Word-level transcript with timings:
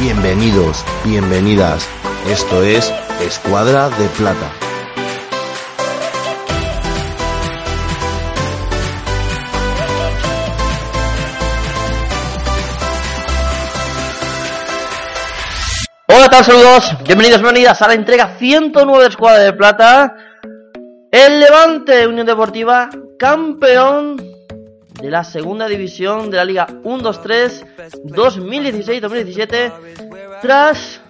Bienvenidos, 0.00 0.82
bienvenidas. 1.04 1.86
Esto 2.26 2.62
es 2.62 2.90
Escuadra 3.20 3.90
de 3.90 4.08
Plata. 4.08 4.50
Hola, 16.08 16.28
tal 16.30 16.44
saludos, 16.44 16.96
bienvenidos, 17.04 17.42
bienvenidas 17.42 17.82
a 17.82 17.88
la 17.88 17.94
entrega 17.94 18.38
109 18.38 19.02
de 19.02 19.08
Escuadra 19.10 19.42
de 19.42 19.52
Plata. 19.52 20.16
El 21.10 21.40
Levante 21.40 22.06
Unión 22.06 22.26
Deportiva, 22.26 22.88
campeón 23.18 24.29
de 25.00 25.10
la 25.10 25.24
segunda 25.24 25.66
división 25.66 26.30
de 26.30 26.36
la 26.36 26.44
Liga 26.44 26.66
1-2-3 26.66 28.02
2016-2017 28.04 29.72
tras 30.42 31.00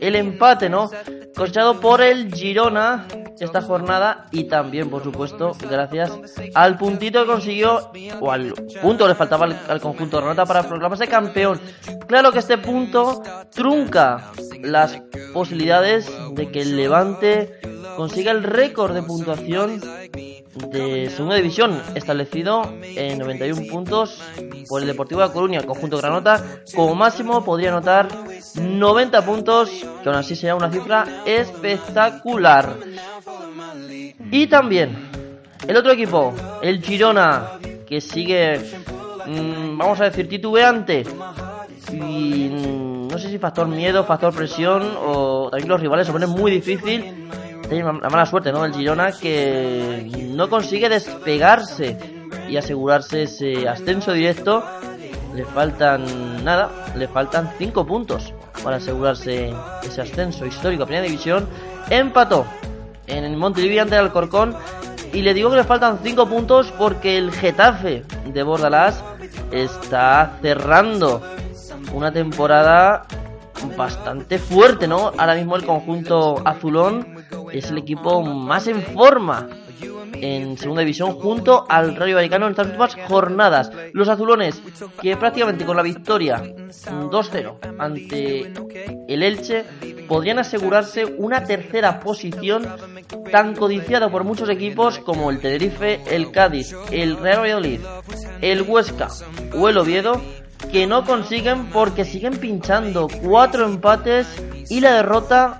el 0.00 0.16
empate, 0.16 0.68
¿no? 0.68 0.90
Cosechado 1.34 1.80
por 1.80 2.02
el 2.02 2.32
Girona 2.32 3.06
esta 3.40 3.62
jornada 3.62 4.26
y 4.30 4.44
también, 4.44 4.90
por 4.90 5.02
supuesto, 5.02 5.52
gracias 5.68 6.12
al 6.54 6.76
puntito 6.76 7.20
que 7.20 7.26
consiguió, 7.26 7.90
o 8.20 8.30
al 8.30 8.52
punto 8.82 9.04
que 9.04 9.08
le 9.08 9.14
faltaba 9.14 9.46
al, 9.68 9.80
conjunto 9.80 10.16
de 10.16 10.22
Renata 10.22 10.46
para 10.46 10.62
proclamarse 10.62 11.06
campeón. 11.06 11.60
Claro 12.06 12.32
que 12.32 12.38
este 12.38 12.58
punto 12.58 13.22
trunca 13.50 14.30
las 14.60 15.02
posibilidades 15.32 16.10
de 16.32 16.50
que 16.50 16.62
el 16.62 16.76
Levante 16.76 17.58
consiga 17.96 18.32
el 18.32 18.42
récord 18.42 18.94
de 18.94 19.02
puntuación 19.02 19.80
de 20.54 21.10
segunda 21.10 21.36
división, 21.36 21.80
establecido 21.94 22.62
en 22.82 23.18
91 23.18 23.66
puntos 23.70 24.22
por 24.68 24.80
el 24.80 24.86
Deportivo 24.86 25.22
de 25.22 25.32
Coruña, 25.32 25.62
conjunto 25.62 25.98
Granota. 25.98 26.60
Como 26.74 26.94
máximo 26.94 27.44
podría 27.44 27.70
anotar 27.70 28.08
90 28.54 29.24
puntos, 29.24 29.70
que 30.02 30.08
aún 30.08 30.18
así 30.18 30.36
sería 30.36 30.54
una 30.54 30.70
cifra 30.70 31.22
espectacular. 31.26 32.76
Y 34.30 34.46
también 34.46 35.10
el 35.66 35.76
otro 35.76 35.92
equipo, 35.92 36.34
el 36.62 36.82
Girona, 36.82 37.58
que 37.86 38.00
sigue, 38.00 38.60
mmm, 39.26 39.76
vamos 39.76 40.00
a 40.00 40.04
decir, 40.04 40.28
titubeante. 40.28 41.04
Y 41.90 42.48
mm, 42.50 43.08
no 43.08 43.18
sé 43.18 43.28
si 43.28 43.38
factor 43.38 43.66
miedo, 43.66 44.04
factor 44.04 44.34
presión 44.34 44.96
o 45.04 45.48
también 45.50 45.68
los 45.68 45.80
rivales 45.80 46.06
se 46.06 46.12
ponen 46.12 46.30
muy 46.30 46.50
difícil 46.50 47.28
tiene 47.68 47.84
la 47.84 48.10
mala 48.10 48.26
suerte, 48.26 48.52
¿no? 48.52 48.64
El 48.64 48.74
Girona 48.74 49.12
que 49.12 50.08
no 50.34 50.48
consigue 50.48 50.88
despegarse 50.88 51.96
y 52.48 52.56
asegurarse 52.56 53.24
ese 53.24 53.68
ascenso 53.68 54.12
directo. 54.12 54.64
Le 55.34 55.44
faltan 55.44 56.44
nada, 56.44 56.70
le 56.96 57.08
faltan 57.08 57.50
5 57.58 57.86
puntos 57.86 58.32
para 58.62 58.76
asegurarse 58.76 59.52
ese 59.82 60.00
ascenso 60.00 60.46
histórico 60.46 60.84
a 60.84 60.86
Primera 60.86 61.06
División. 61.06 61.48
Empató 61.90 62.46
en 63.06 63.24
el 63.24 63.36
Montilivi 63.36 63.78
ante 63.78 63.96
el 63.96 64.02
Alcorcón 64.02 64.56
y 65.12 65.22
le 65.22 65.34
digo 65.34 65.50
que 65.50 65.56
le 65.56 65.64
faltan 65.64 65.98
5 66.02 66.28
puntos 66.28 66.72
porque 66.78 67.18
el 67.18 67.32
Getafe 67.32 68.04
de 68.26 68.42
Bordalás 68.42 69.02
está 69.50 70.38
cerrando 70.40 71.20
una 71.92 72.12
temporada 72.12 73.06
bastante 73.76 74.38
fuerte, 74.38 74.86
¿no? 74.86 75.12
Ahora 75.16 75.34
mismo 75.34 75.56
el 75.56 75.64
conjunto 75.64 76.40
azulón 76.44 77.24
es 77.58 77.70
el 77.70 77.78
equipo 77.78 78.22
más 78.22 78.66
en 78.66 78.82
forma 78.82 79.48
en 80.14 80.56
segunda 80.56 80.80
división 80.80 81.12
junto 81.14 81.64
al 81.68 81.96
Rayo 81.96 82.16
Vallecano 82.16 82.46
en 82.46 82.52
estas 82.52 82.66
últimas 82.66 82.96
jornadas. 83.08 83.70
Los 83.92 84.08
azulones 84.08 84.62
que 85.00 85.16
prácticamente 85.16 85.64
con 85.64 85.76
la 85.76 85.82
victoria 85.82 86.42
2-0 86.42 87.76
ante 87.78 88.52
el 89.08 89.22
Elche 89.22 89.64
podrían 90.08 90.38
asegurarse 90.38 91.04
una 91.04 91.44
tercera 91.44 92.00
posición 92.00 92.66
tan 93.30 93.54
codiciada 93.54 94.10
por 94.10 94.24
muchos 94.24 94.48
equipos 94.48 94.98
como 94.98 95.30
el 95.30 95.40
Tenerife, 95.40 96.00
el 96.10 96.30
Cádiz, 96.30 96.74
el 96.90 97.16
Real 97.16 97.40
Valladolid, 97.40 97.80
el 98.40 98.62
Huesca 98.62 99.08
o 99.56 99.68
el 99.68 99.78
Oviedo 99.78 100.20
que 100.74 100.88
no 100.88 101.04
consiguen 101.04 101.66
porque 101.66 102.04
siguen 102.04 102.36
pinchando. 102.36 103.06
Cuatro 103.22 103.64
empates 103.64 104.26
y 104.68 104.80
la 104.80 104.94
derrota 104.94 105.56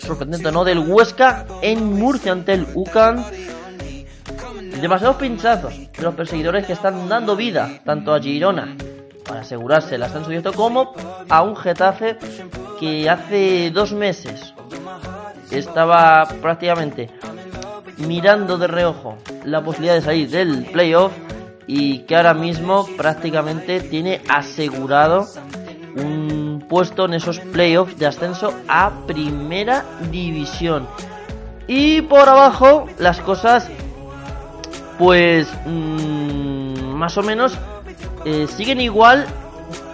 sorprendente 0.00 0.50
no 0.50 0.64
del 0.64 0.78
Huesca 0.78 1.44
en 1.60 1.84
Murcia 1.98 2.32
ante 2.32 2.54
el 2.54 2.66
UCAN. 2.72 3.22
Demasiados 4.80 5.16
pinchazos 5.16 5.74
de 5.76 6.02
los 6.02 6.14
perseguidores 6.14 6.64
que 6.64 6.72
están 6.72 7.06
dando 7.06 7.36
vida 7.36 7.82
tanto 7.84 8.14
a 8.14 8.18
Girona 8.18 8.76
para 9.26 9.42
asegurarse 9.42 9.96
el 9.96 10.04
ascenso 10.04 10.30
directo 10.30 10.54
como 10.54 10.94
a 11.28 11.42
un 11.42 11.54
Getafe 11.54 12.16
que 12.78 13.10
hace 13.10 13.70
dos 13.70 13.92
meses 13.92 14.54
estaba 15.50 16.26
prácticamente 16.40 17.10
mirando 17.98 18.56
de 18.56 18.68
reojo 18.68 19.18
la 19.44 19.62
posibilidad 19.62 19.96
de 19.96 20.00
salir 20.00 20.30
del 20.30 20.64
playoff 20.64 21.12
y 21.72 22.00
que 22.00 22.16
ahora 22.16 22.34
mismo 22.34 22.84
prácticamente 22.96 23.80
tiene 23.80 24.22
asegurado 24.28 25.28
un 25.94 26.64
puesto 26.68 27.04
en 27.04 27.14
esos 27.14 27.38
playoffs 27.38 27.96
de 27.96 28.06
ascenso 28.06 28.52
a 28.66 28.90
primera 29.06 29.84
división. 30.10 30.88
Y 31.68 32.02
por 32.02 32.28
abajo 32.28 32.86
las 32.98 33.20
cosas 33.20 33.68
pues 34.98 35.46
mmm, 35.64 36.92
más 36.96 37.16
o 37.16 37.22
menos 37.22 37.56
eh, 38.24 38.48
siguen 38.48 38.80
igual, 38.80 39.24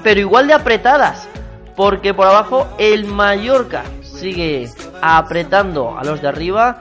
pero 0.02 0.18
igual 0.18 0.46
de 0.46 0.54
apretadas. 0.54 1.28
Porque 1.76 2.14
por 2.14 2.26
abajo 2.26 2.66
el 2.78 3.04
Mallorca 3.04 3.82
sigue 4.00 4.70
apretando 5.02 5.98
a 5.98 6.04
los 6.04 6.22
de 6.22 6.28
arriba. 6.28 6.80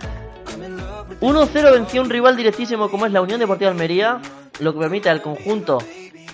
1-0 1.19 1.71
venció 1.73 2.01
un 2.01 2.09
rival 2.09 2.37
directísimo 2.37 2.89
como 2.89 3.05
es 3.05 3.11
la 3.11 3.21
Unión 3.21 3.41
Deportiva 3.41 3.71
Almería 3.71 4.21
lo 4.59 4.73
que 4.73 4.79
permite 4.79 5.09
al 5.09 5.21
conjunto 5.21 5.79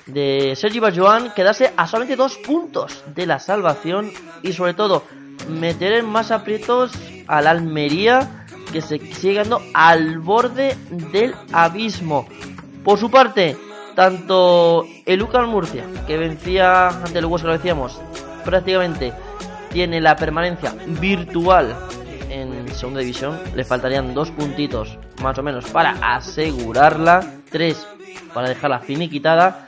de 0.05 0.53
Sergi 0.55 0.79
Barjoan 0.79 1.33
quedarse 1.33 1.71
a 1.75 1.87
solamente 1.87 2.15
dos 2.15 2.37
puntos 2.37 3.03
de 3.13 3.25
la 3.25 3.39
salvación 3.39 4.11
y 4.41 4.53
sobre 4.53 4.73
todo 4.73 5.03
meter 5.49 5.93
en 5.93 6.05
más 6.05 6.31
aprietos 6.31 6.91
al 7.27 7.47
Almería 7.47 8.45
que 8.71 8.81
se 8.81 8.99
sigue 8.99 9.33
llegando 9.33 9.61
al 9.73 10.19
borde 10.19 10.77
del 11.11 11.35
abismo. 11.51 12.27
Por 12.83 12.97
su 12.97 13.11
parte, 13.11 13.57
tanto 13.95 14.85
el 15.05 15.19
Lucas 15.19 15.47
Murcia, 15.47 15.85
que 16.07 16.17
vencía 16.17 16.87
ante 16.87 17.19
el 17.19 17.25
Huesca, 17.25 17.47
lo 17.47 17.53
decíamos, 17.53 17.99
prácticamente 18.45 19.13
tiene 19.71 20.01
la 20.01 20.15
permanencia 20.15 20.73
virtual 20.99 21.75
en 22.29 22.67
segunda 22.73 23.01
división. 23.01 23.39
Le 23.55 23.63
faltarían 23.63 24.13
dos 24.13 24.31
puntitos 24.31 24.97
más 25.21 25.37
o 25.37 25.43
menos 25.43 25.65
para 25.65 25.91
asegurarla. 26.01 27.40
Tres 27.51 27.85
para 28.33 28.49
dejarla 28.49 28.79
finiquitada. 28.79 29.67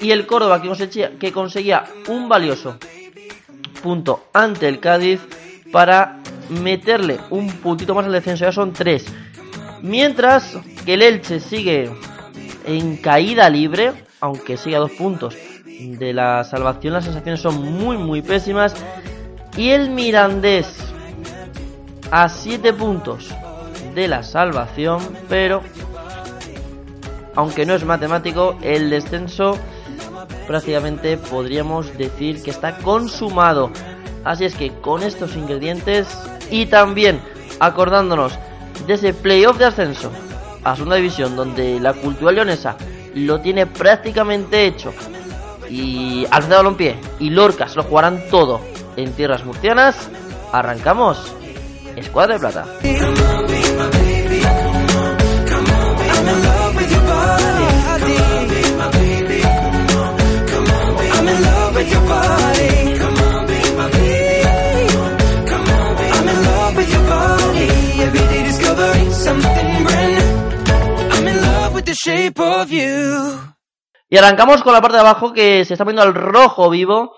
Y 0.00 0.10
el 0.10 0.26
Córdoba 0.26 0.62
que 0.62 0.68
conseguía, 0.68 1.12
que 1.18 1.32
conseguía 1.32 1.84
un 2.08 2.28
valioso 2.28 2.78
punto 3.82 4.28
ante 4.32 4.68
el 4.68 4.80
Cádiz 4.80 5.20
para 5.70 6.18
meterle 6.48 7.18
un 7.30 7.50
puntito 7.58 7.94
más 7.94 8.06
al 8.06 8.12
descenso. 8.12 8.44
Ya 8.44 8.52
son 8.52 8.72
tres. 8.72 9.04
Mientras 9.82 10.56
que 10.84 10.94
el 10.94 11.02
Elche 11.02 11.40
sigue 11.40 11.90
en 12.64 12.96
caída 12.96 13.48
libre, 13.50 13.92
aunque 14.20 14.56
sigue 14.56 14.76
a 14.76 14.80
dos 14.80 14.92
puntos 14.92 15.36
de 15.64 16.12
la 16.12 16.42
salvación, 16.44 16.94
las 16.94 17.04
sensaciones 17.04 17.40
son 17.40 17.60
muy, 17.60 17.98
muy 17.98 18.22
pésimas. 18.22 18.74
Y 19.56 19.70
el 19.70 19.90
Mirandés 19.90 20.66
a 22.10 22.28
siete 22.28 22.72
puntos 22.72 23.34
de 23.94 24.08
la 24.08 24.22
salvación, 24.22 25.00
pero 25.28 25.62
aunque 27.36 27.66
no 27.66 27.74
es 27.74 27.84
matemático, 27.84 28.58
el 28.62 28.90
descenso 28.90 29.58
prácticamente 30.46 31.16
podríamos 31.18 31.96
decir 31.96 32.42
que 32.42 32.50
está 32.50 32.78
consumado. 32.78 33.70
Así 34.24 34.44
es 34.44 34.54
que 34.54 34.72
con 34.80 35.02
estos 35.02 35.36
ingredientes 35.36 36.08
y 36.50 36.66
también 36.66 37.20
acordándonos 37.60 38.38
de 38.86 38.94
ese 38.94 39.14
playoff 39.14 39.58
de 39.58 39.66
ascenso 39.66 40.10
a 40.64 40.74
segunda 40.74 40.96
división 40.96 41.36
donde 41.36 41.78
la 41.78 41.92
cultura 41.92 42.32
leonesa 42.32 42.76
lo 43.14 43.40
tiene 43.40 43.66
prácticamente 43.66 44.66
hecho. 44.66 44.92
Y 45.70 46.26
Alfredo 46.30 46.58
Balompié 46.58 46.98
y 47.18 47.30
Lorca 47.30 47.68
se 47.68 47.76
lo 47.76 47.84
jugarán 47.84 48.22
todo 48.30 48.60
en 48.96 49.12
tierras 49.12 49.44
murcianas. 49.44 50.08
Arrancamos. 50.52 51.34
Escuadra 51.96 52.34
de 52.34 52.40
Plata. 52.40 52.66
Y 74.16 74.18
arrancamos 74.18 74.62
con 74.62 74.72
la 74.72 74.80
parte 74.80 74.96
de 74.96 75.02
abajo 75.02 75.34
que 75.34 75.62
se 75.66 75.74
está 75.74 75.84
poniendo 75.84 76.00
al 76.00 76.14
rojo 76.14 76.70
vivo. 76.70 77.16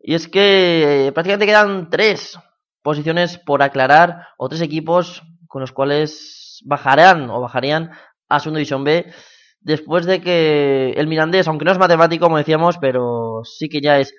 Y 0.00 0.16
es 0.16 0.26
que 0.26 1.12
prácticamente 1.14 1.46
quedan 1.46 1.90
tres 1.90 2.36
posiciones 2.82 3.38
por 3.38 3.62
aclarar 3.62 4.26
o 4.36 4.48
tres 4.48 4.60
equipos 4.60 5.22
con 5.46 5.60
los 5.60 5.70
cuales 5.70 6.60
bajarán 6.64 7.30
o 7.30 7.40
bajarían 7.40 7.92
a 8.28 8.40
Segunda 8.40 8.58
División 8.58 8.82
B 8.82 9.14
después 9.60 10.06
de 10.06 10.20
que 10.22 10.94
el 10.96 11.06
Mirandés, 11.06 11.46
aunque 11.46 11.66
no 11.66 11.70
es 11.70 11.78
matemático, 11.78 12.26
como 12.26 12.38
decíamos, 12.38 12.78
pero 12.78 13.42
sí 13.44 13.68
que 13.68 13.80
ya 13.80 14.00
es 14.00 14.12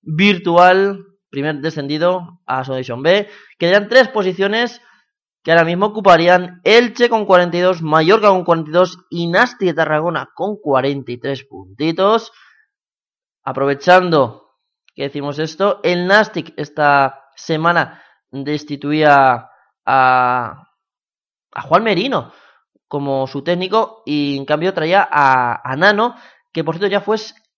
virtual, 0.00 1.04
primer 1.28 1.56
descendido 1.56 2.40
a 2.46 2.64
Segunda 2.64 2.78
División 2.78 3.02
B, 3.02 3.28
quedan 3.58 3.90
tres 3.90 4.08
posiciones 4.08 4.80
que 5.48 5.52
ahora 5.52 5.64
mismo 5.64 5.86
ocuparían 5.86 6.60
Elche 6.62 7.08
con 7.08 7.24
42, 7.24 7.80
Mallorca 7.80 8.28
con 8.28 8.44
42 8.44 8.98
y 9.08 9.28
Nasti 9.28 9.64
de 9.64 9.72
Tarragona 9.72 10.28
con 10.34 10.56
43 10.58 11.44
puntitos. 11.44 12.32
Aprovechando 13.44 14.50
que 14.94 15.04
decimos 15.04 15.38
esto, 15.38 15.80
el 15.82 16.06
Nastic 16.06 16.52
esta 16.58 17.30
semana 17.34 18.02
destituía 18.30 19.48
a, 19.86 20.68
a 21.54 21.62
Juan 21.62 21.82
Merino 21.82 22.30
como 22.86 23.26
su 23.26 23.42
técnico 23.42 24.02
y 24.04 24.36
en 24.36 24.44
cambio 24.44 24.74
traía 24.74 25.08
a, 25.10 25.62
a 25.64 25.76
Nano, 25.76 26.14
que 26.52 26.62
por 26.62 26.74
cierto 26.74 26.92
ya 26.92 27.00
fue 27.00 27.16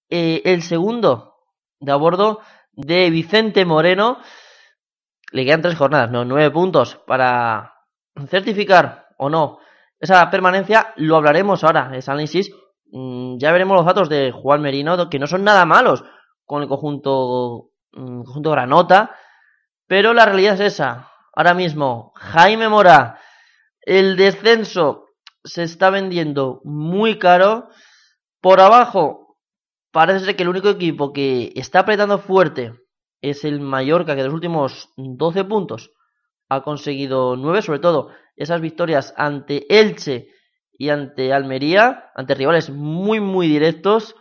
eh, 0.08 0.42
el 0.44 0.62
segundo 0.62 1.38
de 1.80 1.90
a 1.90 1.96
bordo 1.96 2.38
de 2.70 3.10
Vicente 3.10 3.64
Moreno. 3.64 4.18
Le 5.32 5.44
quedan 5.44 5.62
tres 5.62 5.76
jornadas, 5.76 6.12
no, 6.12 6.24
nueve 6.24 6.52
puntos 6.52 6.94
para 7.04 7.79
certificar 8.28 9.08
o 9.18 9.28
no 9.28 9.58
esa 10.00 10.28
permanencia. 10.30 10.92
Lo 10.96 11.16
hablaremos 11.16 11.62
ahora, 11.62 11.90
ese 11.94 12.10
análisis. 12.10 12.50
Mm, 12.86 13.36
ya 13.38 13.52
veremos 13.52 13.76
los 13.76 13.86
datos 13.86 14.08
de 14.08 14.32
Juan 14.32 14.62
Merino, 14.62 15.08
que 15.08 15.18
no 15.18 15.26
son 15.26 15.44
nada 15.44 15.64
malos 15.66 16.02
con 16.44 16.62
el 16.62 16.68
conjunto, 16.68 17.70
mm, 17.92 18.22
conjunto 18.24 18.50
Granota. 18.50 19.14
Pero 19.86 20.14
la 20.14 20.24
realidad 20.24 20.54
es 20.54 20.74
esa. 20.74 21.10
Ahora 21.34 21.54
mismo, 21.54 22.12
Jaime 22.16 22.68
Mora, 22.68 23.20
el 23.82 24.16
descenso 24.16 25.06
se 25.44 25.62
está 25.62 25.90
vendiendo 25.90 26.60
muy 26.64 27.18
caro. 27.18 27.68
Por 28.40 28.60
abajo, 28.60 29.36
parece 29.92 30.24
ser 30.24 30.36
que 30.36 30.42
el 30.42 30.48
único 30.48 30.70
equipo 30.70 31.12
que 31.12 31.52
está 31.54 31.80
apretando 31.80 32.18
fuerte 32.18 32.74
es 33.20 33.44
el 33.44 33.60
Mallorca, 33.60 34.14
que 34.14 34.22
de 34.22 34.28
los 34.28 34.34
últimos 34.34 34.90
12 34.96 35.44
puntos 35.44 35.90
ha 36.50 36.62
conseguido 36.62 37.36
9, 37.36 37.62
sobre 37.62 37.78
todo 37.78 38.10
esas 38.36 38.60
victorias 38.60 39.14
ante 39.16 39.66
Elche 39.70 40.28
y 40.76 40.90
ante 40.90 41.32
Almería, 41.32 42.10
ante 42.14 42.34
rivales 42.34 42.70
muy, 42.70 43.20
muy 43.20 43.48
directos. 43.48 44.16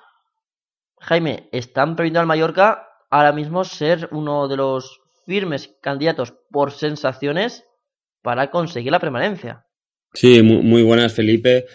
Jaime, 1.00 1.50
están 1.52 1.96
permitiendo 1.96 2.22
al 2.22 2.28
Mallorca 2.28 2.88
ahora 3.10 3.34
mismo 3.34 3.64
ser 3.64 4.08
uno 4.12 4.48
de 4.48 4.58
los 4.58 5.02
firmes 5.26 5.76
candidatos 5.82 6.34
por 6.52 6.72
sensaciones 6.72 7.64
para 8.22 8.52
conseguir 8.52 8.92
la 8.92 9.00
permanencia. 9.00 9.66
Sí, 10.14 10.42
muy, 10.42 10.84
buenas, 10.84 11.14
Felipe. 11.14 11.66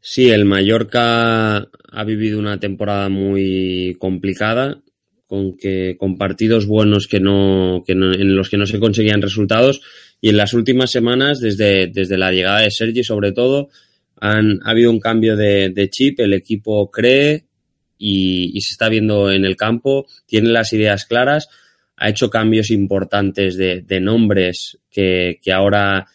Sí, 0.00 0.30
el 0.30 0.44
Mallorca 0.44 1.58
ha 1.58 2.04
vivido 2.04 2.38
una 2.38 2.58
temporada 2.58 3.08
muy 3.08 3.96
complicada, 3.98 4.82
con 5.28 5.56
que 5.56 5.96
con 5.96 6.18
partidos 6.18 6.66
buenos 6.66 7.06
que 7.06 7.20
no, 7.20 7.84
que 7.86 7.92
en 7.92 8.34
los 8.34 8.50
que 8.50 8.56
no 8.56 8.66
se 8.66 8.80
conseguían 8.80 9.22
resultados. 9.22 9.80
Y 10.20 10.30
en 10.30 10.36
las 10.36 10.54
últimas 10.54 10.90
semanas 10.90 11.38
desde, 11.38 11.86
desde 11.86 12.18
la 12.18 12.32
llegada 12.32 12.62
de 12.62 12.72
Sergi 12.72 13.04
sobre 13.04 13.30
todo 13.30 13.68
han 14.20 14.58
ha 14.64 14.70
habido 14.70 14.90
un 14.90 14.98
cambio 14.98 15.36
de, 15.36 15.70
de 15.70 15.90
chip. 15.90 16.18
El 16.18 16.34
equipo 16.34 16.90
cree 16.90 17.44
y, 17.98 18.56
y, 18.56 18.60
se 18.62 18.72
está 18.72 18.88
viendo 18.88 19.30
en 19.30 19.44
el 19.44 19.56
campo 19.56 20.06
tiene 20.26 20.48
las 20.48 20.72
ideas 20.72 21.04
claras 21.04 21.48
ha 21.98 22.08
hecho 22.08 22.30
cambios 22.30 22.70
importantes 22.70 23.56
de, 23.56 23.82
de 23.82 24.00
nombres 24.00 24.78
que, 24.90 25.38
que 25.42 25.52
ahora 25.52 26.06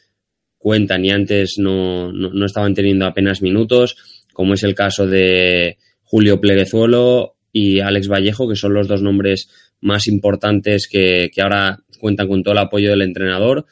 cuentan 0.58 1.04
y 1.04 1.12
antes 1.12 1.58
no, 1.58 2.12
no, 2.12 2.46
estaban 2.46 2.74
teniendo 2.74 3.06
apenas 3.06 3.42
minutos, 3.42 3.98
como 4.32 4.54
es 4.54 4.64
el 4.64 4.76
caso 4.76 5.06
de 5.06 5.78
Julio 6.04 6.40
Pleguezuelo 6.40 7.33
y 7.56 7.80
Alex 7.80 8.10
Vallejo, 8.10 8.50
que 8.50 8.56
son 8.56 8.74
los 8.74 8.88
dos 8.88 9.04
nombres 9.04 9.48
más 9.80 10.08
importantes 10.08 10.88
que, 10.88 11.30
ahora 11.40 11.80
cuentan 12.00 12.28
con 12.28 12.44
todo 12.44 12.54
el 12.54 12.58
apoyo 12.58 12.90
del 12.90 13.04
entrenador. 13.04 13.68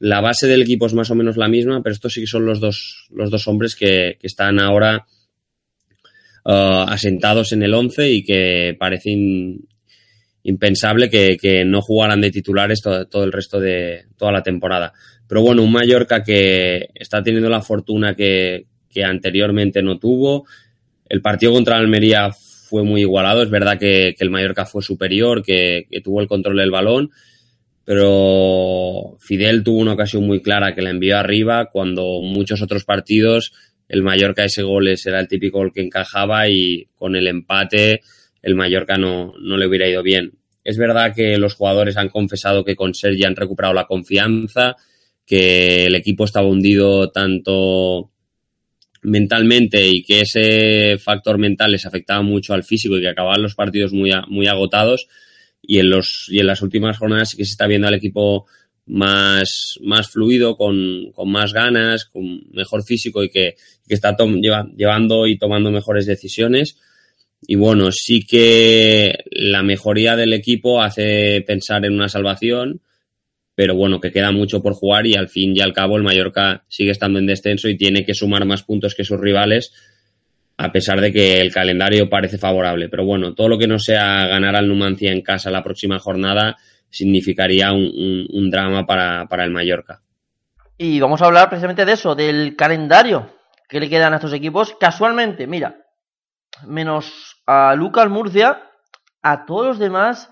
La 0.00 0.20
base 0.20 0.48
del 0.48 0.62
equipo 0.62 0.86
es 0.86 0.92
más 0.92 1.10
o 1.12 1.14
menos 1.14 1.36
la 1.36 1.48
misma, 1.48 1.80
pero 1.82 1.94
estos 1.94 2.12
sí 2.12 2.20
que 2.20 2.26
son 2.26 2.44
los 2.44 2.58
dos, 2.58 3.06
los 3.10 3.30
dos 3.30 3.46
hombres 3.46 3.76
que, 3.76 4.18
están 4.20 4.60
ahora 4.60 5.06
uh, 6.44 6.84
asentados 6.88 7.52
en 7.52 7.62
el 7.62 7.72
11 7.72 8.10
y 8.10 8.24
que 8.24 8.76
parecen 8.76 9.68
impensable 10.42 11.08
que, 11.08 11.64
no 11.64 11.80
jugaran 11.80 12.20
de 12.20 12.32
titulares 12.32 12.82
todo, 12.82 13.24
el 13.24 13.32
resto 13.32 13.60
de 13.60 14.06
toda 14.16 14.32
la 14.32 14.42
temporada. 14.42 14.92
Pero 15.28 15.42
bueno, 15.42 15.62
un 15.62 15.72
Mallorca 15.72 16.24
que 16.24 16.88
está 16.92 17.22
teniendo 17.22 17.48
la 17.48 17.62
fortuna 17.62 18.16
que, 18.16 18.66
anteriormente 19.04 19.80
no 19.80 19.98
tuvo. 19.98 20.44
El 21.08 21.22
partido 21.22 21.52
contra 21.52 21.76
Almería 21.76 22.28
fue 22.72 22.84
muy 22.84 23.02
igualado. 23.02 23.42
Es 23.42 23.50
verdad 23.50 23.78
que, 23.78 24.14
el 24.18 24.30
Mallorca 24.30 24.64
fue 24.64 24.82
superior, 24.82 25.42
que, 25.42 25.86
tuvo 26.02 26.22
el 26.22 26.26
control 26.26 26.56
del 26.56 26.70
balón, 26.70 27.10
pero 27.84 29.18
Fidel 29.20 29.62
tuvo 29.62 29.78
una 29.78 29.92
ocasión 29.92 30.26
muy 30.26 30.40
clara 30.40 30.74
que 30.74 30.80
la 30.80 30.88
envió 30.88 31.18
arriba 31.18 31.68
cuando 31.70 32.22
muchos 32.22 32.62
otros 32.62 32.84
partidos 32.84 33.52
el 33.88 34.02
Mallorca 34.02 34.44
ese 34.44 34.62
gol 34.62 34.88
era 34.88 35.20
el 35.20 35.28
típico 35.28 35.58
gol 35.58 35.70
que 35.70 35.82
encajaba 35.82 36.48
y 36.48 36.88
con 36.94 37.14
el 37.14 37.26
empate 37.26 38.00
el 38.40 38.54
Mallorca 38.54 38.96
no, 38.96 39.34
no 39.38 39.58
le 39.58 39.66
hubiera 39.66 39.86
ido 39.86 40.02
bien. 40.02 40.32
Es 40.64 40.78
verdad 40.78 41.14
que 41.14 41.36
los 41.36 41.54
jugadores 41.54 41.98
han 41.98 42.08
confesado 42.08 42.64
que 42.64 42.74
con 42.74 42.94
Sergi 42.94 43.24
han 43.24 43.36
recuperado 43.36 43.74
la 43.74 43.86
confianza, 43.86 44.76
que 45.26 45.84
el 45.84 45.94
equipo 45.94 46.24
estaba 46.24 46.48
hundido 46.48 47.10
tanto 47.10 48.12
mentalmente 49.02 49.86
y 49.86 50.02
que 50.02 50.20
ese 50.20 50.98
factor 50.98 51.38
mental 51.38 51.72
les 51.72 51.86
afectaba 51.86 52.22
mucho 52.22 52.54
al 52.54 52.64
físico 52.64 52.96
y 52.96 53.00
que 53.00 53.08
acababan 53.08 53.42
los 53.42 53.54
partidos 53.54 53.92
muy, 53.92 54.10
muy 54.28 54.46
agotados 54.46 55.08
y 55.60 55.78
en, 55.78 55.90
los, 55.90 56.26
y 56.28 56.38
en 56.40 56.46
las 56.46 56.62
últimas 56.62 56.98
jornadas 56.98 57.30
sí 57.30 57.36
que 57.36 57.44
se 57.44 57.52
está 57.52 57.66
viendo 57.66 57.88
al 57.88 57.94
equipo 57.94 58.46
más, 58.86 59.78
más 59.82 60.10
fluido, 60.10 60.56
con, 60.56 61.12
con 61.12 61.30
más 61.30 61.52
ganas, 61.52 62.04
con 62.04 62.42
mejor 62.52 62.84
físico 62.84 63.22
y 63.22 63.28
que, 63.28 63.54
que 63.86 63.94
está 63.94 64.16
llevando 64.16 65.26
y 65.26 65.38
tomando 65.38 65.70
mejores 65.70 66.06
decisiones. 66.06 66.78
Y 67.46 67.56
bueno, 67.56 67.90
sí 67.90 68.24
que 68.24 69.24
la 69.30 69.62
mejoría 69.62 70.16
del 70.16 70.32
equipo 70.32 70.80
hace 70.80 71.42
pensar 71.46 71.84
en 71.84 71.94
una 71.94 72.08
salvación, 72.08 72.80
pero 73.54 73.74
bueno, 73.74 74.00
que 74.00 74.12
queda 74.12 74.32
mucho 74.32 74.62
por 74.62 74.74
jugar 74.74 75.06
y 75.06 75.14
al 75.14 75.28
fin 75.28 75.54
y 75.54 75.60
al 75.60 75.72
cabo 75.72 75.96
el 75.96 76.02
Mallorca 76.02 76.64
sigue 76.68 76.90
estando 76.90 77.18
en 77.18 77.26
descenso 77.26 77.68
y 77.68 77.76
tiene 77.76 78.04
que 78.04 78.14
sumar 78.14 78.44
más 78.46 78.62
puntos 78.62 78.94
que 78.94 79.04
sus 79.04 79.20
rivales, 79.20 79.72
a 80.56 80.72
pesar 80.72 81.00
de 81.00 81.12
que 81.12 81.40
el 81.40 81.52
calendario 81.52 82.08
parece 82.08 82.38
favorable. 82.38 82.88
Pero 82.88 83.04
bueno, 83.04 83.34
todo 83.34 83.48
lo 83.48 83.58
que 83.58 83.66
no 83.66 83.78
sea 83.78 84.26
ganar 84.26 84.56
al 84.56 84.68
Numancia 84.68 85.12
en 85.12 85.22
casa 85.22 85.50
la 85.50 85.62
próxima 85.62 85.98
jornada 85.98 86.56
significaría 86.88 87.72
un, 87.72 88.50
drama 88.50 88.86
para, 88.86 89.26
para 89.26 89.44
el 89.44 89.50
Mallorca. 89.50 90.02
Y 90.78 91.00
vamos 91.00 91.22
a 91.22 91.26
hablar 91.26 91.48
precisamente 91.48 91.84
de 91.84 91.92
eso, 91.92 92.14
del 92.14 92.56
calendario 92.56 93.34
que 93.68 93.80
le 93.80 93.88
quedan 93.88 94.12
a 94.12 94.16
estos 94.16 94.32
equipos. 94.32 94.76
Casualmente, 94.78 95.46
mira, 95.46 95.76
menos 96.66 97.40
a 97.46 97.74
Lucas 97.74 98.08
Murcia, 98.08 98.62
a 99.22 99.46
todos 99.46 99.66
los 99.66 99.78
demás 99.78 100.30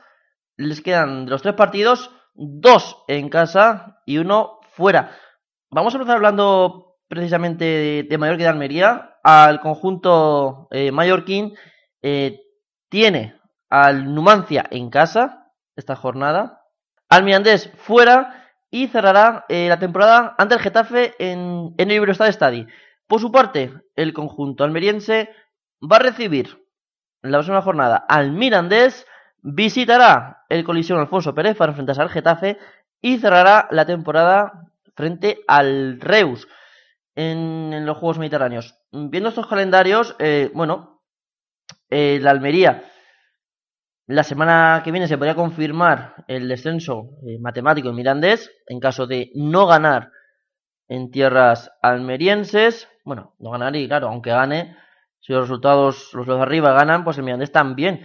les 0.57 0.83
quedan 0.83 1.25
de 1.25 1.31
los 1.31 1.43
tres 1.43 1.55
partidos 1.55 2.11
dos 2.41 3.05
en 3.07 3.29
casa 3.29 4.01
y 4.07 4.19
uno 4.19 4.61
fuera. 4.73 5.13
Vamos 5.71 5.95
a 5.95 5.99
empezar 5.99 6.17
hablando 6.17 6.97
precisamente 7.07 8.07
de, 8.09 8.19
Mallorca 8.19 8.43
y 8.43 8.45
de 8.45 8.49
Almería. 8.49 9.19
Al 9.23 9.61
conjunto 9.61 10.67
eh, 10.71 10.91
mallorquín 10.91 11.55
eh, 12.01 12.41
tiene 12.89 13.39
al 13.69 14.15
Numancia 14.15 14.65
en 14.71 14.89
casa 14.89 15.53
esta 15.77 15.95
jornada, 15.95 16.63
al 17.09 17.23
Mirandés 17.23 17.71
fuera 17.77 18.49
y 18.71 18.89
cerrará 18.89 19.45
eh, 19.49 19.69
la 19.69 19.79
temporada 19.79 20.35
ante 20.39 20.55
el 20.55 20.61
Getafe 20.61 21.15
en, 21.19 21.75
en 21.77 21.91
el 21.91 21.97
Iberostar 21.97 22.33
Stadi. 22.33 22.67
Por 23.07 23.21
su 23.21 23.31
parte, 23.31 23.73
el 23.97 24.13
conjunto 24.13 24.65
almeriense 24.65 25.31
va 25.81 25.97
a 25.97 26.01
recibir 26.01 26.65
en 27.23 27.33
la 27.33 27.39
próxima 27.39 27.63
jornada 27.63 27.97
al 28.09 28.33
Mirandés, 28.33 29.07
visitará 29.43 30.45
el 30.49 30.65
colisión 30.65 30.99
Alfonso 30.99 31.35
Pérez 31.35 31.57
para 31.57 31.73
enfrentarse 31.73 32.03
al 32.03 32.11
Getafe 32.11 32.59
y 33.01 33.19
cerrará 33.19 33.69
la 33.71 33.87
temporada 33.87 34.71
frente 34.95 35.41
al 35.47 36.01
Reus 36.01 36.49
en, 37.15 37.85
los 37.87 37.97
Juegos 37.97 38.19
Mediterráneos. 38.19 38.77
Viendo 38.93 39.29
estos 39.29 39.47
calendarios, 39.47 40.17
eh, 40.19 40.51
bueno, 40.55 41.03
eh, 41.89 42.19
la 42.21 42.31
Almería 42.31 42.85
la 44.11 44.25
semana 44.25 44.81
que 44.83 44.91
viene 44.91 45.07
se 45.07 45.17
podría 45.17 45.37
confirmar 45.37 46.25
el 46.27 46.49
descenso 46.49 47.11
eh, 47.25 47.39
matemático 47.39 47.91
en 47.91 47.95
Mirandés 47.95 48.51
en 48.67 48.81
caso 48.81 49.07
de 49.07 49.31
no 49.37 49.69
ganar 49.69 50.11
en 50.89 51.13
tierras 51.13 51.71
almerienses. 51.81 52.89
Bueno, 53.05 53.37
no 53.39 53.53
ganar 53.53 53.77
y 53.77 53.87
claro, 53.87 54.09
aunque 54.09 54.31
gane, 54.31 54.77
si 55.21 55.33
los 55.33 55.43
resultados, 55.43 56.11
los 56.13 56.27
de 56.27 56.41
arriba 56.41 56.73
ganan, 56.73 57.05
pues 57.05 57.19
el 57.19 57.23
Mirandés 57.23 57.53
también 57.53 58.05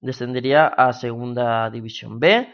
descendería 0.00 0.66
a 0.66 0.92
Segunda 0.92 1.70
División 1.70 2.18
B. 2.18 2.52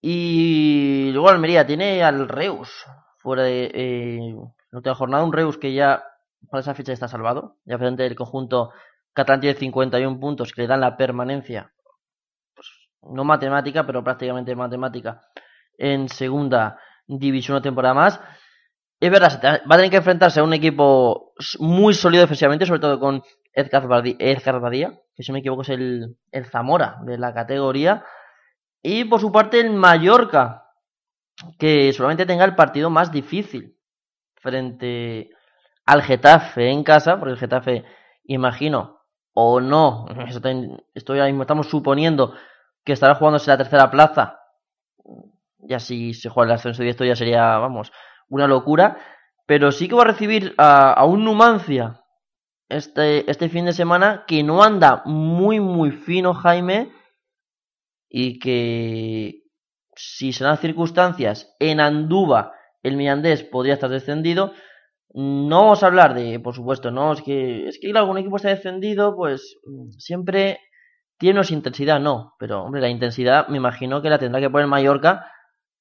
Y 0.00 1.10
luego 1.12 1.28
Almería 1.28 1.66
tiene 1.66 2.02
al 2.02 2.28
Reus 2.28 2.86
fuera 3.18 3.44
de 3.44 3.70
eh, 3.72 4.36
la 4.70 4.94
jornada, 4.94 5.24
un 5.24 5.32
Reus 5.32 5.56
que 5.56 5.72
ya 5.72 6.04
para 6.50 6.60
esa 6.60 6.74
fecha 6.74 6.92
está 6.92 7.08
salvado, 7.08 7.56
ya 7.64 7.78
frente 7.78 8.02
del 8.02 8.14
conjunto 8.14 8.70
catalán 9.14 9.40
tiene 9.40 9.58
51 9.58 10.20
puntos 10.20 10.52
que 10.52 10.62
le 10.62 10.68
dan 10.68 10.80
la 10.80 10.96
permanencia 10.96 11.72
no 13.10 13.24
matemática, 13.24 13.84
pero 13.84 14.02
prácticamente 14.02 14.54
matemática, 14.54 15.20
en 15.76 16.08
segunda 16.08 16.78
división 17.06 17.56
una 17.56 17.62
temporada 17.62 17.94
más. 17.94 18.20
Es 19.00 19.10
verdad, 19.10 19.62
va 19.70 19.74
a 19.74 19.76
tener 19.76 19.90
que 19.90 19.98
enfrentarse 19.98 20.40
a 20.40 20.44
un 20.44 20.54
equipo 20.54 21.32
muy 21.58 21.94
sólido 21.94 22.22
defensivamente, 22.22 22.66
sobre 22.66 22.80
todo 22.80 22.98
con 22.98 23.22
Edgar 23.52 23.86
Badía, 23.86 24.98
que 25.14 25.22
si 25.22 25.32
me 25.32 25.40
equivoco 25.40 25.62
es 25.62 25.70
el, 25.70 26.16
el 26.30 26.46
Zamora 26.46 26.98
de 27.02 27.18
la 27.18 27.32
categoría. 27.32 28.04
Y 28.82 29.04
por 29.04 29.20
su 29.20 29.32
parte 29.32 29.60
el 29.60 29.70
Mallorca, 29.70 30.70
que 31.58 31.92
solamente 31.92 32.26
tenga 32.26 32.44
el 32.44 32.54
partido 32.54 32.90
más 32.90 33.10
difícil 33.10 33.78
frente 34.36 35.30
al 35.86 36.02
Getafe 36.02 36.70
en 36.70 36.84
casa, 36.84 37.18
porque 37.18 37.32
el 37.32 37.38
Getafe, 37.38 37.84
imagino, 38.24 39.00
o 39.32 39.60
no, 39.60 40.06
esto 40.94 41.14
ya 41.14 41.24
mismo 41.26 41.42
estamos 41.42 41.68
suponiendo 41.68 42.34
que 42.84 42.92
estará 42.92 43.14
jugándose 43.14 43.50
la 43.50 43.58
tercera 43.58 43.90
plaza. 43.90 44.40
Ya 45.58 45.78
si 45.78 46.12
se 46.12 46.28
juega 46.28 46.52
el 46.52 46.56
ascenso 46.56 46.82
directo 46.82 47.04
ya 47.04 47.16
sería, 47.16 47.58
vamos, 47.58 47.92
una 48.28 48.46
locura. 48.46 48.98
Pero 49.46 49.72
sí 49.72 49.88
que 49.88 49.94
va 49.94 50.02
a 50.02 50.06
recibir 50.06 50.54
a, 50.58 51.04
un 51.04 51.24
Numancia 51.24 52.03
este, 52.68 53.30
este 53.30 53.48
fin 53.48 53.64
de 53.64 53.72
semana 53.72 54.24
que 54.26 54.42
no 54.42 54.62
anda 54.62 55.02
muy, 55.06 55.60
muy 55.60 55.90
fino 55.90 56.34
Jaime. 56.34 56.92
Y 58.08 58.38
que 58.38 59.42
si 59.96 60.32
se 60.32 60.44
dan 60.44 60.58
circunstancias 60.58 61.54
en 61.58 61.80
Anduba 61.80 62.52
el 62.82 62.96
Mirandés 62.96 63.42
podría 63.42 63.74
estar 63.74 63.90
descendido. 63.90 64.52
No 65.12 65.62
vamos 65.62 65.82
a 65.82 65.86
hablar 65.86 66.14
de, 66.14 66.38
por 66.40 66.54
supuesto, 66.54 66.90
no, 66.90 67.12
es 67.12 67.22
que, 67.22 67.68
es 67.68 67.78
que 67.80 67.92
algún 67.96 68.18
equipo 68.18 68.36
está 68.36 68.48
descendido, 68.48 69.16
pues 69.16 69.58
siempre 69.96 70.58
¿Tiene 71.18 71.34
menos 71.34 71.52
intensidad? 71.52 72.00
No, 72.00 72.34
pero 72.38 72.62
hombre, 72.62 72.80
la 72.80 72.88
intensidad 72.88 73.48
me 73.48 73.56
imagino 73.56 74.02
que 74.02 74.10
la 74.10 74.18
tendrá 74.18 74.40
que 74.40 74.50
poner 74.50 74.66
Mallorca, 74.66 75.30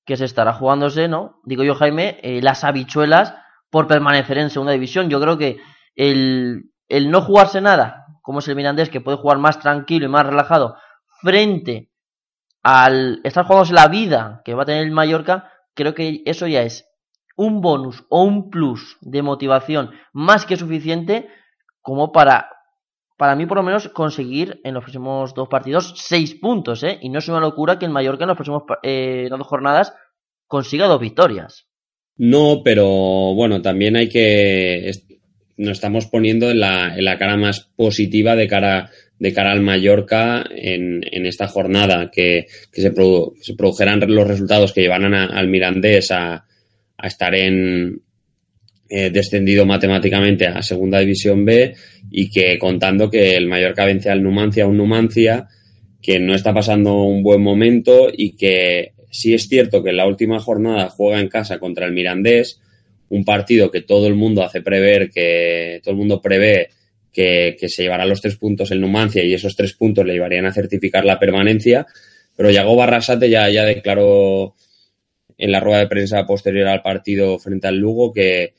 que 0.05 0.15
se 0.15 0.25
estará 0.25 0.53
jugándose, 0.53 1.07
¿no? 1.07 1.41
Digo 1.43 1.63
yo, 1.63 1.75
Jaime, 1.75 2.19
eh, 2.21 2.41
las 2.41 2.63
habichuelas 2.63 3.35
por 3.71 3.87
permanecer 3.87 4.37
en 4.37 4.49
segunda 4.49 4.73
división. 4.73 5.09
Yo 5.09 5.19
creo 5.19 5.37
que 5.37 5.57
el, 5.95 6.71
el 6.89 7.11
no 7.11 7.21
jugarse 7.21 7.61
nada, 7.61 8.05
como 8.21 8.39
es 8.39 8.47
el 8.47 8.55
Mirandés, 8.55 8.89
que 8.89 9.01
puede 9.01 9.17
jugar 9.17 9.37
más 9.37 9.59
tranquilo 9.59 10.05
y 10.05 10.09
más 10.09 10.25
relajado, 10.25 10.75
frente 11.21 11.89
al 12.61 13.19
estar 13.23 13.45
jugándose 13.45 13.73
la 13.73 13.87
vida 13.87 14.41
que 14.45 14.53
va 14.53 14.63
a 14.63 14.65
tener 14.65 14.83
el 14.83 14.91
Mallorca, 14.91 15.51
creo 15.73 15.93
que 15.93 16.21
eso 16.25 16.47
ya 16.47 16.61
es 16.61 16.87
un 17.35 17.61
bonus 17.61 18.05
o 18.09 18.23
un 18.23 18.49
plus 18.49 18.97
de 19.01 19.21
motivación 19.21 19.91
más 20.13 20.45
que 20.45 20.55
suficiente 20.55 21.27
como 21.81 22.11
para 22.11 22.49
para 23.17 23.35
mí 23.35 23.45
por 23.45 23.57
lo 23.57 23.63
menos 23.63 23.89
conseguir 23.89 24.59
en 24.63 24.73
los 24.73 24.83
próximos 24.83 25.33
dos 25.33 25.47
partidos 25.47 25.93
seis 25.97 26.35
puntos, 26.35 26.83
¿eh? 26.83 26.99
Y 27.01 27.09
no 27.09 27.19
es 27.19 27.27
una 27.29 27.39
locura 27.39 27.79
que 27.79 27.85
el 27.85 27.91
Mallorca 27.91 28.23
en 28.23 28.29
los 28.29 28.37
próximos 28.37 28.63
eh, 28.81 29.27
dos 29.29 29.47
jornadas 29.47 29.93
consiga 30.47 30.87
dos 30.87 30.99
victorias. 30.99 31.67
No, 32.15 32.61
pero 32.63 33.33
bueno, 33.33 33.61
también 33.61 33.95
hay 33.95 34.09
que 34.09 34.91
nos 35.63 35.77
estamos 35.77 36.05
poniendo 36.05 36.51
en 36.51 36.59
la, 36.59 36.95
en 36.95 37.05
la 37.05 37.17
cara 37.17 37.37
más 37.37 37.69
positiva 37.75 38.35
de 38.35 38.47
cara 38.47 38.91
de 39.19 39.31
cara 39.31 39.51
al 39.51 39.61
Mallorca 39.61 40.43
en, 40.53 41.01
en 41.09 41.25
esta 41.25 41.47
jornada, 41.47 42.11
que, 42.11 42.47
que 42.71 42.81
se, 42.81 42.91
se, 43.41 43.55
produjeran 43.55 44.01
los 44.07 44.27
resultados 44.27 44.73
que 44.73 44.81
llevaran 44.81 45.13
al 45.13 45.47
Mirandés 45.47 46.11
a, 46.11 46.45
a 46.97 47.07
estar 47.07 47.33
en, 47.33 48.01
eh, 48.95 49.09
descendido 49.09 49.65
matemáticamente 49.65 50.45
a 50.45 50.61
Segunda 50.61 50.99
División 50.99 51.45
B 51.45 51.73
y 52.11 52.29
que 52.29 52.59
contando 52.59 53.09
que 53.09 53.35
el 53.35 53.47
Mallorca 53.47 53.85
vence 53.85 54.09
al 54.09 54.21
Numancia, 54.21 54.67
un 54.67 54.77
Numancia 54.77 55.47
que 56.01 56.19
no 56.19 56.35
está 56.35 56.53
pasando 56.53 57.01
un 57.01 57.23
buen 57.23 57.41
momento 57.41 58.09
y 58.15 58.35
que 58.35 58.91
sí 59.09 59.33
es 59.33 59.47
cierto 59.47 59.81
que 59.81 59.91
en 59.91 59.97
la 59.97 60.05
última 60.05 60.39
jornada 60.39 60.89
juega 60.89 61.21
en 61.21 61.29
casa 61.29 61.57
contra 61.59 61.87
el 61.87 61.93
Mirandés, 61.93 62.61
un 63.13 63.23
partido 63.23 63.69
que 63.69 63.81
todo 63.81 64.07
el 64.07 64.15
mundo 64.15 64.43
hace 64.43 64.61
prever, 64.61 65.11
que 65.11 65.79
todo 65.83 65.91
el 65.91 65.99
mundo 65.99 66.19
prevé 66.19 66.69
que, 67.11 67.55
que 67.59 67.69
se 67.69 67.83
llevará 67.83 68.07
los 68.07 68.21
tres 68.21 68.37
puntos 68.37 68.71
el 68.71 68.81
Numancia 68.81 69.23
y 69.23 69.35
esos 69.35 69.55
tres 69.55 69.73
puntos 69.73 70.03
le 70.03 70.13
llevarían 70.13 70.47
a 70.47 70.53
certificar 70.53 71.05
la 71.05 71.19
permanencia, 71.19 71.85
pero 72.35 72.49
Yago 72.49 72.75
Barrasate 72.75 73.29
ya, 73.29 73.47
ya 73.51 73.65
declaró 73.65 74.55
en 75.37 75.51
la 75.51 75.59
rueda 75.59 75.79
de 75.79 75.87
prensa 75.87 76.25
posterior 76.25 76.67
al 76.67 76.81
partido 76.81 77.37
frente 77.37 77.67
al 77.67 77.77
Lugo 77.77 78.11
que, 78.11 78.55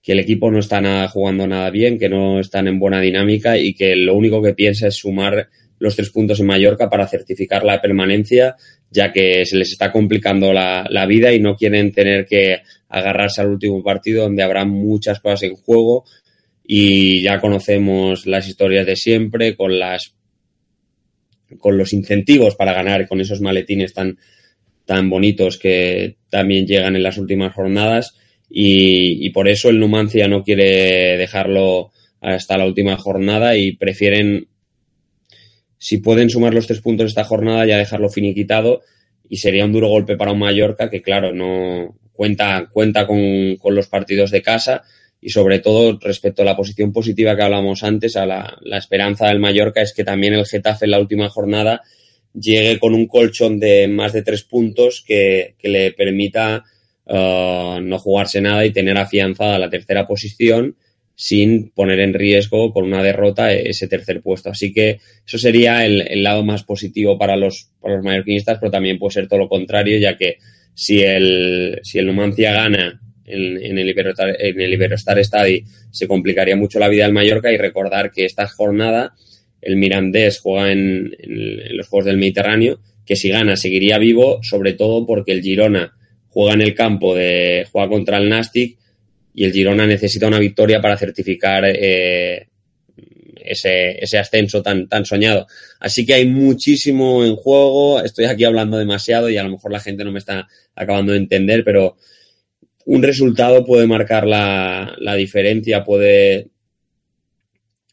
que 0.00 0.12
el 0.12 0.20
equipo 0.20 0.52
no 0.52 0.60
está 0.60 0.80
nada, 0.80 1.08
jugando 1.08 1.48
nada 1.48 1.70
bien, 1.70 1.98
que 1.98 2.08
no 2.08 2.38
están 2.38 2.68
en 2.68 2.78
buena 2.78 3.00
dinámica 3.00 3.58
y 3.58 3.74
que 3.74 3.96
lo 3.96 4.14
único 4.14 4.40
que 4.40 4.54
piensa 4.54 4.86
es 4.86 4.94
sumar 4.94 5.48
los 5.80 5.96
tres 5.96 6.10
puntos 6.10 6.38
en 6.38 6.46
Mallorca 6.46 6.88
para 6.88 7.08
certificar 7.08 7.64
la 7.64 7.80
permanencia, 7.80 8.54
ya 8.90 9.12
que 9.12 9.44
se 9.46 9.56
les 9.56 9.72
está 9.72 9.92
complicando 9.92 10.52
la, 10.52 10.86
la 10.90 11.06
vida 11.06 11.32
y 11.32 11.40
no 11.40 11.56
quieren 11.56 11.92
tener 11.92 12.26
que 12.26 12.62
agarrarse 12.88 13.40
al 13.40 13.50
último 13.50 13.82
partido 13.82 14.24
donde 14.24 14.42
habrá 14.42 14.64
muchas 14.64 15.20
cosas 15.20 15.44
en 15.44 15.54
juego. 15.54 16.04
Y 16.64 17.22
ya 17.22 17.40
conocemos 17.40 18.26
las 18.26 18.48
historias 18.48 18.86
de 18.86 18.96
siempre 18.96 19.56
con 19.56 19.78
las 19.78 20.14
con 21.58 21.76
los 21.76 21.92
incentivos 21.92 22.54
para 22.54 22.72
ganar 22.72 23.08
con 23.08 23.20
esos 23.20 23.40
maletines 23.40 23.92
tan 23.92 24.18
tan 24.90 25.08
bonitos 25.08 25.56
que 25.56 26.16
también 26.30 26.66
llegan 26.66 26.96
en 26.96 27.04
las 27.04 27.16
últimas 27.16 27.54
jornadas. 27.54 28.16
Y, 28.48 29.30
por 29.30 29.48
eso 29.48 29.70
el 29.70 29.78
Numancia 29.78 30.26
no 30.26 30.42
quiere 30.42 31.16
dejarlo 31.16 31.92
hasta 32.20 32.58
la 32.58 32.66
última 32.66 32.96
jornada 32.96 33.56
y 33.56 33.76
prefieren, 33.76 34.48
si 35.80 35.96
pueden 35.96 36.28
sumar 36.28 36.52
los 36.52 36.66
tres 36.66 36.82
puntos 36.82 37.06
esta 37.06 37.24
jornada, 37.24 37.64
ya 37.64 37.78
dejarlo 37.78 38.10
finiquitado 38.10 38.82
y 39.30 39.38
sería 39.38 39.64
un 39.64 39.72
duro 39.72 39.88
golpe 39.88 40.14
para 40.18 40.32
un 40.32 40.38
Mallorca 40.38 40.90
que, 40.90 41.00
claro, 41.00 41.32
no 41.32 41.96
cuenta, 42.12 42.68
cuenta 42.70 43.06
con, 43.06 43.56
con 43.56 43.74
los 43.74 43.88
partidos 43.88 44.30
de 44.30 44.42
casa 44.42 44.82
y 45.22 45.30
sobre 45.30 45.58
todo 45.58 45.98
respecto 45.98 46.42
a 46.42 46.44
la 46.44 46.54
posición 46.54 46.92
positiva 46.92 47.34
que 47.34 47.42
hablamos 47.42 47.82
antes, 47.82 48.16
a 48.16 48.26
la, 48.26 48.58
la, 48.60 48.76
esperanza 48.76 49.28
del 49.28 49.40
Mallorca 49.40 49.80
es 49.80 49.94
que 49.94 50.04
también 50.04 50.34
el 50.34 50.44
Getafe 50.44 50.84
en 50.84 50.90
la 50.90 51.00
última 51.00 51.30
jornada 51.30 51.80
llegue 52.34 52.78
con 52.78 52.94
un 52.94 53.06
colchón 53.06 53.58
de 53.58 53.88
más 53.88 54.12
de 54.12 54.22
tres 54.22 54.42
puntos 54.42 55.02
que, 55.06 55.54
que 55.58 55.68
le 55.70 55.92
permita 55.92 56.62
uh, 57.06 57.80
no 57.80 57.98
jugarse 57.98 58.42
nada 58.42 58.66
y 58.66 58.72
tener 58.72 58.98
afianzada 58.98 59.58
la 59.58 59.70
tercera 59.70 60.06
posición 60.06 60.76
sin 61.20 61.68
poner 61.72 62.00
en 62.00 62.14
riesgo 62.14 62.72
con 62.72 62.86
una 62.86 63.02
derrota 63.02 63.52
ese 63.52 63.88
tercer 63.88 64.22
puesto. 64.22 64.48
Así 64.48 64.72
que 64.72 65.00
eso 65.26 65.36
sería 65.36 65.84
el, 65.84 66.00
el 66.08 66.22
lado 66.22 66.42
más 66.46 66.64
positivo 66.64 67.18
para 67.18 67.36
los, 67.36 67.72
para 67.78 67.96
los 67.96 68.04
mallorquinistas, 68.06 68.56
pero 68.58 68.70
también 68.70 68.98
puede 68.98 69.12
ser 69.12 69.28
todo 69.28 69.40
lo 69.40 69.48
contrario, 69.50 69.98
ya 69.98 70.16
que 70.16 70.38
si 70.72 71.02
el, 71.02 71.78
si 71.82 71.98
el 71.98 72.06
Numancia 72.06 72.54
gana 72.54 73.02
en, 73.26 73.62
en, 73.62 73.76
el 73.76 73.90
Iberostar, 73.90 74.34
en 74.38 74.62
el 74.62 74.72
Iberostar 74.72 75.22
Stadi 75.22 75.62
se 75.90 76.08
complicaría 76.08 76.56
mucho 76.56 76.78
la 76.78 76.88
vida 76.88 77.04
del 77.04 77.12
Mallorca 77.12 77.52
y 77.52 77.58
recordar 77.58 78.12
que 78.12 78.24
esta 78.24 78.48
jornada 78.48 79.12
el 79.60 79.76
Mirandés 79.76 80.40
juega 80.40 80.72
en, 80.72 81.14
en, 81.18 81.60
en 81.66 81.76
los 81.76 81.86
Juegos 81.86 82.06
del 82.06 82.16
Mediterráneo, 82.16 82.80
que 83.04 83.16
si 83.16 83.28
gana 83.28 83.58
seguiría 83.58 83.98
vivo, 83.98 84.38
sobre 84.42 84.72
todo 84.72 85.04
porque 85.04 85.32
el 85.32 85.42
Girona 85.42 85.92
juega 86.28 86.54
en 86.54 86.62
el 86.62 86.74
campo 86.74 87.14
de 87.14 87.66
juega 87.70 87.90
contra 87.90 88.16
el 88.16 88.30
Nastic 88.30 88.79
y 89.34 89.44
el 89.44 89.52
Girona 89.52 89.86
necesita 89.86 90.26
una 90.26 90.38
victoria 90.38 90.80
para 90.80 90.96
certificar 90.96 91.64
eh, 91.66 92.48
ese, 93.36 94.18
ascenso 94.18 94.62
tan, 94.62 94.88
tan 94.88 95.04
soñado. 95.04 95.46
Así 95.78 96.04
que 96.04 96.14
hay 96.14 96.26
muchísimo 96.26 97.24
en 97.24 97.36
juego. 97.36 98.02
Estoy 98.02 98.26
aquí 98.26 98.44
hablando 98.44 98.78
demasiado 98.78 99.30
y 99.30 99.36
a 99.36 99.42
lo 99.42 99.50
mejor 99.50 99.72
la 99.72 99.80
gente 99.80 100.04
no 100.04 100.12
me 100.12 100.18
está 100.18 100.48
acabando 100.74 101.12
de 101.12 101.18
entender, 101.18 101.64
pero 101.64 101.96
un 102.86 103.02
resultado 103.02 103.64
puede 103.64 103.86
marcar 103.86 104.26
la, 104.26 104.94
la 104.98 105.14
diferencia, 105.14 105.84
puede 105.84 106.48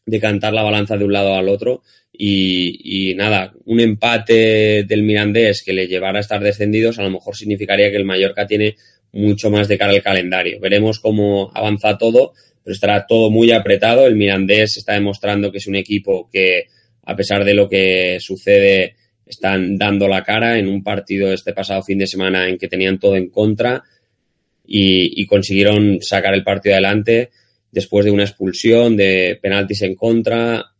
decantar 0.06 0.52
la 0.52 0.62
balanza 0.62 0.96
de 0.96 1.04
un 1.04 1.12
lado 1.12 1.34
al 1.34 1.48
otro 1.48 1.82
y, 2.12 3.10
y, 3.10 3.14
nada, 3.14 3.52
un 3.66 3.78
empate 3.80 4.84
del 4.84 5.02
Mirandés 5.02 5.62
que 5.62 5.74
le 5.74 5.86
llevara 5.86 6.18
a 6.18 6.22
estar 6.22 6.42
descendidos 6.42 6.98
a 6.98 7.02
lo 7.02 7.10
mejor 7.10 7.36
significaría 7.36 7.90
que 7.90 7.96
el 7.96 8.06
Mallorca 8.06 8.46
tiene 8.46 8.76
mucho 9.12 9.50
más 9.50 9.68
de 9.68 9.78
cara 9.78 9.92
al 9.92 10.02
calendario. 10.02 10.60
Veremos 10.60 11.00
cómo 11.00 11.50
avanza 11.54 11.98
todo, 11.98 12.32
pero 12.62 12.74
estará 12.74 13.06
todo 13.06 13.30
muy 13.30 13.50
apretado. 13.52 14.06
El 14.06 14.16
Mirandés 14.16 14.76
está 14.76 14.94
demostrando 14.94 15.50
que 15.50 15.58
es 15.58 15.66
un 15.66 15.76
equipo 15.76 16.28
que, 16.30 16.66
a 17.04 17.16
pesar 17.16 17.44
de 17.44 17.54
lo 17.54 17.68
que 17.68 18.18
sucede, 18.20 18.96
están 19.26 19.76
dando 19.76 20.08
la 20.08 20.22
cara 20.22 20.58
en 20.58 20.68
un 20.68 20.82
partido 20.82 21.32
este 21.32 21.52
pasado 21.52 21.82
fin 21.82 21.98
de 21.98 22.06
semana 22.06 22.48
en 22.48 22.58
que 22.58 22.68
tenían 22.68 22.98
todo 22.98 23.16
en 23.16 23.28
contra 23.28 23.82
y, 24.70 25.26
consiguieron 25.26 25.98
sacar 26.02 26.34
el 26.34 26.44
partido 26.44 26.74
adelante 26.74 27.30
después 27.70 28.04
de 28.04 28.10
una 28.10 28.24
expulsión, 28.24 28.96
de 28.96 29.38
penaltis 29.40 29.82
en 29.82 29.94
contra. 29.94 30.72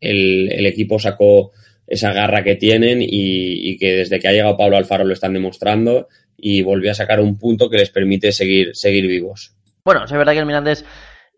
El, 0.00 0.66
equipo 0.66 0.98
sacó 0.98 1.52
esa 1.86 2.12
garra 2.12 2.44
que 2.44 2.56
tienen 2.56 2.98
y, 3.00 3.76
que 3.78 3.94
desde 3.96 4.18
que 4.18 4.28
ha 4.28 4.32
llegado 4.32 4.56
Pablo 4.56 4.76
Alfaro 4.76 5.04
lo 5.04 5.14
están 5.14 5.32
demostrando 5.32 6.08
y 6.36 6.62
volvió 6.62 6.90
a 6.90 6.94
sacar 6.94 7.20
un 7.20 7.38
punto 7.38 7.70
que 7.70 7.78
les 7.78 7.90
permite 7.90 8.32
seguir, 8.32 8.74
seguir 8.74 9.06
vivos. 9.06 9.54
Bueno, 9.84 10.04
es 10.04 10.12
verdad 10.12 10.32
que 10.32 10.40
el 10.40 10.46
Mirandés 10.46 10.84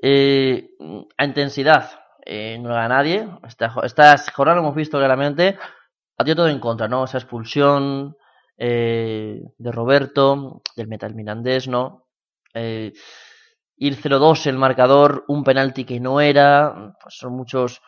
eh, 0.01 0.71
a 1.17 1.25
intensidad 1.25 1.91
eh, 2.31 2.59
no 2.61 2.77
a 2.77 2.87
nadie. 2.89 3.27
Esta 3.83 4.17
jornada 4.35 4.57
lo 4.57 4.63
hemos 4.63 4.77
visto 4.77 4.99
claramente. 4.99 5.57
Ha 6.19 6.25
tenido 6.25 6.37
todo 6.37 6.49
en 6.49 6.61
contra, 6.61 6.87
¿no? 6.87 7.05
Esa 7.05 7.17
expulsión 7.17 8.17
eh, 8.59 9.41
de 9.57 9.73
Roberto, 9.73 10.61
del 10.77 10.89
Metal 10.89 11.15
Mirandés, 11.15 11.69
¿no? 11.69 12.07
Eh, 12.53 12.93
ir 13.77 13.97
0-2 13.97 14.47
el 14.47 14.59
marcador, 14.59 15.25
un 15.29 15.43
penalti 15.43 15.85
que 15.85 16.01
no 16.01 16.21
era, 16.21 16.97
pues 17.01 17.17
son 17.17 17.35
muchos, 17.35 17.81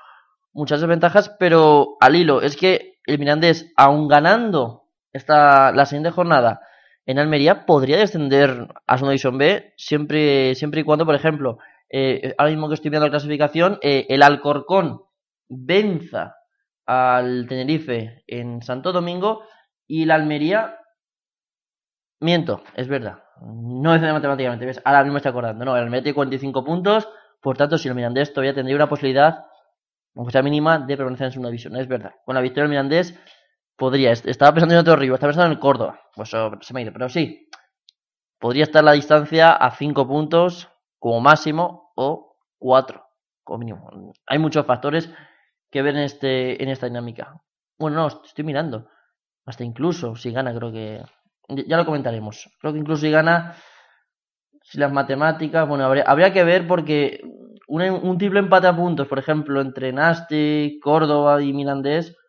muchas 0.53 0.81
desventajas, 0.81 1.35
pero 1.39 1.97
al 2.01 2.17
hilo, 2.17 2.41
es 2.41 2.57
que 2.57 2.99
el 3.05 3.19
Mirandés, 3.19 3.71
aun 3.77 4.09
ganando 4.09 4.85
esta, 5.13 5.73
la 5.73 5.85
siguiente 5.85 6.13
jornada 6.13 6.61
en 7.07 7.19
Almería, 7.19 7.67
podría 7.67 7.99
descender 7.99 8.69
a 8.87 8.97
Segunda 8.97 9.13
División 9.13 9.39
B, 9.39 9.73
siempre, 9.77 10.55
siempre 10.55 10.81
y 10.81 10.85
cuando, 10.85 11.07
por 11.07 11.15
ejemplo, 11.15 11.59
eh, 11.89 12.35
ahora 12.39 12.51
mismo 12.53 12.69
que 12.69 12.75
estoy 12.75 12.91
viendo 12.91 13.07
la 13.07 13.11
clasificación, 13.11 13.79
eh, 13.83 14.07
el 14.09 14.23
Alcorcón 14.23 15.03
venza 15.49 16.37
al 16.87 17.47
Tenerife 17.49 18.23
en 18.27 18.63
Santo 18.63 18.93
Domingo 18.93 19.43
y 19.87 20.05
la 20.05 20.15
Almería, 20.15 20.79
miento, 22.21 22.63
es 22.75 22.87
verdad, 22.87 23.25
no 23.43 23.95
es 23.95 24.03
matemáticamente, 24.03 24.67
¿ves? 24.67 24.81
ahora 24.85 25.03
mismo 25.03 25.15
me 25.15 25.19
estoy 25.19 25.31
acordando, 25.31 25.65
no, 25.65 25.77
el 25.77 25.83
Almería 25.85 26.05
tiene 26.05 26.15
45 26.15 26.65
puntos, 26.65 27.09
por 27.41 27.57
tanto, 27.57 27.79
si 27.79 27.89
el 27.89 27.95
Mirandés 27.95 28.33
todavía 28.33 28.55
tendría 28.55 28.77
una 28.77 28.89
posibilidad, 28.89 29.47
aunque 30.15 30.33
sea 30.33 30.43
mínima, 30.43 30.79
de 30.79 30.97
permanecer 30.97 31.27
en 31.27 31.33
segunda 31.33 31.49
división, 31.49 31.77
es 31.77 31.89
verdad. 31.89 32.13
Con 32.25 32.35
la 32.35 32.41
victoria 32.41 32.65
del 32.65 32.71
Mirandés 32.71 33.19
podría, 33.81 34.13
estaba 34.13 34.53
pensando 34.53 34.75
en 34.75 34.81
otro 34.81 34.95
río, 34.95 35.15
estaba 35.15 35.31
pensando 35.31 35.47
en 35.47 35.57
el 35.57 35.59
Córdoba, 35.59 35.99
pues 36.15 36.29
se 36.29 36.75
me 36.75 36.81
ha 36.81 36.83
ido, 36.83 36.93
pero 36.93 37.09
sí, 37.09 37.49
podría 38.39 38.65
estar 38.65 38.85
la 38.85 38.93
distancia 38.93 39.53
a 39.53 39.71
5 39.71 40.07
puntos 40.07 40.69
como 40.99 41.19
máximo 41.23 41.91
o 41.97 42.37
4 42.59 43.03
como 43.43 43.59
mínimo. 43.59 44.13
Hay 44.27 44.39
muchos 44.39 44.67
factores 44.67 45.11
que 45.71 45.81
ver 45.81 45.97
en, 45.97 46.03
este, 46.03 46.63
en 46.63 46.69
esta 46.69 46.87
dinámica. 46.87 47.41
Bueno, 47.79 47.97
no, 47.97 48.23
estoy 48.23 48.45
mirando. 48.45 48.87
Hasta 49.47 49.65
incluso 49.65 50.15
si 50.15 50.31
gana, 50.31 50.55
creo 50.55 50.71
que. 50.71 51.03
Ya 51.67 51.79
lo 51.79 51.87
comentaremos. 51.87 52.51
Creo 52.61 52.75
que 52.75 52.79
incluso 52.79 53.01
si 53.01 53.11
gana. 53.11 53.57
Si 54.63 54.79
las 54.79 54.93
matemáticas. 54.93 55.67
Bueno, 55.67 55.87
habría, 55.87 56.05
habría 56.05 56.33
que 56.33 56.45
ver 56.45 56.69
porque 56.69 57.23
un, 57.67 57.83
un 57.83 58.19
triple 58.19 58.41
empate 58.41 58.67
a 58.67 58.77
puntos, 58.77 59.09
por 59.09 59.19
ejemplo, 59.19 59.61
entre 59.61 59.93
Nasti, 59.93 60.79
Córdoba 60.83 61.43
y 61.43 61.53
Mirandés. 61.53 62.20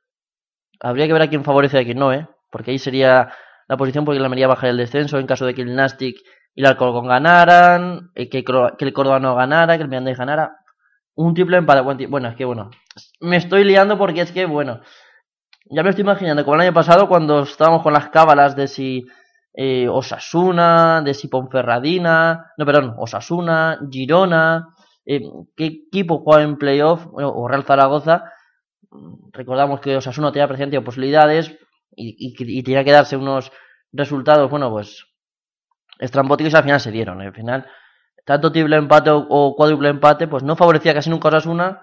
Habría 0.81 1.07
que 1.07 1.13
ver 1.13 1.21
a 1.21 1.29
quién 1.29 1.43
favorece 1.43 1.77
y 1.77 1.81
a 1.81 1.85
quién 1.85 2.00
no, 2.00 2.11
¿eh? 2.11 2.27
Porque 2.50 2.71
ahí 2.71 2.79
sería 2.79 3.31
la 3.67 3.77
posición 3.77 4.03
porque 4.03 4.19
la 4.19 4.25
Almería 4.25 4.47
bajaría 4.47 4.71
el 4.71 4.77
descenso 4.77 5.17
en 5.19 5.27
caso 5.27 5.45
de 5.45 5.53
que 5.53 5.62
el 5.62 5.75
Nastic 5.75 6.17
y 6.53 6.62
el 6.62 6.67
Alcorcón 6.67 7.08
ganaran, 7.08 8.12
eh, 8.15 8.29
que, 8.29 8.43
que 8.43 8.86
el 8.86 8.93
Córdoba 8.93 9.19
no 9.19 9.36
ganara, 9.36 9.77
que 9.77 9.84
el 9.84 9.89
Mirandés 9.89 10.17
ganara. 10.17 10.58
Un 11.15 11.34
triple 11.34 11.58
empate. 11.58 12.08
Bueno, 12.08 12.29
es 12.29 12.36
que 12.36 12.45
bueno. 12.45 12.71
Me 13.21 13.38
estoy 13.38 13.63
liando 13.63 13.97
porque 13.97 14.21
es 14.21 14.32
que, 14.32 14.45
bueno. 14.45 14.82
Ya 15.69 15.84
me 15.84 15.89
estoy 15.89 16.01
imaginando 16.01 16.43
como 16.43 16.56
el 16.56 16.62
año 16.62 16.73
pasado 16.73 17.08
cuando 17.08 17.43
estábamos 17.43 17.82
con 17.84 17.93
las 17.93 18.10
cábalas 18.10 18.56
de 18.56 18.67
si 18.67 19.06
eh, 19.53 19.88
Osasuna, 19.88 21.01
de 21.01 21.13
si 21.13 21.27
Ponferradina, 21.29 22.51
no, 22.58 22.65
perdón, 22.65 22.95
Osasuna, 22.97 23.79
Girona, 23.89 24.67
eh, 25.06 25.21
qué 25.56 25.65
equipo 25.65 26.19
juega 26.19 26.43
en 26.43 26.58
playoff, 26.58 27.06
o 27.13 27.47
Real 27.47 27.63
Zaragoza. 27.63 28.25
Recordamos 29.32 29.80
que 29.80 29.97
Osasuna 29.97 30.32
tenía 30.32 30.47
presente 30.47 30.82
posibilidades 30.82 31.58
y, 31.95 32.15
y, 32.17 32.60
y, 32.60 32.63
tenía 32.63 32.84
que 32.84 32.91
darse 32.91 33.15
unos 33.17 33.51
resultados, 33.91 34.49
bueno, 34.49 34.69
pues 34.69 35.06
estrambóticos 35.99 36.54
y 36.54 36.56
al 36.58 36.63
final 36.63 36.80
se 36.80 36.91
dieron. 36.91 37.21
Al 37.21 37.34
final, 37.34 37.67
tanto 38.25 38.51
triple 38.51 38.75
empate 38.75 39.10
o, 39.12 39.25
o 39.30 39.56
cuádruple 39.56 39.89
empate, 39.89 40.27
pues 40.27 40.43
no 40.43 40.56
favorecía 40.56 40.93
casi 40.93 41.10
nunca 41.10 41.30
Osasuna 41.30 41.82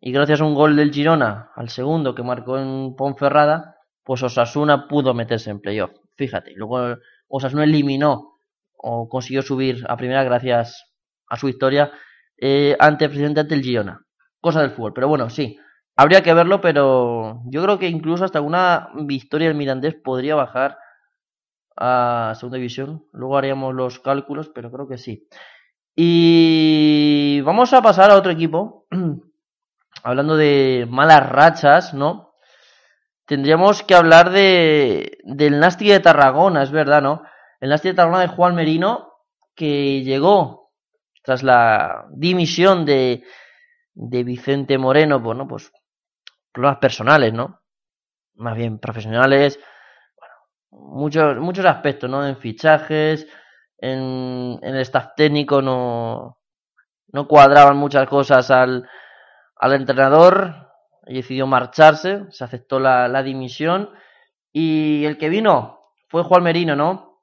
y 0.00 0.12
gracias 0.12 0.40
a 0.40 0.44
un 0.44 0.54
gol 0.54 0.76
del 0.76 0.92
Girona, 0.92 1.50
al 1.54 1.70
segundo 1.70 2.14
que 2.14 2.22
marcó 2.22 2.58
en 2.58 2.94
Ponferrada, 2.96 3.76
pues 4.04 4.22
Osasuna 4.22 4.88
pudo 4.88 5.14
meterse 5.14 5.50
en 5.50 5.60
playoff. 5.60 5.90
Fíjate, 6.16 6.52
luego 6.54 6.96
Osasuna 7.28 7.64
eliminó 7.64 8.38
o 8.76 9.08
consiguió 9.08 9.42
subir 9.42 9.84
a 9.88 9.96
primera 9.96 10.22
gracias 10.22 10.92
a 11.28 11.36
su 11.36 11.46
victoria 11.46 11.90
eh, 12.36 12.76
ante 12.78 13.08
presidente 13.08 13.40
ante 13.40 13.54
el 13.54 13.62
Girona. 13.62 14.04
Cosa 14.40 14.60
del 14.60 14.70
fútbol, 14.70 14.92
pero 14.92 15.08
bueno, 15.08 15.30
sí. 15.30 15.58
Habría 15.96 16.22
que 16.22 16.34
verlo, 16.34 16.60
pero 16.60 17.40
yo 17.46 17.62
creo 17.62 17.78
que 17.78 17.88
incluso 17.88 18.24
hasta 18.24 18.42
una 18.42 18.90
victoria 18.94 19.48
del 19.48 19.56
Mirandés 19.56 19.94
podría 19.94 20.34
bajar 20.34 20.78
a 21.74 22.34
segunda 22.36 22.58
división. 22.58 23.06
Luego 23.12 23.38
haríamos 23.38 23.74
los 23.74 23.98
cálculos, 24.00 24.50
pero 24.54 24.70
creo 24.70 24.86
que 24.86 24.98
sí. 24.98 25.26
Y 25.94 27.40
vamos 27.40 27.72
a 27.72 27.80
pasar 27.80 28.10
a 28.10 28.16
otro 28.16 28.30
equipo 28.30 28.86
hablando 30.02 30.36
de 30.36 30.86
malas 30.90 31.26
rachas, 31.30 31.94
¿no? 31.94 32.34
Tendríamos 33.24 33.82
que 33.82 33.94
hablar 33.94 34.30
de 34.30 35.18
del 35.24 35.58
Nasti 35.58 35.88
de 35.88 36.00
Tarragona, 36.00 36.62
es 36.62 36.70
verdad, 36.70 37.00
¿no? 37.00 37.22
El 37.58 37.70
Nasti 37.70 37.88
de 37.88 37.94
Tarragona 37.94 38.20
de 38.20 38.28
Juan 38.28 38.54
Merino, 38.54 39.14
que 39.54 40.02
llegó 40.02 40.72
tras 41.24 41.42
la 41.42 42.06
dimisión 42.10 42.84
de, 42.84 43.24
de 43.94 44.22
Vicente 44.22 44.76
Moreno, 44.76 45.20
bueno, 45.20 45.48
pues 45.48 45.72
problemas 46.56 46.78
personales, 46.78 47.34
¿no? 47.34 47.60
Más 48.36 48.56
bien 48.56 48.78
profesionales, 48.78 49.60
bueno, 50.18 50.94
muchos, 50.94 51.36
muchos 51.36 51.66
aspectos, 51.66 52.08
¿no? 52.08 52.26
En 52.26 52.38
fichajes, 52.38 53.26
en, 53.76 54.58
en 54.62 54.74
el 54.74 54.80
staff 54.80 55.08
técnico 55.14 55.60
no, 55.60 56.38
no 57.08 57.28
cuadraban 57.28 57.76
muchas 57.76 58.08
cosas 58.08 58.50
al, 58.50 58.88
al 59.56 59.72
entrenador 59.74 60.72
y 61.06 61.16
decidió 61.16 61.46
marcharse, 61.46 62.24
se 62.30 62.42
aceptó 62.42 62.80
la, 62.80 63.06
la, 63.06 63.22
dimisión 63.22 63.90
y 64.50 65.04
el 65.04 65.18
que 65.18 65.28
vino 65.28 65.80
fue 66.08 66.24
Juan 66.24 66.42
Merino, 66.42 66.74
¿no? 66.74 67.20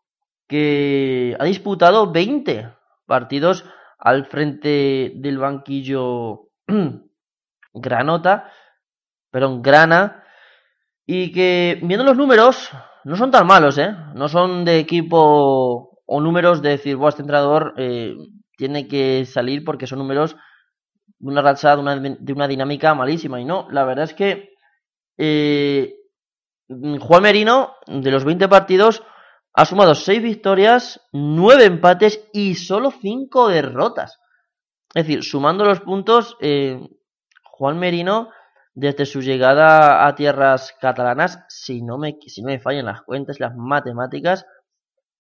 Que 0.48 1.36
ha 1.40 1.44
disputado 1.46 2.12
20 2.12 2.70
partidos 3.08 3.66
al 3.98 4.26
frente 4.26 5.14
del 5.16 5.40
banquillo 5.40 6.50
Granota, 7.74 8.52
perdón, 9.34 9.64
Grana, 9.64 10.24
y 11.08 11.32
que 11.32 11.80
viendo 11.82 12.06
los 12.06 12.16
números 12.16 12.70
no 13.04 13.16
son 13.16 13.32
tan 13.32 13.48
malos, 13.48 13.80
¿eh? 13.80 13.90
No 14.14 14.30
son 14.30 14.64
de 14.64 14.78
equipo 14.78 16.00
o 16.06 16.22
números 16.22 16.62
de 16.62 16.70
decir, 16.70 16.98
bueno, 16.98 17.10
este 17.10 17.24
entrenador 17.24 17.74
eh, 17.78 18.14
tiene 18.56 18.88
que 18.88 19.26
salir 19.26 19.66
porque 19.66 19.88
son 19.88 19.98
números 19.98 20.36
de 21.18 21.30
una 21.32 21.42
racha, 21.42 21.76
de 21.76 22.32
una, 22.32 22.48
dinámica 22.48 22.94
malísima. 22.94 23.42
Y 23.42 23.46
no, 23.46 23.68
la 23.72 23.86
verdad 23.86 24.04
es 24.04 24.14
que 24.14 24.54
eh, 25.18 25.96
Juan 27.00 27.24
Merino, 27.24 27.74
de 27.88 28.12
los 28.12 28.26
20 28.26 28.48
partidos, 28.48 29.02
ha 29.56 29.66
sumado 29.66 29.96
6 29.96 30.22
victorias, 30.22 31.02
9 31.12 31.66
empates 31.66 32.30
y 32.34 32.54
solo 32.54 32.92
5 32.92 33.48
derrotas. 33.48 34.20
Es 34.94 35.08
decir, 35.08 35.24
sumando 35.24 35.66
los 35.66 35.80
puntos, 35.80 36.38
eh, 36.40 36.80
Juan 37.44 37.80
Merino, 37.80 38.30
desde 38.74 39.06
su 39.06 39.22
llegada 39.22 40.08
a 40.08 40.16
tierras 40.16 40.76
catalanas, 40.80 41.46
si 41.48 41.82
no 41.82 41.98
me, 41.98 42.18
si 42.26 42.42
no 42.42 42.48
me 42.48 42.60
fallan 42.60 42.86
las 42.86 43.02
cuentas, 43.02 43.40
las 43.40 43.56
matemáticas, 43.56 44.46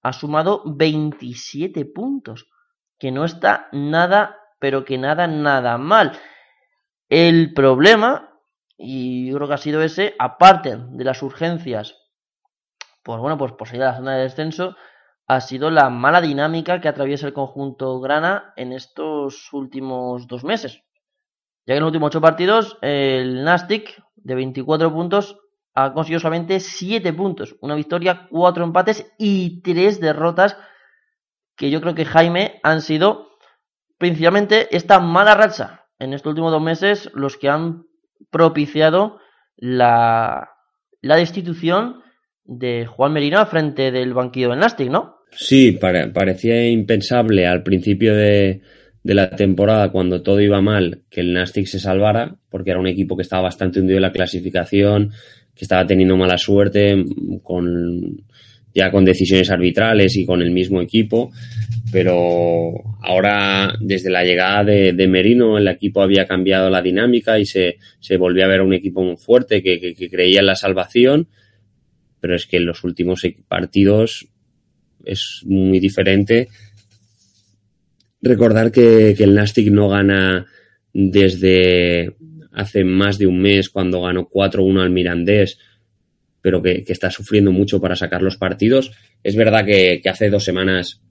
ha 0.01 0.13
sumado 0.13 0.63
27 0.65 1.85
puntos, 1.85 2.49
que 2.97 3.11
no 3.11 3.25
está 3.25 3.69
nada 3.71 4.39
pero 4.63 4.85
que 4.85 4.97
nada, 4.97 5.27
nada 5.27 5.77
mal. 5.77 6.13
El 7.09 7.53
problema, 7.53 8.39
y 8.77 9.27
yo 9.29 9.35
creo 9.35 9.49
que 9.49 9.53
ha 9.55 9.57
sido 9.57 9.81
ese, 9.81 10.15
aparte 10.17 10.77
de 10.77 11.03
las 11.03 11.21
urgencias, 11.21 11.97
pues 13.03 13.19
bueno, 13.19 13.37
pues 13.37 13.51
por 13.51 13.67
salir 13.67 13.83
a 13.83 13.87
la 13.87 13.97
zona 13.97 14.15
de 14.15 14.23
descenso, 14.23 14.77
ha 15.27 15.41
sido 15.41 15.69
la 15.69 15.89
mala 15.89 16.21
dinámica 16.21 16.79
que 16.79 16.87
atraviesa 16.87 17.27
el 17.27 17.33
conjunto 17.33 17.99
Grana 17.99 18.53
en 18.55 18.71
estos 18.71 19.51
últimos 19.51 20.27
dos 20.27 20.45
meses. 20.45 20.81
Ya 21.65 21.73
que 21.73 21.78
en 21.78 21.82
los 21.82 21.88
últimos 21.88 22.08
ocho 22.08 22.21
partidos, 22.21 22.78
el 22.82 23.43
Nastic 23.43 24.04
de 24.15 24.36
24 24.36 24.91
puntos 24.93 25.38
ha 25.73 25.93
conseguido 25.93 26.19
solamente 26.19 26.60
7 26.60 27.13
puntos. 27.13 27.56
Una 27.62 27.76
victoria, 27.76 28.28
4 28.30 28.63
empates 28.63 29.12
y 29.17 29.62
3 29.62 29.99
derrotas. 29.99 30.58
Que 31.56 31.69
yo 31.69 31.82
creo 31.82 31.95
que 31.95 32.06
Jaime 32.06 32.60
han 32.63 32.82
sido 32.82 33.30
principalmente 33.97 34.76
esta 34.76 34.99
mala 34.99 35.36
racha 35.36 35.86
en 35.99 36.13
estos 36.13 36.32
últimos 36.32 36.52
dos 36.52 36.62
meses 36.62 37.10
los 37.13 37.38
que 37.38 37.49
han 37.49 37.86
propiciado 38.32 39.19
la, 39.56 40.49
la 41.02 41.15
destitución 41.15 42.02
de 42.43 42.86
Juan 42.86 43.13
Merino 43.13 43.39
al 43.39 43.47
frente 43.47 43.91
del 43.91 44.13
banquillo 44.13 44.49
del 44.49 44.60
Nastic, 44.60 44.89
¿no? 44.89 45.17
Sí, 45.32 45.80
parecía 46.13 46.67
impensable 46.67 47.47
al 47.47 47.63
principio 47.63 48.15
de, 48.15 48.62
de 49.03 49.13
la 49.13 49.29
temporada, 49.29 49.91
cuando 49.91 50.21
todo 50.21 50.39
iba 50.39 50.61
mal, 50.61 51.01
que 51.09 51.21
el 51.21 51.33
Nastic 51.33 51.67
se 51.67 51.79
salvara, 51.79 52.35
porque 52.49 52.71
era 52.71 52.79
un 52.79 52.87
equipo 52.87 53.17
que 53.17 53.21
estaba 53.21 53.43
bastante 53.43 53.79
hundido 53.79 53.97
en 53.97 54.03
la 54.03 54.13
clasificación, 54.13 55.11
que 55.53 55.65
estaba 55.65 55.85
teniendo 55.85 56.15
mala 56.15 56.37
suerte, 56.37 57.03
con, 57.43 58.23
ya 58.73 58.89
con 58.91 59.03
decisiones 59.03 59.51
arbitrales 59.51 60.15
y 60.15 60.25
con 60.25 60.41
el 60.41 60.51
mismo 60.51 60.81
equipo. 60.81 61.31
Pero 61.91 62.71
ahora, 63.01 63.73
desde 63.81 64.09
la 64.09 64.23
llegada 64.23 64.63
de, 64.63 65.07
Merino, 65.07 65.57
el 65.57 65.67
equipo 65.67 66.01
había 66.01 66.25
cambiado 66.25 66.69
la 66.69 66.81
dinámica 66.81 67.37
y 67.37 67.45
se, 67.45 67.77
se 67.99 68.17
volvió 68.17 68.45
a 68.45 68.47
ver 68.47 68.61
un 68.61 68.73
equipo 68.73 69.03
muy 69.03 69.17
fuerte 69.17 69.61
que, 69.61 69.79
que 69.93 70.09
creía 70.09 70.39
en 70.39 70.47
la 70.47 70.55
salvación. 70.55 71.27
Pero 72.21 72.35
es 72.35 72.47
que 72.47 72.57
en 72.57 72.65
los 72.65 72.85
últimos 72.85 73.21
partidos 73.49 74.29
es 75.03 75.41
muy 75.45 75.81
diferente 75.81 76.47
Recordar 78.23 78.71
que, 78.71 79.09
el 79.19 79.36
Nastic 79.36 79.69
no 79.69 79.89
gana 79.89 80.45
desde 80.93 82.15
hace 82.53 82.86
más 82.86 83.17
de 83.17 83.27
un 83.27 83.41
mes 83.41 83.69
cuando 83.69 84.03
ganó 84.03 84.29
4-1 84.29 84.81
al 84.81 84.91
Mirandés, 84.91 85.59
pero 86.41 86.62
que, 86.62 86.86
está 86.88 87.12
sufriendo 87.12 87.51
mucho 87.51 87.81
para 87.81 87.97
sacar 87.97 88.21
los 88.21 88.38
partidos. 88.38 88.93
Es 89.23 89.36
verdad 89.36 89.65
que, 89.65 90.01
hace 90.09 90.29
dos 90.29 90.45
semanas 90.45 91.01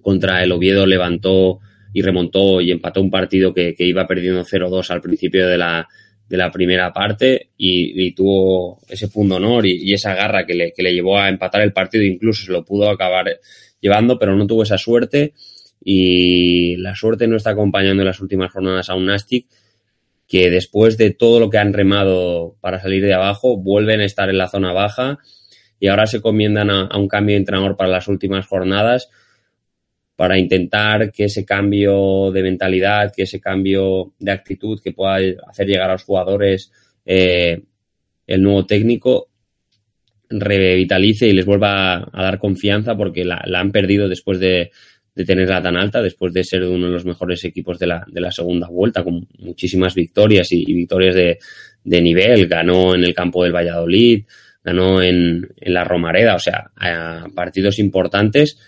contra 0.00 0.42
el 0.42 0.50
Oviedo 0.50 0.86
levantó 0.86 1.60
y 1.92 2.02
remontó 2.02 2.60
y 2.60 2.72
empató 2.72 3.00
un 3.00 3.10
partido 3.10 3.54
que, 3.54 3.76
iba 3.78 4.04
perdiendo 4.08 4.44
0-2 4.44 4.90
al 4.90 5.02
principio 5.02 5.46
de 5.46 5.56
la, 5.56 5.86
de 6.28 6.36
la 6.36 6.50
primera 6.50 6.92
parte 6.92 7.50
y, 7.56 8.12
tuvo 8.12 8.80
ese 8.88 9.06
punto 9.06 9.36
honor 9.36 9.66
y, 9.66 9.92
esa 9.92 10.16
garra 10.16 10.44
que 10.44 10.54
le, 10.54 10.72
que 10.72 10.82
le 10.82 10.94
llevó 10.94 11.16
a 11.16 11.28
empatar 11.28 11.62
el 11.62 11.72
partido, 11.72 12.02
incluso 12.02 12.44
se 12.44 12.50
lo 12.50 12.64
pudo 12.64 12.90
acabar 12.90 13.38
llevando, 13.80 14.18
pero 14.18 14.34
no 14.34 14.48
tuvo 14.48 14.64
esa 14.64 14.78
suerte 14.78 15.34
y 15.84 16.76
la 16.76 16.94
suerte 16.94 17.26
no 17.26 17.36
está 17.36 17.50
acompañando 17.50 18.02
en 18.02 18.06
las 18.06 18.20
últimas 18.20 18.52
jornadas 18.52 18.88
a 18.88 18.94
un 18.94 19.06
Nastic 19.06 19.46
que 20.28 20.48
después 20.50 20.96
de 20.96 21.10
todo 21.10 21.40
lo 21.40 21.50
que 21.50 21.58
han 21.58 21.72
remado 21.72 22.56
para 22.60 22.80
salir 22.80 23.04
de 23.04 23.14
abajo 23.14 23.56
vuelven 23.56 24.00
a 24.00 24.04
estar 24.04 24.30
en 24.30 24.38
la 24.38 24.48
zona 24.48 24.72
baja 24.72 25.18
y 25.80 25.88
ahora 25.88 26.06
se 26.06 26.20
comiendan 26.20 26.70
a, 26.70 26.96
un 26.96 27.08
cambio 27.08 27.34
de 27.34 27.40
entrenador 27.40 27.76
para 27.76 27.90
las 27.90 28.06
últimas 28.06 28.46
jornadas 28.46 29.10
para 30.14 30.38
intentar 30.38 31.10
que 31.10 31.24
ese 31.24 31.44
cambio 31.44 32.30
de 32.30 32.42
mentalidad, 32.42 33.12
que 33.14 33.22
ese 33.22 33.40
cambio 33.40 34.12
de 34.20 34.30
actitud 34.30 34.80
que 34.80 34.92
pueda 34.92 35.18
hacer 35.48 35.66
llegar 35.66 35.90
a 35.90 35.94
los 35.94 36.04
jugadores 36.04 36.70
eh, 37.04 37.60
el 38.26 38.42
nuevo 38.42 38.64
técnico 38.64 39.28
revitalice 40.30 41.26
y 41.26 41.32
les 41.32 41.44
vuelva 41.44 42.08
a, 42.12 42.22
dar 42.22 42.38
confianza 42.38 42.96
porque 42.96 43.24
la 43.24 43.42
han 43.58 43.72
perdido 43.72 44.08
después 44.08 44.38
de, 44.38 44.70
de 45.14 45.24
tenerla 45.24 45.62
tan 45.62 45.76
alta 45.76 46.00
después 46.00 46.32
de 46.32 46.44
ser 46.44 46.64
uno 46.64 46.86
de 46.86 46.92
los 46.92 47.04
mejores 47.04 47.44
equipos 47.44 47.78
de 47.78 47.86
la, 47.86 48.04
de 48.06 48.20
la 48.20 48.30
segunda 48.30 48.68
vuelta, 48.68 49.04
con 49.04 49.26
muchísimas 49.38 49.94
victorias 49.94 50.50
y, 50.52 50.64
victorias 50.72 51.14
de, 51.14 51.38
de, 51.84 52.00
nivel. 52.00 52.48
Ganó 52.48 52.94
en 52.94 53.04
el 53.04 53.14
campo 53.14 53.42
del 53.42 53.54
Valladolid, 53.54 54.24
ganó 54.64 55.02
en, 55.02 55.48
en 55.56 55.74
la 55.74 55.84
Romareda, 55.84 56.34
o 56.34 56.38
sea, 56.38 56.70
partidos 57.34 57.78
importantes, 57.78 58.58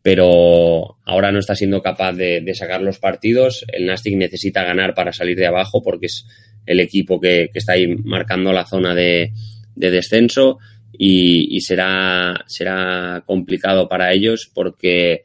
pero 0.00 0.98
ahora 1.04 1.32
no 1.32 1.40
está 1.40 1.56
siendo 1.56 1.82
capaz 1.82 2.12
de, 2.12 2.54
sacar 2.54 2.80
los 2.82 3.00
partidos. 3.00 3.64
El 3.72 3.86
Nastic 3.86 4.16
necesita 4.16 4.62
ganar 4.62 4.94
para 4.94 5.12
salir 5.12 5.36
de 5.36 5.46
abajo 5.46 5.82
porque 5.82 6.06
es 6.06 6.26
el 6.66 6.78
equipo 6.78 7.20
que, 7.20 7.50
que 7.52 7.58
está 7.58 7.72
ahí 7.72 7.88
marcando 7.88 8.52
la 8.52 8.66
zona 8.66 8.94
de, 8.94 9.32
de 9.74 9.90
descenso 9.90 10.58
y, 10.92 11.56
y 11.56 11.60
será, 11.62 12.44
será 12.46 13.24
complicado 13.26 13.88
para 13.88 14.12
ellos 14.12 14.50
porque 14.54 15.24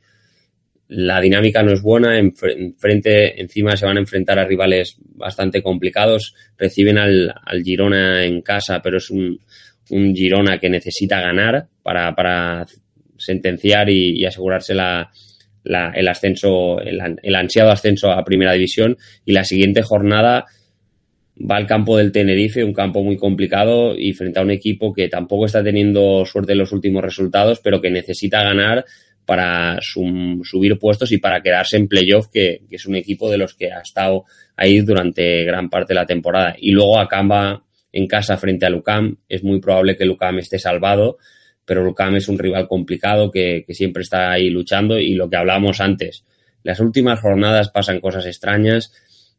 la 0.90 1.22
dinámica 1.22 1.62
no 1.62 1.72
es 1.72 1.84
buena, 1.84 2.18
enfrente, 2.18 3.40
encima 3.40 3.78
se 3.78 3.86
van 3.86 3.98
a 3.98 4.00
enfrentar 4.00 4.40
a 4.40 4.46
rivales 4.46 4.98
bastante 5.00 5.62
complicados, 5.62 6.34
reciben 6.58 6.98
al, 6.98 7.32
al 7.46 7.64
Girona 7.64 8.26
en 8.26 8.42
casa, 8.42 8.82
pero 8.82 8.98
es 8.98 9.12
un, 9.12 9.40
un 9.92 10.16
Girona 10.16 10.60
que 10.60 10.68
necesita 10.68 11.22
ganar 11.22 11.68
para, 11.84 12.16
para 12.16 12.66
sentenciar 13.18 13.88
y, 13.92 14.26
asegurarse 14.26 14.74
la, 14.74 15.12
la, 15.64 15.92
el 15.92 16.08
ascenso, 16.08 16.80
el, 16.82 17.00
el, 17.22 17.36
ansiado 17.36 17.70
ascenso 17.70 18.10
a 18.10 18.24
primera 18.24 18.54
división. 18.54 18.98
Y 19.26 19.34
la 19.34 19.44
siguiente 19.44 19.84
jornada 19.84 20.46
va 21.40 21.58
al 21.58 21.68
campo 21.68 21.98
del 21.98 22.12
Tenerife, 22.12 22.64
un 22.64 22.74
campo 22.74 23.04
muy 23.04 23.16
complicado 23.16 23.96
y 23.96 24.14
frente 24.14 24.40
a 24.40 24.44
un 24.44 24.52
equipo 24.52 24.92
que 24.92 25.08
tampoco 25.08 25.46
está 25.46 25.64
teniendo 25.64 26.26
suerte 26.26 26.54
en 26.54 26.58
los 26.58 26.72
últimos 26.72 27.04
resultados, 27.04 27.60
pero 27.64 27.80
que 27.80 27.92
necesita 27.92 28.42
ganar 28.42 28.86
para 29.30 29.78
subir 29.80 30.80
puestos 30.80 31.12
y 31.12 31.20
para 31.20 31.40
quedarse 31.44 31.78
en 31.78 31.88
playoff, 31.88 32.30
que, 32.34 32.62
es 32.68 32.88
un 32.88 32.96
equipo 32.96 33.30
de 33.30 33.38
los 33.38 33.54
que 33.54 33.72
ha 33.72 33.82
estado 33.82 34.26
ahí 34.58 34.82
durante 34.82 35.44
gran 35.44 35.70
parte 35.70 35.94
de 35.94 36.00
la 36.00 36.08
temporada. 36.08 36.56
Y 36.58 36.72
luego 36.72 36.98
acaba 36.98 37.62
en 37.94 38.08
casa 38.08 38.38
frente 38.38 38.66
a 38.66 38.72
Lucam. 38.72 39.18
Es 39.30 39.44
muy 39.44 39.60
probable 39.60 39.96
que 39.96 40.06
Lucam 40.06 40.40
esté 40.40 40.58
salvado, 40.58 41.20
pero 41.64 41.84
Lucam 41.84 42.16
es 42.16 42.28
un 42.28 42.40
rival 42.40 42.68
complicado 42.68 43.30
que, 43.30 43.64
siempre 43.70 44.02
está 44.02 44.32
ahí 44.32 44.50
luchando 44.50 44.98
y 44.98 45.14
lo 45.14 45.30
que 45.30 45.38
hablábamos 45.38 45.80
antes. 45.80 46.26
Las 46.64 46.80
últimas 46.80 47.20
jornadas 47.20 47.70
pasan 47.70 48.00
cosas 48.00 48.26
extrañas. 48.26 48.92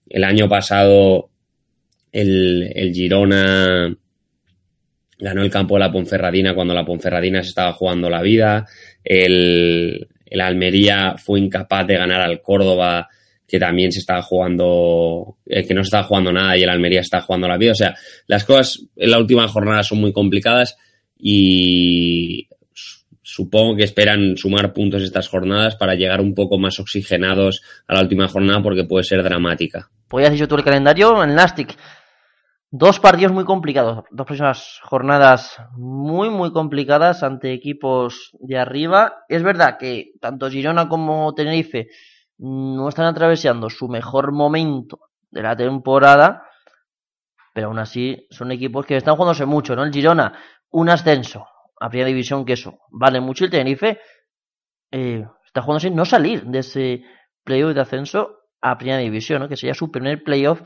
El 0.08 0.22
año 0.22 0.48
pasado 0.48 1.30
el 2.12 2.92
Girona 2.94 3.92
ganó 5.20 5.42
el 5.42 5.50
campo 5.50 5.74
de 5.74 5.80
la 5.80 5.92
Ponferradina 5.92 6.54
cuando 6.54 6.74
la 6.74 6.84
Ponferradina 6.84 7.42
se 7.42 7.50
estaba 7.50 7.72
jugando 7.72 8.08
la 8.08 8.22
vida. 8.22 8.66
El, 9.04 10.08
Almería 10.40 11.16
fue 11.16 11.40
incapaz 11.40 11.86
de 11.86 11.96
ganar 11.96 12.22
al 12.22 12.40
Córdoba, 12.40 13.08
que 13.46 13.58
también 13.58 13.92
se 13.92 13.98
estaba 13.98 14.22
jugando, 14.22 15.36
eh, 15.46 15.66
que 15.66 15.74
no 15.74 15.82
se 15.82 15.88
estaba 15.88 16.04
jugando 16.04 16.32
nada 16.32 16.56
y 16.56 16.62
el 16.62 16.70
Almería 16.70 17.00
está 17.00 17.20
jugando 17.20 17.48
la 17.48 17.58
vida. 17.58 17.72
O 17.72 17.76
sea, 17.76 17.94
las 18.26 18.44
cosas 18.44 18.86
en 18.96 19.10
la 19.10 19.18
última 19.18 19.46
jornada 19.48 19.82
son 19.82 20.00
muy 20.00 20.12
complicadas 20.12 20.76
y 21.18 22.48
supongo 23.22 23.76
que 23.76 23.84
esperan 23.84 24.36
sumar 24.36 24.72
puntos 24.72 25.02
estas 25.02 25.28
jornadas 25.28 25.76
para 25.76 25.94
llegar 25.94 26.20
un 26.20 26.34
poco 26.34 26.58
más 26.58 26.80
oxigenados 26.80 27.62
a 27.86 27.94
la 27.94 28.00
última 28.00 28.28
jornada 28.28 28.62
porque 28.62 28.84
puede 28.84 29.04
ser 29.04 29.22
dramática. 29.22 29.90
Pues 30.08 30.26
ya 30.26 30.32
has 30.32 30.40
el 30.40 30.64
calendario 30.64 31.22
en. 31.22 31.68
Dos 32.72 33.00
partidos 33.00 33.32
muy 33.32 33.44
complicados, 33.44 34.04
dos 34.12 34.26
próximas 34.26 34.78
jornadas 34.84 35.60
muy 35.72 36.30
muy 36.30 36.52
complicadas 36.52 37.24
ante 37.24 37.52
equipos 37.52 38.30
de 38.38 38.58
arriba. 38.58 39.24
Es 39.28 39.42
verdad 39.42 39.76
que 39.76 40.12
tanto 40.20 40.48
Girona 40.48 40.88
como 40.88 41.34
Tenerife 41.34 41.88
no 42.38 42.88
están 42.88 43.06
atravesando 43.06 43.68
su 43.70 43.88
mejor 43.88 44.30
momento 44.30 45.00
de 45.32 45.42
la 45.42 45.56
temporada, 45.56 46.44
pero 47.52 47.66
aún 47.66 47.80
así 47.80 48.28
son 48.30 48.52
equipos 48.52 48.86
que 48.86 48.96
están 48.96 49.16
jugándose 49.16 49.46
mucho, 49.46 49.74
¿no? 49.74 49.82
El 49.82 49.92
Girona, 49.92 50.38
un 50.70 50.90
ascenso 50.90 51.48
a 51.80 51.88
primera 51.88 52.06
división, 52.06 52.44
que 52.44 52.52
eso 52.52 52.78
vale 52.92 53.20
mucho. 53.20 53.44
El 53.44 53.50
Tenerife 53.50 53.98
eh, 54.92 55.26
está 55.44 55.62
jugándose 55.62 55.90
no 55.90 56.04
salir 56.04 56.44
de 56.44 56.60
ese 56.60 57.02
playoff 57.42 57.74
de 57.74 57.80
ascenso 57.80 58.42
a 58.60 58.78
primera 58.78 58.98
división. 58.98 59.48
Que 59.48 59.56
sería 59.56 59.74
su 59.74 59.90
primer 59.90 60.22
playoff 60.22 60.62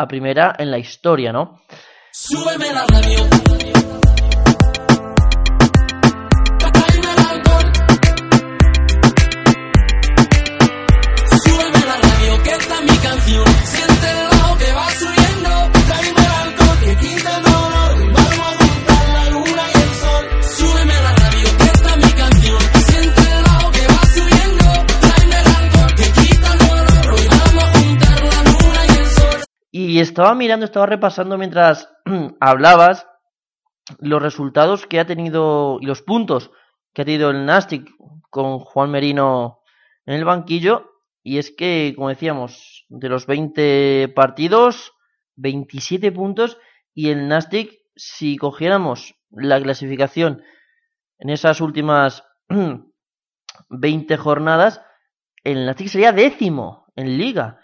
a 0.00 0.08
primera 0.08 0.54
en 0.58 0.70
la 0.70 0.78
historia, 0.78 1.32
¿no? 1.32 1.62
Súbeme 2.10 2.72
la 2.72 2.86
radio. 2.86 3.79
Estaba 30.20 30.34
mirando, 30.34 30.66
estaba 30.66 30.84
repasando 30.84 31.38
mientras 31.38 31.90
hablabas 32.40 33.06
los 34.00 34.20
resultados 34.20 34.86
que 34.86 35.00
ha 35.00 35.06
tenido 35.06 35.78
y 35.80 35.86
los 35.86 36.02
puntos 36.02 36.50
que 36.92 37.00
ha 37.00 37.04
tenido 37.06 37.30
el 37.30 37.46
Nastic 37.46 37.90
con 38.28 38.58
Juan 38.58 38.90
Merino 38.90 39.62
en 40.04 40.16
el 40.16 40.26
banquillo. 40.26 40.90
Y 41.22 41.38
es 41.38 41.50
que, 41.50 41.94
como 41.96 42.10
decíamos, 42.10 42.84
De 42.90 43.08
los 43.08 43.26
20 43.26 44.12
partidos, 44.14 44.92
27 45.36 46.12
puntos. 46.12 46.58
Y 46.92 47.08
el 47.08 47.26
Nastic, 47.26 47.72
si 47.96 48.36
cogiéramos 48.36 49.14
la 49.30 49.58
clasificación 49.58 50.42
en 51.18 51.30
esas 51.30 51.62
últimas 51.62 52.24
20 53.70 54.16
jornadas, 54.18 54.82
el 55.44 55.64
Nastic 55.64 55.88
sería 55.88 56.12
décimo 56.12 56.92
en 56.94 57.16
liga. 57.16 57.60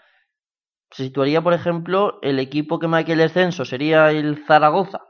Se 0.97 1.03
situaría, 1.03 1.43
por 1.43 1.53
ejemplo, 1.53 2.17
el 2.23 2.39
equipo 2.39 2.79
que 2.79 2.87
marque 2.87 3.11
el 3.11 3.19
descenso 3.19 3.65
sería 3.65 4.09
el 4.09 4.43
Zaragoza, 4.47 5.01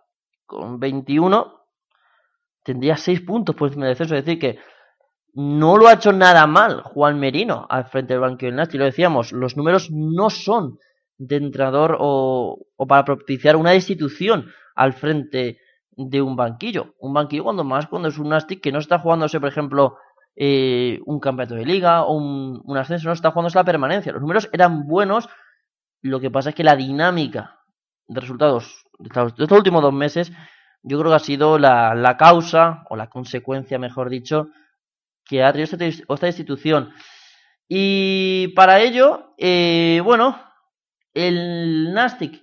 con 0.45 0.82
21. 0.82 1.62
Tendría 2.62 2.97
6 2.97 3.21
puntos 3.21 3.56
por 3.56 3.69
encima 3.69 3.86
del 3.86 3.93
descenso. 3.93 4.13
Es 4.13 4.26
decir, 4.26 4.38
que 4.38 4.60
no 5.34 5.78
lo 5.78 5.88
ha 5.88 5.93
hecho 5.93 6.12
nada 6.12 6.45
mal 6.45 6.82
Juan 6.82 7.17
Merino 7.17 7.65
al 7.69 7.86
frente 7.86 8.12
del 8.12 8.19
banquillo 8.19 8.50
del 8.50 8.58
Nastic. 8.58 8.80
Lo 8.80 8.84
decíamos, 8.84 9.32
los 9.32 9.56
números 9.56 9.89
no 9.89 10.30
son 10.30 10.78
de 11.17 11.38
entrenador 11.38 11.95
o, 12.02 12.58
o 12.76 12.86
para 12.86 13.06
propiciar 13.06 13.56
una 13.56 13.73
institución 13.73 14.52
al 14.76 14.91
frente 14.91 15.58
de 15.91 16.21
un 16.21 16.36
banquillo. 16.36 16.95
Un 17.00 17.13
banquillo 17.13 17.45
cuando 17.45 17.63
más 17.63 17.88
cuando 17.88 18.10
es 18.10 18.17
un 18.17 18.28
Nastic 18.28 18.60
que 18.60 18.73
no 18.73 18.80
está 18.80 19.00
jugándose, 19.00 19.39
por 19.39 19.47
ejemplo, 19.47 19.95
eh, 20.36 21.00
un 21.06 21.21
campeonato 21.21 21.56
de 21.56 21.65
liga 21.65 22.04
o 22.04 22.17
un, 22.17 22.62
un, 22.65 22.78
ascenso, 22.78 23.08
no 23.08 23.13
está 23.13 23.32
jugándose 23.32 23.58
la 23.58 23.63
permanencia. 23.63 24.12
Los 24.12 24.21
números 24.21 24.50
eran 24.52 24.86
buenos, 24.86 25.30
lo 26.01 26.19
que 26.19 26.31
pasa 26.31 26.49
es 26.49 26.55
que 26.55 26.63
la 26.63 26.75
dinámica 26.75 27.60
de 28.07 28.21
resultados 28.21 28.86
de 28.99 29.10
estos 29.10 29.57
últimos 29.57 29.81
dos 29.81 29.93
meses 29.93 30.31
yo 30.83 30.99
creo 30.99 31.12
que 31.12 31.15
ha 31.15 31.19
sido 31.19 31.57
la, 31.60 31.93
la 31.95 32.17
causa 32.17 32.83
o 32.89 32.95
la 32.95 33.10
consecuencia, 33.10 33.77
mejor 33.77 34.10
dicho, 34.10 34.49
que 35.25 35.43
ha 35.43 35.51
tenido 35.51 35.75
esta, 36.10 36.27
institución. 36.27 36.93
Y 37.67 38.49
para 38.49 38.79
ello, 38.79 39.33
eh, 39.38 40.01
bueno, 40.03 40.39
el 41.13 41.93
Nastic 41.93 42.41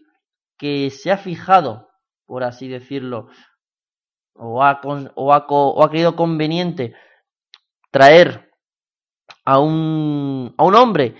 que 0.58 0.90
se 0.90 1.10
ha 1.10 1.16
fijado, 1.16 1.88
por 2.26 2.44
así 2.44 2.68
decirlo, 2.68 3.28
o 4.34 4.62
ha, 4.62 4.80
o 5.14 5.32
ha, 5.32 5.46
o 5.48 5.84
ha 5.84 5.90
creído 5.90 6.16
conveniente 6.16 6.94
traer 7.90 8.52
a 9.44 9.58
un, 9.58 10.54
a 10.58 10.64
un 10.64 10.74
hombre 10.74 11.14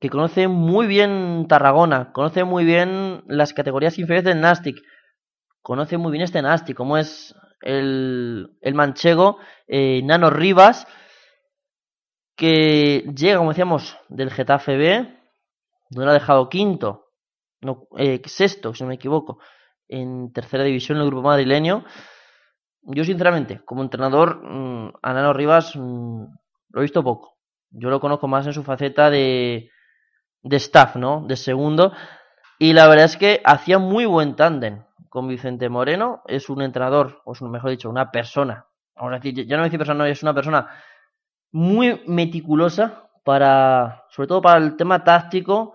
que 0.00 0.10
conoce 0.10 0.48
muy 0.48 0.86
bien 0.86 1.46
Tarragona, 1.48 2.12
conoce 2.12 2.44
muy 2.44 2.64
bien 2.64 3.22
las 3.26 3.52
categorías 3.52 3.98
inferiores 3.98 4.24
del 4.24 4.40
Nastic, 4.40 4.76
conoce 5.62 5.96
muy 5.96 6.12
bien 6.12 6.22
este 6.22 6.42
Nastic, 6.42 6.76
como 6.76 6.98
es 6.98 7.34
el, 7.62 8.50
manchego 8.74 9.38
eh, 9.66 10.02
Nano 10.04 10.30
Rivas, 10.30 10.86
que 12.36 13.10
llega, 13.16 13.38
como 13.38 13.50
decíamos, 13.50 13.96
del 14.08 14.30
Getafe 14.30 14.76
B, 14.76 15.18
donde 15.90 16.10
ha 16.10 16.14
dejado 16.14 16.48
quinto, 16.48 17.06
no, 17.60 17.88
eh, 17.96 18.20
sexto, 18.26 18.74
si 18.74 18.82
no 18.82 18.88
me 18.88 18.96
equivoco, 18.96 19.38
en 19.88 20.32
tercera 20.32 20.64
división 20.64 20.98
en 20.98 21.04
el 21.04 21.10
grupo 21.10 21.28
madrileño. 21.28 21.84
Yo, 22.82 23.04
sinceramente, 23.04 23.62
como 23.64 23.82
entrenador, 23.82 24.42
mmm, 24.42 24.92
a 25.02 25.12
Nano 25.12 25.32
Rivas 25.32 25.74
mmm, 25.76 26.24
lo 26.70 26.80
he 26.80 26.82
visto 26.82 27.02
poco. 27.02 27.38
Yo 27.70 27.88
lo 27.88 28.00
conozco 28.00 28.28
más 28.28 28.46
en 28.46 28.52
su 28.52 28.62
faceta 28.62 29.10
de, 29.10 29.70
de 30.44 30.56
staff, 30.56 30.94
¿no? 30.96 31.24
De 31.26 31.36
segundo. 31.36 31.92
Y 32.58 32.72
la 32.72 32.86
verdad 32.86 33.06
es 33.06 33.16
que 33.16 33.40
hacía 33.44 33.78
muy 33.78 34.04
buen 34.04 34.36
tándem 34.36 34.84
con 35.08 35.26
Vicente 35.26 35.68
Moreno. 35.68 36.22
Es 36.26 36.48
un 36.48 36.62
entrenador, 36.62 37.22
o 37.24 37.34
mejor 37.48 37.70
dicho, 37.70 37.90
una 37.90 38.10
persona. 38.12 38.66
Vamos 38.94 39.12
a 39.12 39.16
decir, 39.16 39.46
ya 39.46 39.56
no 39.56 39.64
decir 39.64 39.78
persona, 39.78 39.98
no, 39.98 40.06
es 40.06 40.22
una 40.22 40.34
persona 40.34 40.68
muy 41.50 42.02
meticulosa 42.06 43.10
para, 43.24 44.04
sobre 44.10 44.28
todo 44.28 44.42
para 44.42 44.58
el 44.58 44.76
tema 44.76 45.02
táctico. 45.02 45.74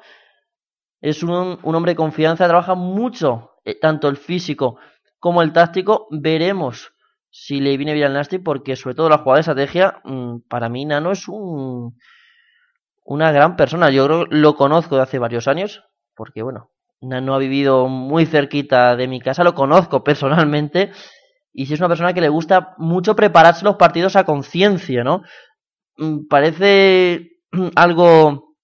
Es 1.02 1.24
un, 1.24 1.60
un 1.62 1.76
hombre 1.76 1.94
de 1.94 1.98
confianza, 1.98 2.48
trabaja 2.48 2.76
mucho, 2.76 3.56
eh, 3.66 3.78
tanto 3.80 4.08
el 4.08 4.18
físico 4.18 4.78
como 5.20 5.42
el 5.42 5.52
táctico. 5.52 6.08
Veremos 6.12 6.94
si 7.32 7.60
le 7.60 7.76
viene 7.78 7.94
bien 7.94 8.08
al 8.08 8.14
Nasty, 8.14 8.40
porque 8.40 8.76
sobre 8.76 8.96
todo 8.96 9.10
la 9.10 9.20
jugada 9.20 9.38
de 9.38 9.42
estrategia, 9.42 10.02
mmm, 10.04 10.40
para 10.48 10.70
mí 10.70 10.86
Nano 10.86 11.12
es 11.12 11.28
un, 11.28 11.98
una 13.10 13.32
gran 13.32 13.56
persona. 13.56 13.90
Yo 13.90 14.06
creo 14.06 14.26
lo 14.30 14.56
conozco 14.56 14.96
de 14.96 15.02
hace 15.02 15.18
varios 15.18 15.48
años, 15.48 15.84
porque 16.16 16.44
bueno, 16.44 16.70
Nano 17.02 17.34
ha 17.34 17.40
vivido 17.40 17.88
muy 17.88 18.28
cerquita 18.28 18.96
de 18.96 19.08
mi 19.08 19.20
casa, 19.20 19.44
lo 19.44 19.56
conozco 19.56 20.04
personalmente, 20.04 20.92
y 21.52 21.66
si 21.66 21.74
es 21.74 21.80
una 21.80 21.90
persona 21.90 22.14
que 22.14 22.22
le 22.22 22.30
gusta 22.30 22.76
mucho 22.78 23.16
prepararse 23.16 23.66
los 23.66 23.78
partidos 23.78 24.16
a 24.16 24.26
conciencia, 24.26 25.04
¿no? 25.04 25.24
Parece 26.30 27.32
algo 27.76 28.56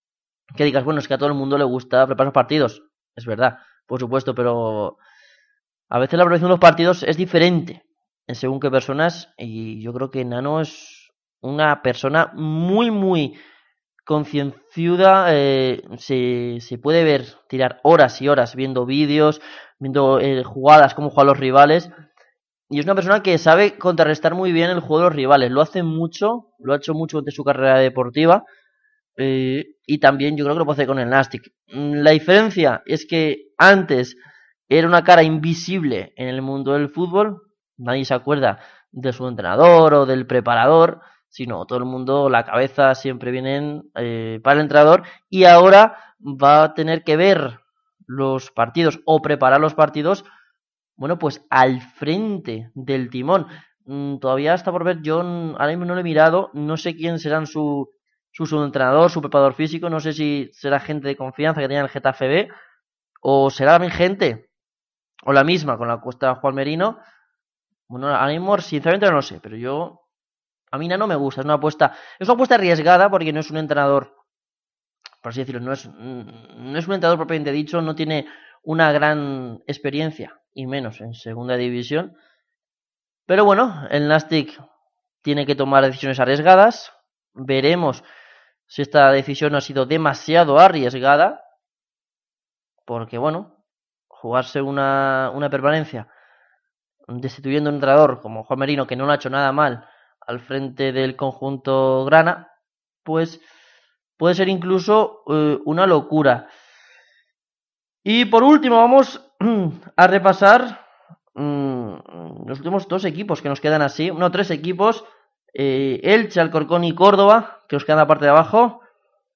que 0.56 0.64
digas, 0.64 0.84
bueno, 0.84 1.00
es 1.00 1.08
que 1.08 1.16
a 1.16 1.18
todo 1.18 1.30
el 1.30 1.36
mundo 1.36 1.58
le 1.58 1.64
gusta 1.64 2.06
preparar 2.06 2.28
los 2.28 2.34
partidos. 2.34 2.84
Es 3.16 3.26
verdad, 3.26 3.58
por 3.88 4.00
supuesto, 4.00 4.36
pero 4.36 4.98
a 5.90 6.00
veces 6.00 6.20
la 6.20 6.24
preparación 6.24 6.50
de 6.50 6.54
los 6.54 6.60
partidos 6.60 7.02
es 7.02 7.18
diferente 7.18 7.84
en 8.28 8.36
según 8.36 8.60
qué 8.60 8.70
personas 8.70 9.34
y 9.38 9.82
yo 9.82 9.92
creo 9.92 10.12
que 10.12 10.24
Nano 10.24 10.62
es 10.62 11.12
una 11.42 11.82
persona 11.82 12.32
muy, 12.36 12.92
muy 12.92 13.36
concienciuda, 14.06 15.28
eh, 15.30 15.82
se, 15.98 16.60
se 16.62 16.78
puede 16.78 17.04
ver 17.04 17.26
tirar 17.50 17.80
horas 17.84 18.22
y 18.22 18.30
horas 18.30 18.56
viendo 18.56 18.86
vídeos, 18.86 19.41
viendo 19.80 20.20
eh, 20.20 20.44
jugadas, 20.44 20.94
cómo 20.94 21.10
juegan 21.10 21.28
los 21.28 21.39
rivales. 21.39 21.89
Y 22.70 22.80
es 22.80 22.86
una 22.86 22.96
persona 22.96 23.22
que 23.22 23.38
sabe 23.38 23.78
contrarrestar 23.78 24.34
muy 24.36 24.52
bien 24.52 24.70
el 24.70 24.80
juego 24.80 25.00
de 25.00 25.10
los 25.10 25.15
rivales. 25.15 25.52
Lo 25.52 25.62
hace 25.62 25.84
mucho, 25.84 26.54
lo 26.60 26.74
ha 26.74 26.78
hecho 26.78 26.94
mucho 26.94 27.22
de 27.22 27.32
su 27.32 27.44
carrera 27.44 27.80
deportiva. 27.80 28.46
Eh, 29.18 29.76
y 29.86 30.00
también 30.00 30.36
yo 30.36 30.44
creo 30.46 30.56
que 30.56 30.60
lo 30.60 30.65
puede 30.65 30.76
hacer 30.76 30.88
con 30.88 31.00
el 31.00 31.10
Nastic. 31.10 31.54
La 31.68 32.12
diferencia 32.12 32.84
es 32.86 33.06
que 33.06 33.50
antes 33.58 34.18
era 34.68 34.88
una 34.88 35.04
cara 35.04 35.24
invisible 35.24 36.13
en 36.15 36.28
el 36.28 36.41
mundo 36.41 36.74
del 36.74 36.89
fútbol. 36.89 37.41
Nadie 37.78 38.06
se 38.06 38.13
acuerda 38.13 38.60
de 38.91 39.13
su 39.13 39.28
entrenador 39.28 39.94
o 39.94 40.06
del 40.06 40.26
preparador, 40.26 41.02
sino 41.36 41.65
todo 41.65 41.80
el 41.80 41.86
mundo, 41.86 42.30
la 42.30 42.45
cabeza 42.45 42.95
siempre 42.95 43.30
viene 43.30 43.82
eh, 43.95 44.39
para 44.41 44.54
el 44.54 44.62
entrenador. 44.62 45.04
Y 45.30 45.43
ahora 45.43 46.15
va 46.17 46.63
a 46.63 46.74
tener 46.74 47.04
que 47.04 47.17
ver 47.17 47.60
los 48.08 48.52
partidos 48.52 49.02
o 49.04 49.21
preparar 49.21 49.60
los 49.60 49.74
partidos, 49.74 50.24
bueno, 50.95 51.19
pues 51.19 51.45
al 51.50 51.82
frente 51.82 52.71
del 52.74 53.10
timón. 53.10 53.48
Mm, 53.84 54.19
todavía 54.19 54.54
está 54.54 54.71
por 54.71 54.86
ver, 54.86 55.02
yo 55.02 55.19
ahora 55.19 55.67
mismo 55.67 55.84
no 55.84 55.95
lo 55.95 56.00
he 56.00 56.04
mirado, 56.04 56.52
no 56.54 56.78
sé 56.78 56.95
quién 56.95 57.19
serán 57.19 57.48
su, 57.48 57.89
su, 58.32 58.45
su 58.45 58.63
entrenador, 58.63 59.12
su 59.12 59.19
preparador 59.19 59.56
físico, 59.56 59.89
no 59.89 60.00
sé 60.00 60.13
si 60.13 60.50
será 60.54 60.80
gente 60.80 61.10
de 61.10 61.17
confianza 61.17 61.60
que 61.60 61.67
tenía 61.67 61.84
el 61.84 61.89
Getafe 61.89 62.48
o 63.21 63.50
será 63.50 63.74
también 63.74 63.91
gente, 63.91 64.50
o 65.26 65.34
la 65.34 65.43
misma 65.43 65.78
con 65.78 65.89
la 65.89 66.00
cuesta 66.00 66.36
Juan 66.36 66.56
Merino. 66.56 66.98
Bueno, 67.89 68.08
ahora 68.08 68.32
mismo 68.32 68.58
sinceramente 68.60 69.08
no 69.08 69.17
lo 69.17 69.21
sé, 69.21 69.41
pero 69.41 69.58
yo, 69.58 70.05
a 70.71 70.78
mí 70.78 70.88
no 70.88 71.08
me 71.08 71.15
gusta, 71.15 71.41
es 71.41 71.45
una 71.45 71.56
apuesta, 71.56 71.93
es 72.19 72.28
una 72.28 72.34
apuesta 72.34 72.56
arriesgada 72.56 73.10
porque 73.10 73.32
no 73.32 73.39
es 73.39 73.49
un 73.49 73.58
entrenador, 73.58 74.15
por 75.21 75.30
así 75.32 75.39
decirlo, 75.41 75.62
no 75.62 75.73
es, 75.73 75.88
no 75.88 76.78
es 76.78 76.88
un 76.88 76.93
entrenador 76.93 77.17
propiamente 77.17 77.51
dicho, 77.51 77.82
no 77.82 77.95
tiene 77.95 78.28
una 78.63 78.91
gran 78.91 79.63
experiencia, 79.67 80.41
y 80.54 80.65
menos 80.65 81.01
en 81.01 81.13
segunda 81.13 81.56
división. 81.58 82.17
Pero 83.25 83.45
bueno, 83.45 83.88
el 83.91 84.08
Nastic 84.08 84.60
tiene 85.21 85.45
que 85.45 85.56
tomar 85.56 85.84
decisiones 85.84 86.19
arriesgadas. 86.19 86.93
Veremos 87.34 88.04
si 88.65 88.82
esta 88.82 89.12
decisión 89.12 89.56
ha 89.56 89.62
sido 89.62 89.86
demasiado 89.86 90.60
arriesgada. 90.60 91.43
Porque 92.86 93.17
bueno, 93.17 93.65
jugarse 94.08 94.62
una, 94.62 95.32
una 95.34 95.49
permanencia 95.49 96.08
destituyendo 97.08 97.69
un 97.69 97.75
entrenador 97.75 98.21
como 98.21 98.43
Juan 98.43 98.60
Merino, 98.60 98.88
que 98.88 98.95
no 98.95 99.06
lo 99.06 99.12
ha 99.12 99.15
hecho 99.15 99.30
nada 99.30 99.51
mal 99.51 99.88
al 100.28 100.40
frente 100.40 100.92
del 100.92 101.16
conjunto 101.16 102.06
grana, 102.06 102.52
pues 103.04 103.42
puede 104.18 104.36
ser 104.36 104.50
incluso 104.50 105.24
eh, 105.28 105.60
una 105.66 105.86
locura. 105.86 106.48
Y 108.04 108.26
por 108.26 108.44
último 108.44 108.78
vamos 108.78 109.22
a 109.96 110.08
repasar 110.08 110.86
mmm, 111.34 111.94
los 112.48 112.60
últimos 112.60 112.88
dos 112.88 113.06
equipos 113.06 113.42
que 113.42 113.50
nos 113.50 113.62
quedan 113.62 113.82
así, 113.82 114.12
no, 114.12 114.32
tres 114.32 114.52
equipos, 114.52 115.06
eh, 115.54 116.00
Elche, 116.04 116.40
Alcorcón 116.40 116.84
y 116.84 116.94
Córdoba, 116.94 117.64
que 117.68 117.76
nos 117.76 117.86
quedan 117.86 118.00
la 118.00 118.08
parte 118.08 118.26
de 118.26 118.32
abajo. 118.32 118.82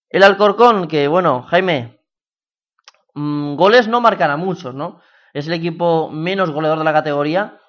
El 0.09 0.23
Alcorcón, 0.23 0.87
que 0.87 1.07
bueno, 1.07 1.43
Jaime, 1.43 1.99
mmm, 3.13 3.55
goles 3.55 3.87
no 3.87 4.01
marcan 4.01 4.31
a 4.31 4.37
muchos, 4.37 4.73
¿no? 4.73 5.01
Es 5.33 5.47
el 5.47 5.53
equipo 5.53 6.09
menos 6.09 6.49
goleador 6.49 6.79
de 6.79 6.85
la 6.85 6.93
categoría, 6.93 7.59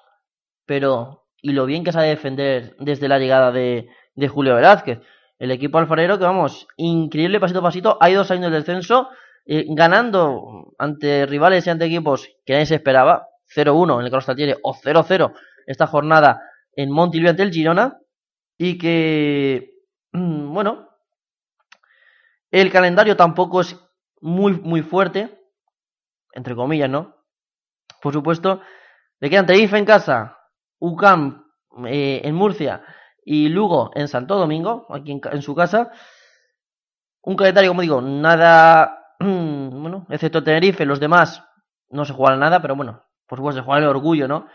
pero 0.65 1.20
y 1.41 1.53
lo 1.53 1.65
bien 1.65 1.83
que 1.83 1.91
sabe 1.91 2.07
defender 2.07 2.75
desde 2.79 3.07
la 3.07 3.19
llegada 3.19 3.51
de, 3.51 3.89
de 4.15 4.27
Julio 4.27 4.55
Velázquez. 4.55 4.99
El 5.39 5.51
equipo 5.51 5.79
alfarero 5.79 6.19
que 6.19 6.25
vamos, 6.25 6.67
increíble 6.77 7.39
pasito 7.39 7.59
a 7.59 7.63
pasito, 7.63 7.97
hay 7.99 8.13
dos 8.13 8.29
años 8.29 8.51
del 8.51 8.63
descenso, 8.63 9.09
eh, 9.45 9.65
ganando 9.69 10.73
ante 10.77 11.25
rivales 11.25 11.65
y 11.65 11.69
ante 11.71 11.85
equipos 11.85 12.29
que 12.45 12.53
nadie 12.53 12.67
se 12.67 12.75
esperaba, 12.75 13.27
0-1 13.55 13.99
en 13.99 14.05
el 14.05 14.23
Taltiere 14.23 14.57
o 14.61 14.73
0-0 14.73 15.33
esta 15.65 15.87
jornada 15.87 16.41
en 16.75 16.91
Montilvio 16.91 17.31
ante 17.31 17.43
el 17.43 17.51
Girona, 17.51 17.97
y 18.57 18.77
que, 18.77 19.73
bueno, 20.13 20.89
el 22.51 22.71
calendario 22.71 23.15
tampoco 23.17 23.61
es 23.61 23.75
muy, 24.19 24.53
muy 24.53 24.83
fuerte, 24.83 25.39
entre 26.33 26.55
comillas, 26.55 26.89
¿no? 26.89 27.15
Por 28.01 28.13
supuesto, 28.13 28.61
le 29.19 29.29
quedan 29.29 29.47
Tenerife 29.47 29.77
en 29.77 29.85
casa, 29.85 30.37
UCAM 30.81 31.45
eh, 31.87 32.21
en 32.23 32.35
Murcia 32.35 32.83
y 33.23 33.47
Lugo 33.47 33.91
en 33.95 34.07
Santo 34.07 34.35
Domingo, 34.35 34.87
aquí 34.89 35.21
en, 35.31 35.41
su 35.41 35.55
casa. 35.55 35.91
Un 37.21 37.35
calendario, 37.35 37.69
como 37.69 37.81
digo, 37.81 38.01
nada, 38.01 39.05
bueno, 39.19 40.05
excepto 40.09 40.43
Tenerife, 40.43 40.85
los 40.85 40.99
demás 40.99 41.45
no 41.89 42.03
se 42.03 42.13
juegan 42.13 42.39
nada, 42.39 42.61
pero 42.61 42.75
bueno, 42.75 43.03
por 43.27 43.37
supuesto, 43.37 43.61
se 43.61 43.65
juega 43.65 43.79
el 43.79 43.87
orgullo, 43.87 44.27
¿no? 44.27 44.47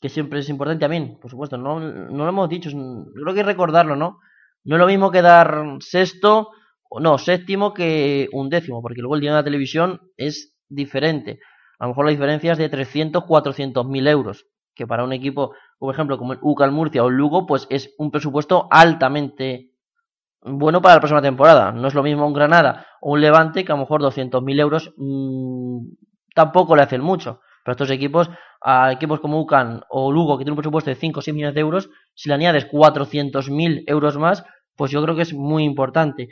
Que 0.00 0.08
siempre 0.08 0.38
es 0.38 0.48
importante 0.48 0.80
también, 0.80 1.18
por 1.20 1.30
supuesto, 1.30 1.58
no, 1.58 1.80
no 1.80 2.24
lo 2.24 2.28
hemos 2.28 2.48
dicho, 2.48 2.70
creo 2.70 3.34
que 3.34 3.42
recordarlo, 3.42 3.96
¿no? 3.96 4.20
No 4.64 4.76
es 4.76 4.80
lo 4.80 4.86
mismo 4.86 5.10
quedar 5.10 5.64
sexto, 5.80 6.50
o 6.88 7.00
no, 7.00 7.18
séptimo 7.18 7.74
que 7.74 8.28
un 8.32 8.48
décimo, 8.50 8.82
porque 8.82 9.00
luego 9.00 9.16
el 9.16 9.20
dinero 9.20 9.36
de 9.36 9.40
la 9.40 9.44
televisión 9.44 10.00
es 10.16 10.54
diferente. 10.68 11.40
A 11.78 11.86
lo 11.86 11.90
mejor 11.90 12.04
la 12.04 12.12
diferencia 12.12 12.52
es 12.52 12.58
de 12.58 12.68
300, 12.68 13.24
400 13.24 13.86
mil 13.86 14.06
euros, 14.06 14.46
que 14.74 14.86
para 14.86 15.04
un 15.04 15.12
equipo, 15.12 15.54
por 15.78 15.94
ejemplo, 15.94 16.18
como 16.18 16.32
el 16.32 16.38
UCAL 16.40 16.72
Murcia 16.72 17.04
o 17.04 17.08
el 17.08 17.16
Lugo, 17.16 17.46
pues 17.46 17.66
es 17.70 17.94
un 17.98 18.10
presupuesto 18.10 18.68
altamente 18.70 19.72
bueno 20.42 20.82
para 20.82 20.94
la 20.94 21.00
próxima 21.00 21.22
temporada. 21.22 21.72
No 21.72 21.88
es 21.88 21.94
lo 21.94 22.02
mismo 22.02 22.26
un 22.26 22.32
Granada 22.32 22.86
o 23.00 23.12
un 23.12 23.20
Levante 23.20 23.64
que 23.64 23.72
a 23.72 23.76
lo 23.76 23.82
mejor 23.82 24.00
200 24.00 24.42
mil 24.42 24.58
euros 24.58 24.92
mmm, 24.96 25.84
tampoco 26.34 26.76
le 26.76 26.82
hacen 26.82 27.00
mucho. 27.00 27.40
Pero 27.64 27.72
estos 27.72 27.90
equipos, 27.90 28.28
a 28.60 28.92
equipos 28.92 29.20
como 29.20 29.40
UCAN 29.40 29.82
o 29.88 30.10
Lugo, 30.10 30.36
que 30.36 30.44
tienen 30.44 30.52
un 30.52 30.56
presupuesto 30.56 30.90
de 30.90 30.96
5 30.96 31.20
o 31.20 31.22
6 31.22 31.34
millones 31.34 31.54
de 31.54 31.60
euros, 31.60 31.90
si 32.14 32.28
le 32.28 32.34
añades 32.34 32.68
400.000 32.68 33.84
euros 33.86 34.18
más, 34.18 34.44
pues 34.76 34.90
yo 34.90 35.02
creo 35.02 35.14
que 35.14 35.22
es 35.22 35.32
muy 35.32 35.62
importante. 35.62 36.28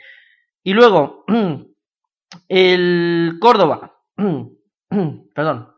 Y 0.61 0.73
luego, 0.73 1.23
el 2.49 3.37
Córdoba, 3.39 3.95
perdón, 5.35 5.69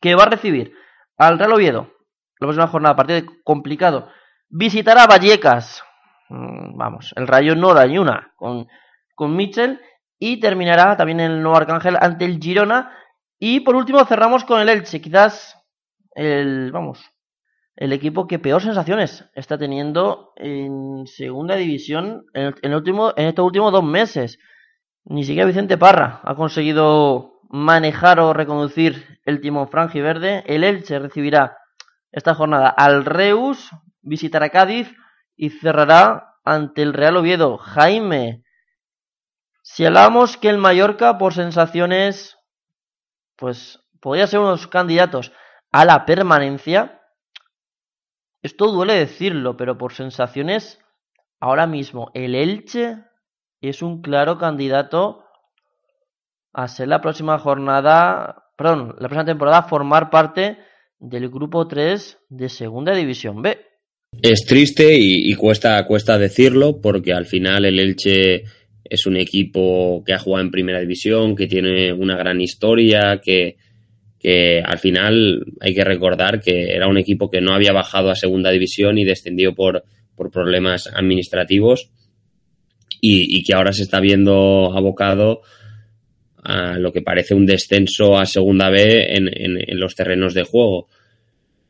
que 0.00 0.14
va 0.14 0.24
a 0.24 0.30
recibir 0.30 0.74
al 1.18 1.38
Real 1.38 1.52
Oviedo, 1.52 1.92
la 2.40 2.46
próxima 2.46 2.68
jornada, 2.68 2.96
partido 2.96 3.32
complicado, 3.44 4.08
visitará 4.48 5.06
Vallecas, 5.06 5.82
mm, 6.28 6.76
vamos, 6.76 7.12
el 7.16 7.26
Rayo 7.26 7.54
no 7.54 7.74
da 7.74 7.86
ni 7.86 7.98
una, 7.98 8.32
con, 8.36 8.66
con 9.14 9.36
Mitchell, 9.36 9.80
y 10.18 10.40
terminará 10.40 10.96
también 10.96 11.20
el 11.20 11.42
Nuevo 11.42 11.58
Arcángel 11.58 11.96
ante 12.00 12.24
el 12.24 12.38
Girona, 12.40 12.92
y 13.38 13.60
por 13.60 13.76
último 13.76 14.04
cerramos 14.04 14.44
con 14.44 14.60
el 14.60 14.68
Elche, 14.68 15.00
quizás 15.00 15.56
el, 16.14 16.72
vamos, 16.72 17.04
el 17.78 17.92
equipo 17.92 18.26
que 18.26 18.40
peor 18.40 18.60
sensaciones 18.60 19.24
está 19.34 19.56
teniendo 19.56 20.32
en 20.34 21.06
segunda 21.06 21.54
división 21.54 22.26
en, 22.34 22.74
último, 22.74 23.12
en 23.16 23.28
estos 23.28 23.44
últimos 23.44 23.70
dos 23.70 23.84
meses. 23.84 24.40
Ni 25.04 25.22
siquiera 25.22 25.46
Vicente 25.46 25.78
Parra 25.78 26.20
ha 26.24 26.34
conseguido 26.34 27.37
manejar 27.48 28.20
o 28.20 28.32
reconducir 28.32 29.20
el 29.24 29.40
timón 29.40 29.68
verde. 29.70 30.44
El 30.46 30.64
Elche 30.64 30.98
recibirá 30.98 31.58
esta 32.12 32.34
jornada 32.34 32.68
al 32.68 33.04
Reus, 33.04 33.70
visitará 34.00 34.50
Cádiz 34.50 34.94
y 35.36 35.50
cerrará 35.50 36.36
ante 36.44 36.82
el 36.82 36.94
Real 36.94 37.16
Oviedo. 37.16 37.58
Jaime, 37.58 38.42
si 39.62 39.84
hablamos 39.84 40.36
que 40.36 40.48
el 40.48 40.58
Mallorca 40.58 41.18
por 41.18 41.34
sensaciones 41.34 42.38
pues 43.38 43.80
podría 44.00 44.26
ser 44.26 44.40
uno 44.40 44.48
de 44.48 44.56
los 44.56 44.66
candidatos 44.66 45.32
a 45.70 45.84
la 45.84 46.04
permanencia. 46.04 47.00
Esto 48.42 48.66
duele 48.66 48.94
decirlo, 48.94 49.56
pero 49.56 49.78
por 49.78 49.92
sensaciones, 49.92 50.80
ahora 51.40 51.66
mismo 51.66 52.10
el 52.14 52.34
Elche 52.34 53.04
es 53.60 53.80
un 53.80 54.02
claro 54.02 54.38
candidato 54.38 55.24
a 56.52 56.68
ser 56.68 56.88
la 56.88 57.00
próxima 57.00 57.38
jornada, 57.38 58.50
perdón, 58.56 58.94
la 58.98 59.08
próxima 59.08 59.24
temporada 59.24 59.62
formar 59.62 60.10
parte 60.10 60.58
del 60.98 61.28
grupo 61.28 61.66
3 61.66 62.18
de 62.28 62.48
Segunda 62.48 62.94
División 62.94 63.42
B. 63.42 63.58
Es 64.22 64.46
triste 64.46 64.96
y, 64.98 65.34
cuesta, 65.34 65.84
cuesta 65.86 66.18
decirlo 66.18 66.80
porque 66.80 67.12
al 67.12 67.26
final 67.26 67.64
el 67.66 67.78
Elche 67.78 68.44
es 68.84 69.06
un 69.06 69.16
equipo 69.16 70.02
que 70.04 70.14
ha 70.14 70.18
jugado 70.18 70.44
en 70.44 70.50
primera 70.50 70.80
división, 70.80 71.36
que 71.36 71.46
tiene 71.46 71.92
una 71.92 72.16
gran 72.16 72.40
historia, 72.40 73.20
que, 73.22 73.56
al 74.64 74.78
final 74.78 75.44
hay 75.60 75.74
que 75.74 75.84
recordar 75.84 76.40
que 76.40 76.74
era 76.74 76.88
un 76.88 76.98
equipo 76.98 77.30
que 77.30 77.40
no 77.40 77.54
había 77.54 77.72
bajado 77.72 78.10
a 78.10 78.16
segunda 78.16 78.50
división 78.50 78.98
y 78.98 79.04
descendió 79.04 79.54
por 79.54 79.84
problemas 80.32 80.88
administrativos 80.92 81.90
y, 83.00 83.42
que 83.44 83.54
ahora 83.54 83.72
se 83.72 83.82
está 83.82 84.00
viendo 84.00 84.76
abocado 84.76 85.42
a 86.48 86.78
lo 86.78 86.90
que 86.90 87.02
parece 87.02 87.34
un 87.34 87.44
descenso 87.44 88.16
a 88.16 88.24
segunda 88.24 88.70
B 88.70 89.14
en, 89.14 89.28
en, 89.28 89.78
los 89.78 89.94
terrenos 89.94 90.32
de 90.32 90.44
juego. 90.44 90.88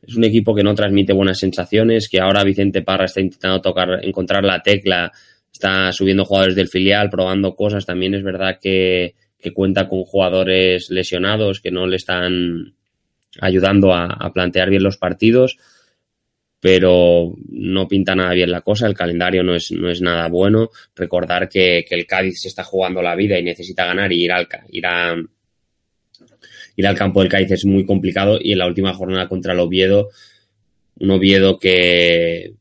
Es 0.06 0.14
un 0.14 0.22
equipo 0.22 0.54
que 0.54 0.62
no 0.62 0.72
transmite 0.74 1.12
buenas 1.12 1.40
sensaciones, 1.40 2.08
que 2.08 2.20
ahora 2.20 2.44
Vicente 2.44 2.82
Parra 2.82 3.06
está 3.06 3.20
intentando 3.20 3.60
tocar, 3.60 4.04
encontrar 4.04 4.44
la 4.44 4.62
tecla 4.62 5.12
está 5.52 5.92
subiendo 5.92 6.24
jugadores 6.24 6.54
del 6.54 6.68
filial, 6.68 7.10
probando 7.10 7.56
cosas. 7.56 7.84
También 7.84 8.14
es 8.14 8.22
verdad 8.22 8.58
que, 8.62 9.16
cuenta 9.52 9.88
con 9.88 10.04
jugadores 10.04 10.90
lesionados 10.90 11.60
que 11.60 11.72
no 11.72 11.86
le 11.86 11.96
están 11.96 12.74
ayudando 13.40 13.92
a, 13.92 14.30
plantear 14.32 14.70
bien 14.70 14.84
los 14.84 14.96
partidos, 14.96 15.56
pero 16.60 17.34
no 17.50 17.86
pinta 17.86 18.14
nada 18.14 18.32
bien 18.34 18.50
la 18.50 18.62
cosa. 18.62 18.86
El 18.86 18.94
calendario 18.94 19.42
no 19.42 19.54
es, 19.54 19.70
no 19.70 19.90
es 19.90 20.00
nada 20.00 20.28
bueno. 20.28 20.70
Recordar 20.96 21.48
que, 21.48 21.84
el 21.88 22.06
Cádiz 22.06 22.40
se 22.42 22.48
está 22.48 22.64
jugando 22.64 23.00
la 23.00 23.14
vida 23.14 23.38
y 23.38 23.44
necesita 23.44 23.86
ganar 23.86 24.12
y 24.12 24.24
ir 24.24 24.32
al, 24.32 24.48
ir 24.70 24.86
a, 24.86 25.16
ir 26.76 26.86
al 26.86 26.96
campo 26.96 27.20
del 27.20 27.30
Cádiz 27.30 27.52
es 27.52 27.64
muy 27.64 27.86
complicado. 27.86 28.38
Y 28.40 28.52
en 28.52 28.58
la 28.58 28.66
última 28.66 28.92
jornada 28.92 29.28
contra 29.28 29.52
el 29.52 29.60
Oviedo, 29.60 30.10
un 30.98 31.10
Oviedo 31.12 31.58
que 31.58 32.54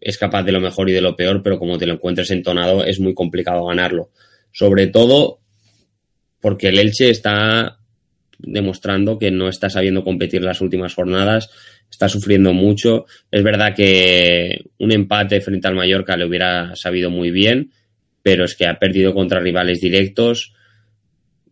es 0.00 0.18
capaz 0.18 0.42
de 0.44 0.52
lo 0.52 0.60
mejor 0.60 0.88
y 0.88 0.92
de 0.92 1.00
lo 1.00 1.16
peor, 1.16 1.42
pero 1.42 1.58
como 1.58 1.78
te 1.78 1.86
lo 1.86 1.94
encuentres 1.94 2.30
entonado 2.30 2.84
es 2.84 3.00
muy 3.00 3.12
complicado 3.12 3.66
ganarlo. 3.66 4.10
Sobre 4.52 4.86
todo 4.86 5.40
porque 6.40 6.68
el 6.68 6.78
Elche 6.78 7.10
está 7.10 7.80
demostrando 8.38 9.18
que 9.18 9.30
no 9.30 9.48
está 9.48 9.70
sabiendo 9.70 10.04
competir 10.04 10.42
las 10.42 10.60
últimas 10.60 10.94
jornadas, 10.94 11.50
está 11.90 12.08
sufriendo 12.08 12.52
mucho. 12.52 13.06
Es 13.30 13.42
verdad 13.42 13.74
que 13.74 14.64
un 14.78 14.92
empate 14.92 15.40
frente 15.40 15.68
al 15.68 15.74
Mallorca 15.74 16.16
le 16.16 16.26
hubiera 16.26 16.74
sabido 16.76 17.10
muy 17.10 17.30
bien, 17.30 17.70
pero 18.22 18.44
es 18.44 18.54
que 18.54 18.66
ha 18.66 18.78
perdido 18.78 19.14
contra 19.14 19.40
rivales 19.40 19.80
directos. 19.80 20.54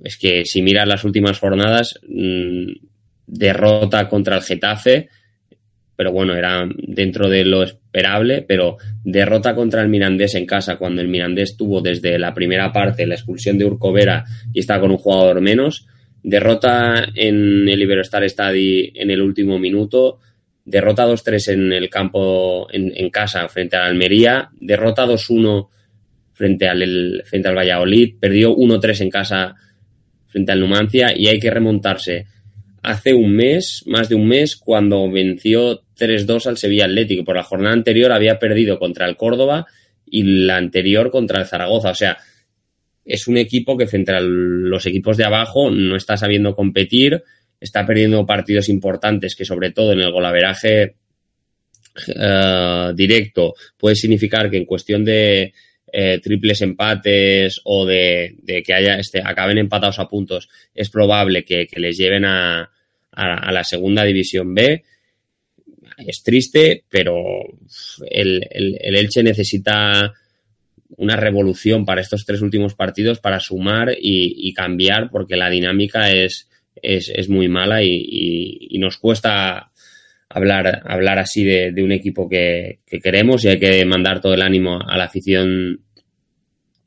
Es 0.02 0.18
que 0.18 0.44
si 0.44 0.62
miras 0.62 0.88
las 0.88 1.04
últimas 1.04 1.38
jornadas, 1.38 1.98
mm, 2.06 2.72
derrota 3.26 4.08
contra 4.08 4.36
el 4.36 4.42
Getafe, 4.42 5.08
pero 5.96 6.12
bueno, 6.12 6.34
era 6.34 6.68
dentro 6.76 7.28
de 7.28 7.44
lo 7.44 7.62
esperable, 7.62 8.42
pero 8.42 8.78
derrota 9.04 9.54
contra 9.54 9.82
el 9.82 9.88
Mirandés 9.88 10.34
en 10.34 10.46
casa, 10.46 10.76
cuando 10.76 11.00
el 11.00 11.08
Mirandés 11.08 11.56
tuvo 11.56 11.80
desde 11.80 12.18
la 12.18 12.34
primera 12.34 12.72
parte 12.72 13.06
la 13.06 13.14
expulsión 13.14 13.58
de 13.58 13.64
Urcovera 13.64 14.24
y 14.52 14.60
está 14.60 14.80
con 14.80 14.90
un 14.90 14.96
jugador 14.96 15.40
menos, 15.40 15.86
derrota 16.24 17.06
en 17.14 17.68
el 17.68 17.82
Iberostar 17.82 18.28
Stadi 18.28 18.92
en 18.94 19.10
el 19.10 19.20
último 19.20 19.58
minuto, 19.58 20.20
derrota 20.64 21.06
2-3 21.06 21.52
en 21.52 21.72
el 21.72 21.90
campo 21.90 22.66
en, 22.72 23.10
casa 23.10 23.46
frente 23.48 23.76
a 23.76 23.84
Almería, 23.84 24.48
derrota 24.58 25.06
2-1 25.06 25.68
frente 26.32 26.66
al, 26.66 27.22
frente 27.26 27.48
al 27.48 27.56
Valladolid, 27.56 28.16
perdió 28.18 28.56
1-3 28.56 29.02
en 29.02 29.10
casa 29.10 29.54
frente 30.26 30.50
al 30.50 30.60
Numancia 30.60 31.12
y 31.14 31.28
hay 31.28 31.38
que 31.38 31.50
remontarse 31.50 32.24
hace 32.82 33.12
un 33.12 33.36
mes, 33.36 33.82
más 33.86 34.08
de 34.08 34.14
un 34.14 34.26
mes, 34.26 34.56
cuando 34.56 35.10
venció 35.10 35.82
3-2 35.98 36.46
al 36.46 36.56
Sevilla 36.56 36.86
Atlético. 36.86 37.24
Por 37.24 37.36
la 37.36 37.42
jornada 37.42 37.74
anterior 37.74 38.12
había 38.12 38.38
perdido 38.38 38.78
contra 38.78 39.06
el 39.06 39.16
Córdoba 39.16 39.66
y 40.06 40.22
la 40.22 40.56
anterior 40.56 41.10
contra 41.10 41.40
el 41.40 41.46
Zaragoza. 41.46 41.90
O 41.90 41.94
sea, 41.94 42.18
es 43.04 43.28
un 43.28 43.36
equipo 43.36 43.76
que 43.76 43.86
frente 43.86 44.12
a 44.12 44.20
los 44.20 44.86
equipos 44.86 45.16
de 45.16 45.24
abajo 45.24 45.70
no 45.70 45.96
está 45.96 46.16
sabiendo 46.16 46.54
competir, 46.54 47.22
está 47.60 47.86
perdiendo 47.86 48.26
partidos 48.26 48.68
importantes 48.68 49.36
que 49.36 49.44
sobre 49.44 49.72
todo 49.72 49.92
en 49.92 50.00
el 50.00 50.12
golaveraje 50.12 50.96
eh, 52.14 52.92
directo 52.94 53.54
puede 53.76 53.94
significar 53.94 54.50
que 54.50 54.56
en 54.56 54.64
cuestión 54.64 55.04
de 55.04 55.52
eh, 55.92 56.18
triples 56.20 56.60
empates 56.62 57.60
o 57.64 57.86
de, 57.86 58.36
que 58.66 58.74
haya 58.74 58.98
este, 58.98 59.22
acaben 59.24 59.58
empatados 59.58 59.98
a 59.98 60.08
puntos 60.08 60.48
es 60.74 60.90
probable 60.90 61.44
que 61.44 61.68
les 61.76 61.96
lleven 61.96 62.24
a, 62.24 62.70
a, 63.14 63.52
la 63.52 63.64
segunda 63.64 64.04
división 64.04 64.54
B. 64.54 64.84
Es 65.98 66.22
triste, 66.22 66.84
pero 66.88 67.14
el, 68.10 68.46
el, 68.50 68.96
Elche 68.96 69.22
necesita 69.22 70.12
una 70.96 71.16
revolución 71.16 71.84
para 71.84 72.00
estos 72.00 72.24
tres 72.24 72.42
últimos 72.42 72.74
partidos 72.74 73.18
para 73.20 73.40
sumar 73.40 73.96
y, 74.00 74.52
cambiar 74.54 75.10
porque 75.10 75.36
la 75.36 75.50
dinámica 75.50 76.10
es, 76.10 76.48
es, 76.76 77.28
muy 77.28 77.48
mala 77.48 77.82
y, 77.82 78.76
nos 78.78 78.98
cuesta 78.98 79.70
hablar, 80.28 80.82
hablar 80.84 81.18
así 81.18 81.44
de, 81.44 81.82
un 81.82 81.92
equipo 81.92 82.28
que, 82.28 82.80
queremos 83.02 83.44
y 83.44 83.48
hay 83.48 83.58
que 83.58 83.84
mandar 83.84 84.20
todo 84.20 84.34
el 84.34 84.42
ánimo 84.42 84.78
a 84.80 84.96
la 84.96 85.04
afición 85.04 85.80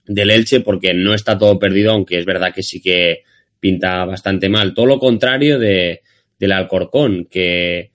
del 0.06 0.32
Elche 0.32 0.62
porque 0.62 0.94
no 0.94 1.14
está 1.14 1.38
todo 1.38 1.60
perdido, 1.60 1.92
aunque 1.92 2.18
es 2.18 2.26
verdad 2.26 2.54
que 2.54 2.64
sí 2.64 2.82
que 2.82 3.24
pinta 3.60 4.06
bastante 4.06 4.48
mal. 4.48 4.74
Todo 4.74 4.86
lo 4.86 5.00
contrario 5.00 5.60
de, 5.60 6.02
del 6.40 6.52
Alcorcón, 6.52 7.28
que 7.30 7.92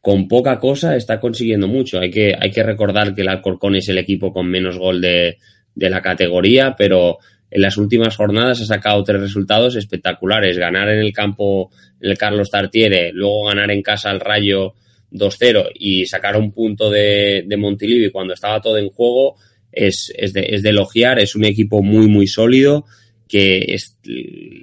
con 0.00 0.28
poca 0.28 0.58
cosa 0.58 0.96
está 0.96 1.20
consiguiendo 1.20 1.68
mucho. 1.68 2.00
Hay 2.00 2.10
que, 2.10 2.34
hay 2.38 2.50
que 2.50 2.62
recordar 2.62 3.14
que 3.14 3.22
el 3.22 3.28
Alcorcón 3.28 3.76
es 3.76 3.88
el 3.88 3.98
equipo 3.98 4.32
con 4.32 4.48
menos 4.48 4.78
gol 4.78 5.00
de, 5.00 5.38
de 5.74 5.90
la 5.90 6.00
categoría, 6.00 6.74
pero 6.76 7.18
en 7.50 7.62
las 7.62 7.76
últimas 7.76 8.16
jornadas 8.16 8.60
ha 8.60 8.66
sacado 8.66 9.02
tres 9.02 9.20
resultados 9.20 9.76
espectaculares. 9.76 10.56
Ganar 10.56 10.88
en 10.88 11.00
el 11.00 11.12
campo 11.12 11.70
el 12.00 12.16
Carlos 12.16 12.50
Tartiere, 12.50 13.12
luego 13.12 13.46
ganar 13.46 13.70
en 13.70 13.82
casa 13.82 14.10
al 14.10 14.20
Rayo 14.20 14.74
2-0 15.10 15.70
y 15.74 16.06
sacar 16.06 16.36
un 16.36 16.52
punto 16.52 16.90
de, 16.90 17.44
de 17.46 17.56
Montilivi 17.56 18.10
cuando 18.10 18.34
estaba 18.34 18.60
todo 18.60 18.78
en 18.78 18.88
juego 18.90 19.36
es, 19.72 20.12
es, 20.16 20.32
de, 20.32 20.46
es 20.50 20.62
de 20.62 20.70
elogiar. 20.70 21.18
Es 21.18 21.34
un 21.34 21.44
equipo 21.44 21.82
muy, 21.82 22.06
muy 22.08 22.26
sólido 22.26 22.84
que 23.28 23.76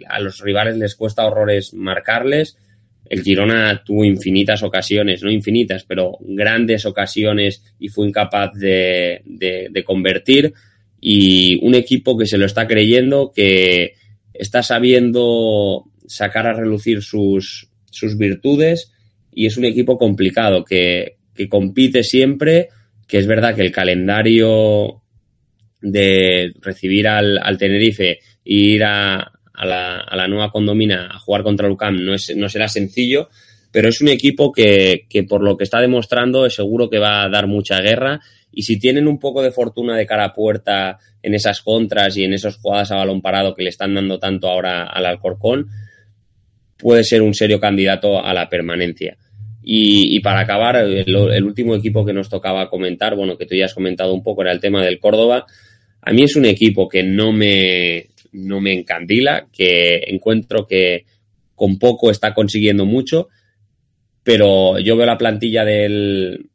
a 0.09 0.19
los 0.19 0.39
rivales 0.41 0.77
les 0.77 0.95
cuesta 0.95 1.25
horrores 1.25 1.73
marcarles. 1.73 2.57
El 3.09 3.23
Girona 3.23 3.83
tuvo 3.83 4.03
infinitas 4.03 4.63
ocasiones, 4.63 5.23
no 5.23 5.31
infinitas, 5.31 5.83
pero 5.83 6.17
grandes 6.21 6.85
ocasiones 6.85 7.63
y 7.79 7.89
fue 7.89 8.07
incapaz 8.07 8.53
de, 8.53 9.83
convertir. 9.85 10.53
Y 10.99 11.63
un 11.65 11.75
equipo 11.75 12.17
que 12.17 12.25
se 12.25 12.37
lo 12.37 12.45
está 12.45 12.67
creyendo, 12.67 13.31
que 13.33 13.93
está 14.33 14.63
sabiendo 14.63 15.85
sacar 16.05 16.47
a 16.47 16.53
relucir 16.53 17.01
sus, 17.01 17.69
virtudes 18.17 18.91
y 19.33 19.45
es 19.45 19.57
un 19.57 19.65
equipo 19.65 19.97
complicado 19.97 20.63
que, 20.63 21.17
que 21.33 21.49
compite 21.49 22.03
siempre, 22.03 22.69
que 23.07 23.17
es 23.17 23.27
verdad 23.27 23.55
que 23.55 23.61
el 23.61 23.71
calendario 23.71 25.01
de 25.81 26.53
recibir 26.61 27.07
al, 27.07 27.37
al 27.37 27.57
Tenerife 27.57 28.11
e 28.11 28.19
ir 28.45 28.83
a, 28.83 29.36
a, 29.57 30.15
la, 30.15 30.27
nueva 30.27 30.51
condomina 30.51 31.09
a 31.11 31.19
jugar 31.19 31.43
contra 31.43 31.67
el 31.67 31.75
no, 32.05 32.13
es, 32.13 32.33
no 32.35 32.47
será 32.47 32.67
sencillo, 32.67 33.29
pero 33.71 33.89
es 33.89 34.01
un 34.01 34.07
equipo 34.07 34.51
que, 34.51 35.05
que 35.09 35.23
por 35.23 35.43
lo 35.43 35.57
que 35.57 35.63
está 35.63 35.81
demostrando 35.81 36.45
es 36.45 36.55
seguro 36.55 36.89
que 36.89 36.99
va 36.99 37.23
a 37.23 37.29
dar 37.29 37.47
mucha 37.47 37.81
guerra 37.81 38.21
y 38.51 38.63
si 38.63 38.79
tienen 38.79 39.07
un 39.07 39.19
poco 39.19 39.41
de 39.41 39.51
fortuna 39.51 39.97
de 39.97 40.05
cara 40.05 40.25
a 40.25 40.33
puerta 40.33 40.97
en 41.21 41.33
esas 41.33 41.61
contras 41.61 42.15
y 42.17 42.23
en 42.23 42.33
esas 42.33 42.57
jugadas 42.57 42.91
a 42.91 42.95
balón 42.95 43.21
parado 43.21 43.53
que 43.53 43.63
le 43.63 43.69
están 43.69 43.93
dando 43.93 44.19
tanto 44.19 44.47
ahora 44.47 44.83
al 44.85 45.05
Alcorcón, 45.05 45.67
puede 46.77 47.03
ser 47.03 47.21
un 47.21 47.33
serio 47.33 47.59
candidato 47.59 48.23
a 48.23 48.33
la 48.33 48.49
permanencia. 48.49 49.17
Y, 49.61 50.15
y 50.15 50.21
para 50.21 50.39
acabar, 50.39 50.77
el, 50.77 51.03
el, 51.07 51.43
último 51.43 51.75
equipo 51.75 52.05
que 52.05 52.13
nos 52.13 52.29
tocaba 52.29 52.69
comentar, 52.69 53.15
bueno, 53.15 53.37
que 53.37 53.45
tú 53.45 53.55
ya 53.55 53.65
has 53.65 53.73
comentado 53.73 54.13
un 54.13 54.23
poco, 54.23 54.41
era 54.41 54.53
el 54.53 54.61
tema 54.61 54.81
del 54.81 54.97
Córdoba. 54.97 55.45
A 56.01 56.13
mí 56.13 56.23
es 56.23 56.37
un 56.37 56.45
equipo 56.45 56.87
que 56.87 57.03
no 57.03 57.33
me, 57.33 58.07
no 58.37 58.61
me 58.61 58.73
encandila, 58.73 59.47
que 59.51 60.03
encuentro 60.07 60.67
que 60.67 61.05
con 61.55 61.79
poco 61.79 62.11
está 62.11 62.33
consiguiendo 62.33 62.85
mucho, 62.85 63.29
pero 64.23 64.77
yo 64.79 64.95
veo 64.95 65.05
la 65.05 65.17
plantilla 65.17 65.65
del, 65.65 66.49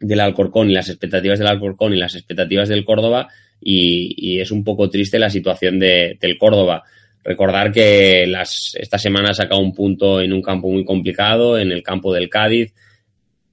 del 0.00 0.20
Alcorcón 0.20 0.70
y 0.70 0.74
las 0.74 0.88
expectativas 0.88 1.38
del 1.38 1.48
Alcorcón 1.48 1.94
y 1.94 1.98
las 1.98 2.14
expectativas 2.14 2.68
del 2.68 2.84
Córdoba 2.84 3.28
y, 3.60 4.40
es 4.40 4.50
un 4.50 4.64
poco 4.64 4.90
triste 4.90 5.18
la 5.18 5.30
situación 5.30 5.78
de, 5.78 6.18
del 6.20 6.36
Córdoba. 6.36 6.82
Recordar 7.24 7.70
que 7.70 8.26
las, 8.26 8.72
esta 8.74 8.98
semana 8.98 9.30
ha 9.30 9.34
sacado 9.34 9.60
un 9.60 9.72
punto 9.72 10.20
en 10.20 10.32
un 10.32 10.42
campo 10.42 10.68
muy 10.68 10.84
complicado, 10.84 11.58
en 11.58 11.70
el 11.70 11.82
campo 11.82 12.12
del 12.12 12.28
Cádiz, 12.28 12.74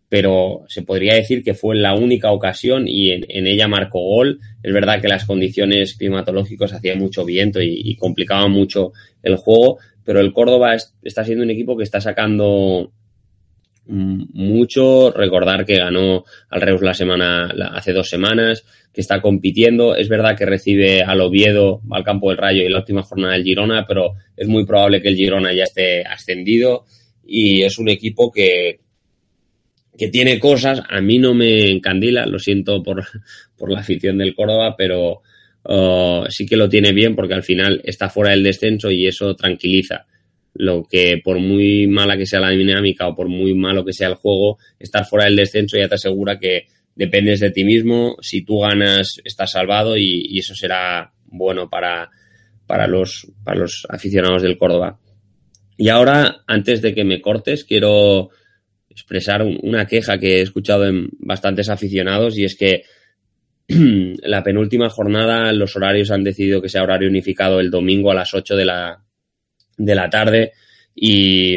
pero 0.10 0.64
se 0.68 0.82
podría 0.82 1.14
decir 1.14 1.44
que 1.44 1.54
fue 1.54 1.76
la 1.76 1.94
única 1.94 2.32
ocasión 2.32 2.88
y 2.88 3.12
en, 3.12 3.48
ella 3.48 3.68
marcó 3.68 4.00
gol. 4.00 4.40
Es 4.64 4.74
verdad 4.74 5.00
que 5.00 5.08
las 5.08 5.26
condiciones 5.26 5.96
climatológicas 5.96 6.74
hacían 6.74 6.98
mucho 6.98 7.24
viento 7.24 7.62
y, 7.62 7.82
y 7.84 7.96
complicaban 7.96 8.52
mucho 8.52 8.92
el 9.22 9.36
juego, 9.36 9.78
pero 10.04 10.20
el 10.20 10.34
Córdoba 10.34 10.74
es, 10.74 10.96
está 11.04 11.24
siendo 11.24 11.44
un 11.44 11.52
equipo 11.52 11.78
que 11.78 11.84
está 11.84 12.02
sacando 12.02 12.92
mucho. 13.90 15.12
Recordar 15.12 15.66
que 15.66 15.78
ganó 15.78 16.24
al 16.50 16.62
Reus 16.62 16.82
la 16.82 16.94
semana, 16.94 17.52
la, 17.54 17.68
hace 17.68 17.94
dos 17.94 18.10
semanas, 18.10 18.66
que 18.94 19.02
está 19.02 19.22
compitiendo. 19.22 19.96
Es 19.96 20.10
verdad 20.10 20.38
que 20.38 20.46
recibe 20.46 21.04
al 21.04 21.22
Oviedo, 21.22 21.82
al 21.92 22.04
campo 22.04 22.30
del 22.30 22.38
Rayo 22.38 22.64
y 22.64 22.70
la 22.70 22.80
última 22.80 23.04
jornada 23.04 23.34
del 23.34 23.44
Girona, 23.44 23.86
pero 23.88 24.14
es 24.36 24.48
muy 24.48 24.66
probable 24.66 25.02
que 25.02 25.10
el 25.10 25.16
Girona 25.16 25.54
ya 25.54 25.64
esté 25.64 26.04
ascendido 26.04 26.86
y 27.26 27.64
es 27.64 27.78
un 27.78 27.90
equipo 27.90 28.32
que, 28.32 28.80
que 30.00 30.08
tiene 30.08 30.40
cosas. 30.40 30.82
A 30.90 31.02
mí 31.02 31.20
no 31.20 31.34
me 31.34 31.70
encandila, 31.70 32.26
lo 32.26 32.40
siento 32.40 32.82
por, 32.82 33.06
por 33.58 33.72
la 33.72 33.82
afición 33.82 34.18
del 34.18 34.34
Córdoba, 34.34 34.76
pero 34.78 35.22
uh, 35.66 36.26
sí 36.30 36.46
que 36.46 36.58
lo 36.58 36.70
tiene 36.70 36.94
bien 36.94 37.16
porque 37.16 37.34
al 37.34 37.44
final 37.44 37.82
está 37.84 38.10
fuera 38.10 38.32
del 38.32 38.44
descenso 38.44 38.90
y 38.90 39.06
eso 39.06 39.36
tranquiliza 39.36 40.08
lo 40.54 40.84
que 40.84 41.22
por 41.24 41.40
muy 41.40 41.88
mala 41.88 42.18
que 42.18 42.26
sea 42.26 42.40
la 42.40 42.50
dinámica 42.50 43.08
o 43.08 43.16
por 43.16 43.30
muy 43.30 43.54
malo 43.54 43.86
que 43.86 43.94
sea 43.94 44.08
el 44.08 44.16
juego, 44.16 44.58
estar 44.80 45.06
fuera 45.06 45.26
del 45.26 45.36
descenso 45.36 45.78
ya 45.78 45.88
te 45.88 45.96
asegura 45.96 46.40
que 46.40 46.66
dependes 46.96 47.40
de 47.40 47.52
ti 47.52 47.64
mismo, 47.64 48.18
si 48.22 48.42
tú 48.42 48.60
ganas 48.60 49.22
estás 49.24 49.52
salvado 49.52 49.96
y, 49.96 50.26
y 50.28 50.40
eso 50.40 50.56
será 50.56 51.14
bueno 51.26 51.70
para, 51.70 52.10
para, 52.66 52.88
los, 52.88 53.32
para 53.44 53.60
los 53.60 53.86
aficionados 53.90 54.42
del 54.42 54.58
Córdoba. 54.58 55.00
Y 55.78 55.88
ahora, 55.88 56.44
antes 56.46 56.82
de 56.82 56.94
que 56.94 57.06
me 57.06 57.22
cortes, 57.22 57.64
quiero 57.64 58.32
expresar 59.00 59.44
una 59.44 59.86
queja 59.86 60.18
que 60.18 60.38
he 60.38 60.42
escuchado 60.42 60.86
en 60.86 61.10
bastantes 61.20 61.70
aficionados 61.70 62.38
y 62.38 62.46
es 62.46 62.56
que 62.56 62.84
la 63.68 64.44
penúltima 64.44 64.90
jornada 64.90 65.54
los 65.54 65.76
horarios 65.76 66.12
han 66.12 66.24
decidido 66.24 66.62
que 66.62 66.70
sea 66.70 66.84
horario 66.84 67.10
unificado 67.10 67.60
el 67.60 67.72
domingo 67.72 68.12
a 68.12 68.16
las 68.16 68.34
8 68.34 68.56
de 68.56 68.66
la, 68.66 69.02
de 69.78 69.96
la 69.96 70.10
tarde 70.10 70.52
y 70.96 71.56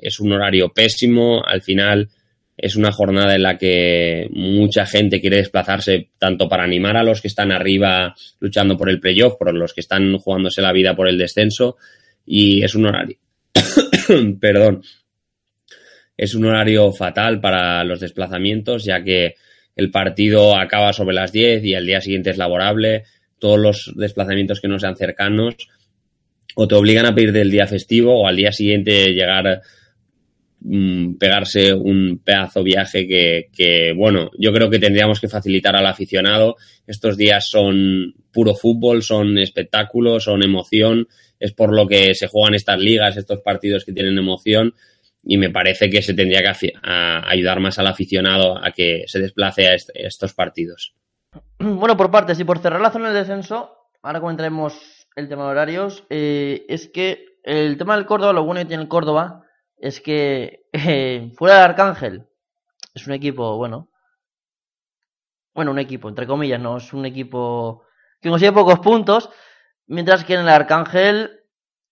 es 0.00 0.20
un 0.20 0.32
horario 0.32 0.68
pésimo. 0.68 1.42
Al 1.44 1.62
final 1.62 2.08
es 2.56 2.76
una 2.76 2.92
jornada 2.92 3.34
en 3.34 3.42
la 3.42 3.56
que 3.56 4.28
mucha 4.32 4.84
gente 4.84 5.20
quiere 5.20 5.38
desplazarse 5.38 6.10
tanto 6.18 6.48
para 6.48 6.64
animar 6.64 6.96
a 6.96 7.02
los 7.02 7.22
que 7.22 7.28
están 7.28 7.52
arriba 7.52 8.14
luchando 8.40 8.76
por 8.76 8.90
el 8.90 9.00
playoff, 9.00 9.36
por 9.38 9.54
los 9.54 9.72
que 9.72 9.80
están 9.80 10.16
jugándose 10.18 10.60
la 10.60 10.72
vida 10.72 10.94
por 10.94 11.08
el 11.08 11.16
descenso 11.16 11.76
y 12.26 12.62
es 12.62 12.74
un 12.74 12.86
horario. 12.86 13.16
Perdón. 14.40 14.82
Es 16.16 16.34
un 16.34 16.44
horario 16.44 16.92
fatal 16.92 17.40
para 17.40 17.84
los 17.84 18.00
desplazamientos 18.00 18.84
ya 18.84 19.02
que 19.02 19.34
el 19.76 19.90
partido 19.90 20.56
acaba 20.56 20.92
sobre 20.92 21.14
las 21.14 21.32
10 21.32 21.64
y 21.64 21.74
el 21.74 21.86
día 21.86 22.00
siguiente 22.00 22.30
es 22.30 22.38
laborable. 22.38 23.04
Todos 23.38 23.58
los 23.58 23.92
desplazamientos 23.96 24.60
que 24.60 24.68
no 24.68 24.78
sean 24.78 24.96
cercanos 24.96 25.56
o 26.54 26.68
te 26.68 26.74
obligan 26.74 27.06
a 27.06 27.14
pedir 27.14 27.32
del 27.32 27.50
día 27.50 27.66
festivo 27.66 28.20
o 28.20 28.26
al 28.26 28.36
día 28.36 28.52
siguiente 28.52 29.12
llegar 29.14 29.62
mmm, 30.60 31.14
pegarse 31.14 31.72
un 31.72 32.20
pedazo 32.22 32.62
viaje 32.62 33.08
que, 33.08 33.48
que, 33.54 33.92
bueno, 33.96 34.30
yo 34.38 34.52
creo 34.52 34.68
que 34.68 34.78
tendríamos 34.78 35.18
que 35.18 35.28
facilitar 35.28 35.74
al 35.74 35.86
aficionado. 35.86 36.56
Estos 36.86 37.16
días 37.16 37.48
son 37.48 38.14
puro 38.30 38.54
fútbol, 38.54 39.02
son 39.02 39.38
espectáculos, 39.38 40.24
son 40.24 40.42
emoción, 40.42 41.08
es 41.40 41.52
por 41.52 41.74
lo 41.74 41.88
que 41.88 42.14
se 42.14 42.28
juegan 42.28 42.54
estas 42.54 42.78
ligas, 42.78 43.16
estos 43.16 43.40
partidos 43.40 43.84
que 43.84 43.92
tienen 43.92 44.18
emoción 44.18 44.74
y 45.22 45.38
me 45.38 45.50
parece 45.50 45.88
que 45.88 46.02
se 46.02 46.14
tendría 46.14 46.42
que 46.42 46.72
ayudar 46.82 47.60
más 47.60 47.78
al 47.78 47.86
aficionado 47.86 48.58
a 48.62 48.72
que 48.72 49.04
se 49.06 49.20
desplace 49.20 49.68
a, 49.68 49.74
est 49.74 49.90
a 49.90 50.06
estos 50.06 50.34
partidos. 50.34 50.94
Bueno, 51.58 51.96
por 51.96 52.10
partes 52.10 52.40
y 52.40 52.44
por 52.44 52.58
cerrar 52.58 52.80
la 52.80 52.90
zona 52.90 53.12
del 53.12 53.22
descenso, 53.22 53.76
ahora 54.02 54.20
comentaremos 54.20 55.06
el 55.14 55.28
tema 55.28 55.44
de 55.44 55.50
horarios, 55.50 56.04
eh, 56.10 56.64
es 56.68 56.88
que 56.88 57.38
el 57.44 57.76
tema 57.78 57.96
del 57.96 58.06
Córdoba, 58.06 58.32
lo 58.32 58.44
bueno 58.44 58.60
que 58.60 58.66
tiene 58.66 58.82
el 58.82 58.88
Córdoba 58.88 59.44
es 59.76 60.00
que 60.00 60.66
eh, 60.72 61.30
fuera 61.36 61.56
del 61.56 61.64
Arcángel 61.64 62.26
es 62.94 63.06
un 63.06 63.12
equipo, 63.12 63.56
bueno, 63.56 63.90
bueno, 65.54 65.70
un 65.70 65.78
equipo, 65.78 66.08
entre 66.08 66.26
comillas, 66.26 66.60
no, 66.60 66.78
es 66.78 66.92
un 66.92 67.06
equipo 67.06 67.84
que 68.20 68.30
consigue 68.30 68.52
pocos 68.52 68.80
puntos, 68.80 69.30
mientras 69.86 70.24
que 70.24 70.34
en 70.34 70.40
el 70.40 70.48
Arcángel 70.48 71.42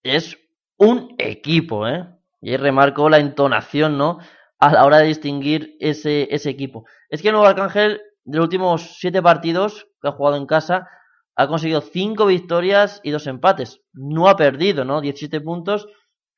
es 0.03 0.39
un 0.77 1.15
equipo, 1.19 1.87
¿eh? 1.87 2.09
Y 2.41 2.51
ahí 2.51 2.57
remarco 2.57 3.09
la 3.09 3.19
entonación, 3.19 3.99
¿no? 3.99 4.19
A 4.59 4.73
la 4.73 4.85
hora 4.85 4.99
de 4.99 5.07
distinguir 5.07 5.77
ese, 5.81 6.29
ese 6.35 6.51
equipo. 6.51 6.85
Es 7.09 7.23
que 7.23 7.29
el 7.29 7.35
Nuevo 7.35 7.49
Arcángel, 7.49 8.01
de 8.25 8.37
los 8.37 8.45
últimos 8.45 8.97
siete 8.99 9.23
partidos 9.23 9.89
que 10.01 10.09
ha 10.09 10.13
jugado 10.13 10.37
en 10.37 10.47
casa, 10.47 10.89
ha 11.37 11.49
conseguido 11.49 11.81
5 11.81 12.27
victorias 12.27 13.01
y 13.03 13.11
2 13.11 13.27
empates. 13.29 13.81
No 13.93 14.29
ha 14.29 14.37
perdido, 14.37 14.85
¿no? 14.85 15.01
17 15.01 15.41
puntos 15.41 15.87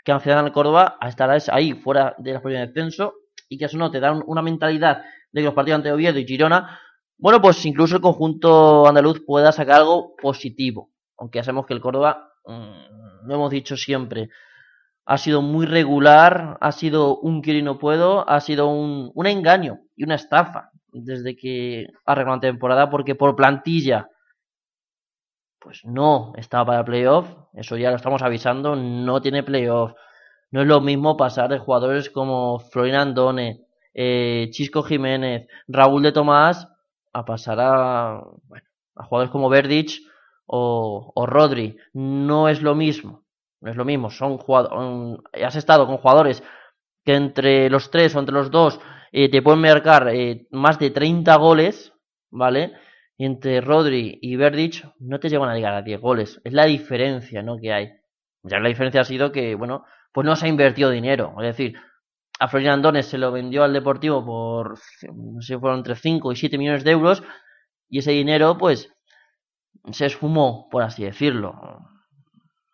que 0.04 0.16
quedado 0.18 0.44
al 0.44 0.52
Córdoba 0.52 0.96
a 1.00 1.08
estar 1.08 1.30
ahí 1.30 1.74
fuera 1.74 2.14
de 2.18 2.32
la 2.32 2.40
posición 2.40 2.62
de 2.62 2.66
descenso 2.66 3.14
y 3.48 3.58
que 3.58 3.66
eso 3.66 3.78
no 3.78 3.90
te 3.90 4.00
da 4.00 4.12
una 4.12 4.42
mentalidad 4.42 5.02
de 5.30 5.40
que 5.40 5.44
los 5.44 5.54
partidos 5.54 5.78
ante 5.78 5.92
Oviedo 5.92 6.18
y 6.18 6.26
Girona, 6.26 6.80
bueno, 7.18 7.40
pues 7.40 7.64
incluso 7.66 7.96
el 7.96 8.02
conjunto 8.02 8.86
andaluz 8.86 9.22
pueda 9.24 9.52
sacar 9.52 9.76
algo 9.76 10.16
positivo. 10.16 10.90
Aunque 11.18 11.38
ya 11.38 11.44
sabemos 11.44 11.66
que 11.66 11.74
el 11.74 11.80
Córdoba, 11.80 12.32
mmm, 12.44 13.26
lo 13.26 13.34
hemos 13.34 13.50
dicho 13.50 13.76
siempre, 13.76 14.30
ha 15.04 15.18
sido 15.18 15.42
muy 15.42 15.66
regular, 15.66 16.58
ha 16.60 16.72
sido 16.72 17.18
un 17.18 17.42
quiero 17.42 17.58
y 17.58 17.62
no 17.62 17.78
puedo, 17.78 18.28
ha 18.28 18.40
sido 18.40 18.68
un, 18.68 19.26
engaño 19.26 19.80
y 19.96 20.04
una 20.04 20.14
estafa 20.14 20.70
desde 20.92 21.36
que 21.36 21.86
ha 22.04 22.12
arreglado 22.12 22.36
la 22.36 22.40
temporada, 22.40 22.90
porque 22.90 23.14
por 23.14 23.34
plantilla 23.34 24.08
pues 25.58 25.84
no 25.84 26.32
está 26.36 26.64
para 26.64 26.84
playoff, 26.84 27.28
eso 27.54 27.76
ya 27.76 27.90
lo 27.90 27.96
estamos 27.96 28.22
avisando, 28.22 28.74
no 28.74 29.20
tiene 29.22 29.44
playoff. 29.44 29.92
No 30.50 30.60
es 30.60 30.66
lo 30.66 30.80
mismo 30.80 31.16
pasar 31.16 31.48
de 31.48 31.60
jugadores 31.60 32.10
como 32.10 32.58
Florian 32.58 33.08
Andone, 33.08 33.64
eh, 33.94 34.48
Chisco 34.50 34.82
Jiménez, 34.82 35.46
Raúl 35.68 36.02
de 36.02 36.12
Tomás, 36.12 36.68
a 37.12 37.24
pasar 37.24 37.58
a, 37.60 38.20
bueno, 38.48 38.66
a 38.96 39.04
jugadores 39.04 39.30
como 39.30 39.48
Verdich 39.48 40.02
o, 40.46 41.12
o 41.14 41.26
Rodri. 41.26 41.76
No 41.92 42.48
es 42.48 42.60
lo 42.60 42.74
mismo, 42.74 43.21
no 43.62 43.70
es 43.70 43.76
lo 43.76 43.84
mismo. 43.84 44.10
Son 44.10 44.38
jugadores, 44.38 45.20
has 45.42 45.56
estado 45.56 45.86
con 45.86 45.98
jugadores 45.98 46.42
que 47.04 47.14
entre 47.14 47.70
los 47.70 47.90
tres 47.90 48.14
o 48.14 48.18
entre 48.18 48.34
los 48.34 48.50
dos 48.50 48.80
eh, 49.12 49.30
te 49.30 49.42
pueden 49.42 49.60
marcar 49.60 50.08
eh, 50.08 50.46
más 50.50 50.78
de 50.78 50.90
30 50.90 51.34
goles, 51.36 51.92
¿vale? 52.30 52.72
Y 53.16 53.24
entre 53.24 53.60
Rodri 53.60 54.18
y 54.20 54.36
Verdich 54.36 54.84
no 54.98 55.20
te 55.20 55.28
llegan 55.28 55.48
a 55.48 55.54
llegar 55.54 55.74
a 55.74 55.82
10 55.82 56.00
goles. 56.00 56.40
Es 56.44 56.52
la 56.52 56.64
diferencia, 56.64 57.42
¿no? 57.42 57.56
Que 57.58 57.72
hay. 57.72 57.92
Ya 58.42 58.58
la 58.58 58.68
diferencia 58.68 59.02
ha 59.02 59.04
sido 59.04 59.30
que, 59.30 59.54
bueno, 59.54 59.84
pues 60.12 60.26
no 60.26 60.34
se 60.34 60.46
ha 60.46 60.48
invertido 60.48 60.90
dinero. 60.90 61.34
Es 61.38 61.56
decir, 61.56 61.76
a 62.40 62.48
Florian 62.48 62.74
Andones 62.74 63.06
se 63.06 63.18
lo 63.18 63.30
vendió 63.30 63.62
al 63.62 63.72
Deportivo 63.72 64.24
por, 64.24 64.78
no 65.14 65.40
sé, 65.40 65.58
fueron 65.58 65.78
entre 65.78 65.94
5 65.94 66.32
y 66.32 66.36
7 66.36 66.58
millones 66.58 66.82
de 66.82 66.90
euros. 66.90 67.22
Y 67.88 67.98
ese 67.98 68.12
dinero, 68.12 68.58
pues, 68.58 68.92
se 69.92 70.06
esfumó, 70.06 70.68
por 70.70 70.82
así 70.82 71.04
decirlo. 71.04 71.91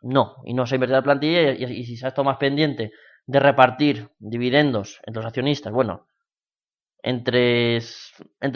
No, 0.00 0.36
y 0.44 0.54
no 0.54 0.66
se 0.66 0.74
ha 0.74 0.76
invertido 0.76 0.98
la 0.98 1.04
plantilla 1.04 1.52
y, 1.52 1.84
si 1.84 1.96
se 1.96 2.06
ha 2.06 2.08
estado 2.08 2.24
más 2.24 2.36
pendiente 2.36 2.92
de 3.26 3.40
repartir 3.40 4.10
dividendos 4.18 5.00
entre 5.04 5.22
los 5.22 5.26
accionistas, 5.26 5.72
bueno, 5.72 6.08
entre, 7.02 7.80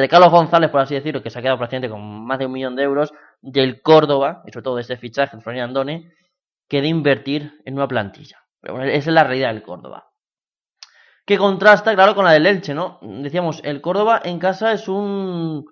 Carlos 0.09 0.31
González, 0.31 0.71
por 0.71 0.81
así 0.81 0.95
decirlo, 0.95 1.23
que 1.23 1.31
se 1.31 1.39
ha 1.39 1.43
quedado 1.43 1.59
prácticamente 1.59 1.91
con 1.91 2.27
más 2.27 2.39
de 2.39 2.47
un 2.47 2.53
millón 2.53 2.77
de 2.77 2.83
euros, 2.83 3.13
del 3.41 3.83
Córdoba, 3.83 4.43
y 4.47 4.53
sobre 4.53 4.65
todo 4.65 4.77
de 4.77 4.83
ese 4.83 4.97
fichaje 4.97 5.37
de 5.37 5.43
Florian 5.43 5.69
Andone, 5.69 6.13
que 6.69 6.81
de 6.81 6.89
invertir 6.89 7.61
en 7.65 7.75
una 7.75 7.89
plantilla. 7.89 8.39
Pero 8.61 8.75
bueno, 8.75 8.91
esa 8.91 9.11
es 9.11 9.15
la 9.15 9.25
realidad 9.25 9.53
del 9.53 9.63
Córdoba. 9.63 10.09
Que 11.25 11.39
contrasta, 11.39 11.95
claro, 11.95 12.15
con 12.15 12.25
la 12.25 12.33
del 12.33 12.47
Elche, 12.47 12.75
¿no? 12.75 12.99
Decíamos, 13.03 13.61
el 13.65 13.81
Córdoba 13.81 14.21
en 14.25 14.39
casa 14.39 14.73
es 14.73 14.89
un. 14.89 15.65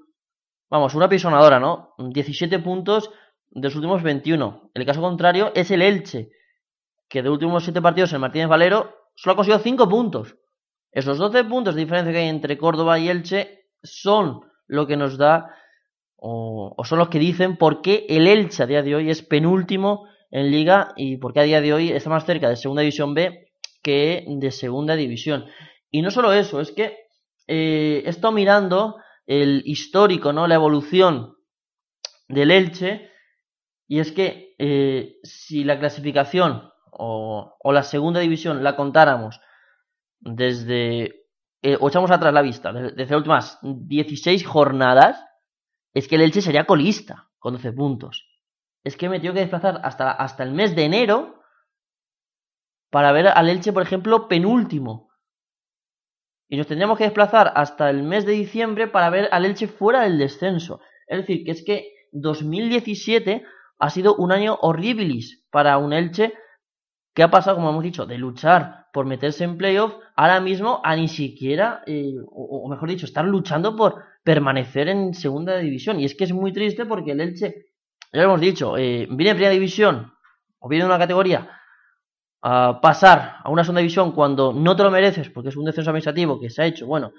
Vamos, 0.68 0.94
una 0.94 1.08
pisonadora, 1.08 1.58
¿no? 1.58 1.94
17 1.98 2.60
puntos 2.60 3.10
de 3.51 3.62
los 3.62 3.74
últimos 3.74 4.03
21. 4.03 4.70
El 4.74 4.86
caso 4.86 5.01
contrario 5.01 5.53
es 5.55 5.70
el 5.70 5.82
Elche, 5.82 6.30
que 7.09 7.22
de 7.22 7.28
los 7.28 7.34
últimos 7.34 7.64
7 7.64 7.82
partidos 7.82 8.12
el 8.12 8.20
Martínez 8.20 8.48
Valero 8.48 8.94
solo 9.14 9.32
ha 9.32 9.36
conseguido 9.36 9.62
5 9.62 9.88
puntos. 9.88 10.36
Esos 10.92 11.18
12 11.18 11.44
puntos 11.44 11.74
de 11.74 11.82
diferencia 11.82 12.12
que 12.12 12.18
hay 12.18 12.28
entre 12.28 12.59
Córdoba 12.59 12.98
y 12.98 13.09
Elche 13.09 13.68
son 13.82 14.40
lo 14.66 14.86
que 14.86 14.96
nos 14.96 15.18
da, 15.18 15.55
o, 16.16 16.74
o, 16.76 16.84
son 16.84 16.98
los 16.98 17.09
que 17.09 17.18
dicen 17.18 17.57
por 17.57 17.82
qué 17.82 18.07
el 18.09 18.26
Elche 18.26 18.62
a 18.62 18.66
día 18.66 18.82
de 18.82 18.94
hoy 18.94 19.11
es 19.11 19.22
penúltimo 19.22 20.07
en 20.30 20.51
liga 20.51 20.92
y 20.96 21.16
por 21.16 21.32
qué 21.32 21.40
a 21.40 21.44
día 21.44 21.61
de 21.61 21.72
hoy 21.72 21.90
está 21.90 22.11
más 22.11 22.24
cerca 22.24 22.48
de 22.48 22.57
Segunda 22.57 22.82
División 22.82 23.14
B 23.14 23.48
que 23.82 24.24
de 24.26 24.51
Segunda 24.51 24.96
División. 24.96 25.46
Y 25.90 26.03
no 26.03 26.11
solo 26.11 26.32
eso, 26.32 26.61
es 26.61 26.72
que 26.72 26.96
eh, 27.46 28.03
he 28.05 28.09
estado 28.09 28.32
mirando 28.32 28.96
el 29.26 29.62
histórico, 29.64 30.32
¿no? 30.32 30.46
La 30.46 30.55
evolución 30.55 31.34
del 32.28 32.51
Elche 32.51 33.09
y 33.91 33.99
es 33.99 34.12
que 34.12 34.55
eh, 34.57 35.18
si 35.24 35.64
la 35.64 35.80
clasificación 35.80 36.70
o, 36.93 37.57
o, 37.59 37.72
la 37.72 37.82
segunda 37.82 38.20
división 38.20 38.62
la 38.62 38.76
contáramos 38.76 39.41
desde, 40.20 41.26
eh, 41.61 41.76
o 41.80 41.88
echamos 41.88 42.12
atrás 42.12 42.32
la 42.32 42.41
vista, 42.41 42.72
desde, 42.72 42.95
las 42.97 43.11
últimas 43.11 43.59
16 43.62 44.47
jornadas, 44.47 45.26
es 45.93 46.07
que 46.07 46.14
el 46.14 46.22
Elche 46.22 46.41
sería 46.41 46.66
colista 46.66 47.30
con 47.41 47.55
12 47.55 47.72
puntos. 47.72 48.28
Es 48.84 48.97
que 48.97 49.09
me 49.09 49.18
tengo 49.18 49.34
que 49.34 49.41
desplazar 49.41 49.80
hasta, 49.82 50.12
hasta 50.12 50.45
el 50.45 50.53
mes 50.53 50.76
de 50.76 50.84
enero 50.84 51.43
para 52.91 53.11
ver 53.11 53.26
al 53.26 53.49
Elche, 53.49 53.72
por 53.72 53.82
ejemplo, 53.82 54.28
penúltimo. 54.28 55.11
Y 56.49 56.59
nos 56.59 56.68
tendríamos 56.68 56.97
que 56.97 57.05
desplazar 57.05 57.53
hasta 57.57 57.91
el 57.91 58.05
mes 58.05 58.24
de 58.24 58.32
diciembre 58.34 58.86
para 58.86 59.11
ver 59.11 59.28
al 59.32 59.47
Elche 59.47 59.66
fuera 59.66 60.03
del 60.03 60.16
descenso. 60.16 60.80
Es 61.09 61.18
decir, 61.18 61.45
que 61.45 61.51
es 61.51 61.64
que 61.64 61.93
2017 62.12 63.45
ha 63.80 63.90
sido 63.90 64.14
un 64.16 64.30
año 64.30 64.58
horribilis 64.60 65.44
para 65.50 65.78
un 65.78 65.92
Elche 65.92 66.34
que 67.14 67.22
ha 67.22 67.30
pasado, 67.30 67.56
como 67.56 67.70
hemos 67.70 67.82
dicho, 67.82 68.06
de 68.06 68.18
luchar 68.18 68.86
por 68.92 69.06
meterse 69.06 69.44
en 69.44 69.56
playoff, 69.56 69.94
ahora 70.16 70.40
mismo 70.40 70.80
a 70.84 70.94
ni 70.96 71.08
siquiera, 71.08 71.82
eh, 71.86 72.14
o, 72.30 72.68
mejor 72.68 72.88
dicho, 72.88 73.06
estar 73.06 73.24
luchando 73.24 73.74
por 73.74 74.02
permanecer 74.22 74.88
en 74.88 75.14
segunda 75.14 75.56
división. 75.56 75.98
Y 75.98 76.04
es 76.04 76.14
que 76.14 76.24
es 76.24 76.32
muy 76.32 76.52
triste 76.52 76.86
porque 76.86 77.12
el 77.12 77.20
Elche, 77.20 77.66
ya 78.12 78.20
lo 78.20 78.28
hemos 78.28 78.40
dicho, 78.40 78.76
eh, 78.76 79.06
viene 79.10 79.30
en 79.30 79.36
primera 79.36 79.52
división 79.52 80.12
o 80.58 80.68
viene 80.68 80.84
en 80.84 80.90
una 80.90 80.98
categoría 80.98 81.50
a 82.42 82.80
pasar 82.80 83.36
a 83.42 83.50
una 83.50 83.64
segunda 83.64 83.80
división 83.80 84.12
cuando 84.12 84.52
no 84.52 84.74
te 84.76 84.82
lo 84.82 84.90
mereces 84.90 85.28
porque 85.30 85.50
es 85.50 85.56
un 85.56 85.64
descenso 85.64 85.90
administrativo 85.90 86.40
que 86.40 86.50
se 86.50 86.62
ha 86.62 86.66
hecho, 86.66 86.86
bueno, 86.86 87.12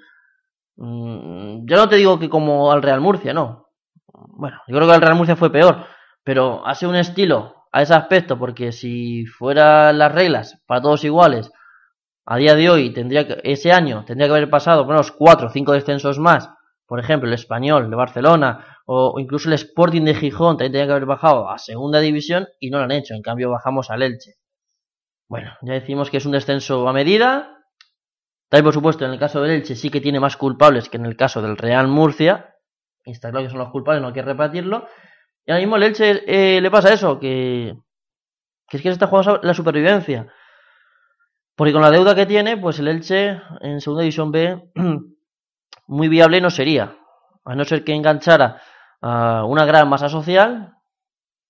mmm, 0.76 1.64
yo 1.64 1.76
no 1.76 1.88
te 1.88 1.96
digo 1.96 2.18
que 2.18 2.28
como 2.28 2.72
al 2.72 2.82
Real 2.82 3.00
Murcia, 3.00 3.32
no. 3.32 3.68
Bueno, 4.12 4.60
yo 4.66 4.76
creo 4.76 4.88
que 4.88 4.94
el 4.94 5.00
Real 5.00 5.14
Murcia 5.16 5.36
fue 5.36 5.50
peor, 5.50 5.86
pero 6.24 6.66
hace 6.66 6.86
un 6.86 6.96
estilo 6.96 7.66
a 7.72 7.82
ese 7.82 7.94
aspecto, 7.94 8.38
porque 8.38 8.72
si 8.72 9.26
fueran 9.26 9.98
las 9.98 10.12
reglas 10.12 10.62
para 10.66 10.82
todos 10.82 11.04
iguales, 11.04 11.50
a 12.24 12.36
día 12.36 12.54
de 12.54 12.70
hoy 12.70 12.92
tendría 12.92 13.26
que, 13.26 13.40
ese 13.44 13.72
año 13.72 14.04
tendría 14.04 14.28
que 14.28 14.34
haber 14.34 14.50
pasado 14.50 14.84
por 14.84 14.94
unos 14.94 15.12
4 15.12 15.46
o 15.48 15.50
5 15.50 15.72
descensos 15.72 16.18
más, 16.18 16.50
por 16.86 17.00
ejemplo, 17.00 17.26
el 17.26 17.34
Español 17.34 17.88
de 17.88 17.96
Barcelona 17.96 18.72
o, 18.84 19.18
incluso 19.18 19.48
el 19.48 19.54
Sporting 19.54 20.02
de 20.02 20.14
Gijón 20.14 20.58
también 20.58 20.72
tendría 20.72 20.86
que 20.86 20.92
haber 20.92 21.06
bajado 21.06 21.48
a 21.48 21.58
segunda 21.58 22.00
división 22.00 22.48
y 22.60 22.68
no 22.68 22.78
lo 22.78 22.84
han 22.84 22.92
hecho, 22.92 23.14
en 23.14 23.22
cambio 23.22 23.50
bajamos 23.50 23.90
al 23.90 24.02
Elche. 24.02 24.34
Bueno, 25.26 25.52
ya 25.62 25.72
decimos 25.72 26.10
que 26.10 26.18
es 26.18 26.26
un 26.26 26.32
descenso 26.32 26.86
a 26.86 26.92
medida. 26.92 27.64
También, 28.50 28.64
por 28.64 28.74
supuesto, 28.74 29.06
en 29.06 29.12
el 29.12 29.18
caso 29.18 29.40
del 29.40 29.52
Elche 29.52 29.74
sí 29.74 29.88
que 29.88 30.02
tiene 30.02 30.20
más 30.20 30.36
culpables 30.36 30.90
que 30.90 30.98
en 30.98 31.06
el 31.06 31.16
caso 31.16 31.40
del 31.40 31.56
Real 31.56 31.88
Murcia. 31.88 32.54
Y 33.06 33.12
está 33.12 33.30
claro 33.30 33.46
que 33.46 33.50
son 33.50 33.60
los 33.60 33.70
culpables, 33.70 34.02
no 34.02 34.08
hay 34.08 34.12
que 34.14 34.20
repartirlo. 34.20 34.86
Y 35.44 35.50
ahora 35.50 35.60
mismo 35.60 35.76
el 35.76 35.82
Elche 35.82 36.22
eh, 36.26 36.60
le 36.60 36.70
pasa 36.70 36.92
eso, 36.92 37.18
que, 37.18 37.70
es 37.70 37.76
que 38.70 38.78
se 38.78 38.90
está 38.90 39.06
jugando 39.06 39.40
la 39.42 39.54
supervivencia. 39.54 40.32
Porque 41.56 41.72
con 41.72 41.82
la 41.82 41.90
deuda 41.90 42.14
que 42.14 42.26
tiene, 42.26 42.56
pues 42.56 42.78
el 42.78 42.88
Elche 42.88 43.40
en 43.60 43.80
Segunda 43.80 44.02
División 44.02 44.30
B 44.30 44.70
muy 45.88 46.08
viable 46.08 46.40
no 46.40 46.50
sería. 46.50 46.96
A 47.44 47.54
no 47.54 47.64
ser 47.64 47.84
que 47.84 47.92
enganchara 47.92 48.62
a 49.00 49.44
una 49.44 49.64
gran 49.64 49.88
masa 49.88 50.08
social 50.08 50.74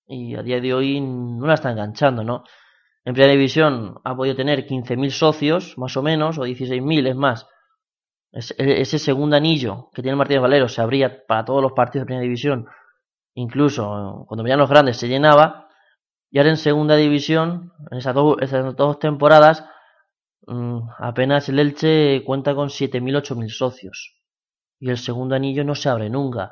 y 0.07 0.35
a 0.35 0.41
día 0.41 0.59
de 0.59 0.73
hoy 0.73 0.99
no 0.99 1.45
la 1.45 1.53
está 1.53 1.71
enganchando, 1.71 2.23
¿no? 2.23 2.43
En 3.05 3.13
primera 3.13 3.33
división 3.33 3.99
ha 4.03 4.15
podido 4.15 4.35
tener 4.35 4.65
15.000 4.65 5.09
socios, 5.11 5.77
más 5.77 5.95
o 5.97 6.01
menos, 6.01 6.39
o 6.39 6.45
16.000, 6.45 7.09
es 7.09 7.15
más. 7.15 7.47
ese 8.31 8.97
segundo 8.97 9.35
anillo 9.35 9.89
que 9.93 10.01
tiene 10.01 10.15
Martínez 10.15 10.41
Valero 10.41 10.67
se 10.67 10.81
abría 10.81 11.25
para 11.27 11.45
todos 11.45 11.61
los 11.61 11.73
partidos 11.73 12.03
de 12.03 12.07
primera 12.07 12.23
división 12.23 12.67
incluso 13.35 14.25
cuando 14.27 14.43
venían 14.43 14.59
los 14.59 14.69
grandes 14.69 14.97
se 14.97 15.07
llenaba, 15.07 15.69
y 16.29 16.39
ahora 16.39 16.49
en 16.49 16.57
segunda 16.57 16.95
división, 16.95 17.73
en 17.91 17.97
esas, 17.97 18.15
do, 18.15 18.39
esas 18.39 18.75
dos 18.75 18.99
temporadas, 18.99 19.65
mmm, 20.47 20.79
apenas 20.97 21.47
el 21.49 21.59
Elche 21.59 22.23
cuenta 22.25 22.55
con 22.55 22.69
7.000, 22.69 23.21
8.000 23.21 23.49
socios, 23.49 24.15
y 24.79 24.89
el 24.89 24.97
segundo 24.97 25.35
anillo 25.35 25.63
no 25.63 25.75
se 25.75 25.89
abre 25.89 26.09
nunca. 26.09 26.51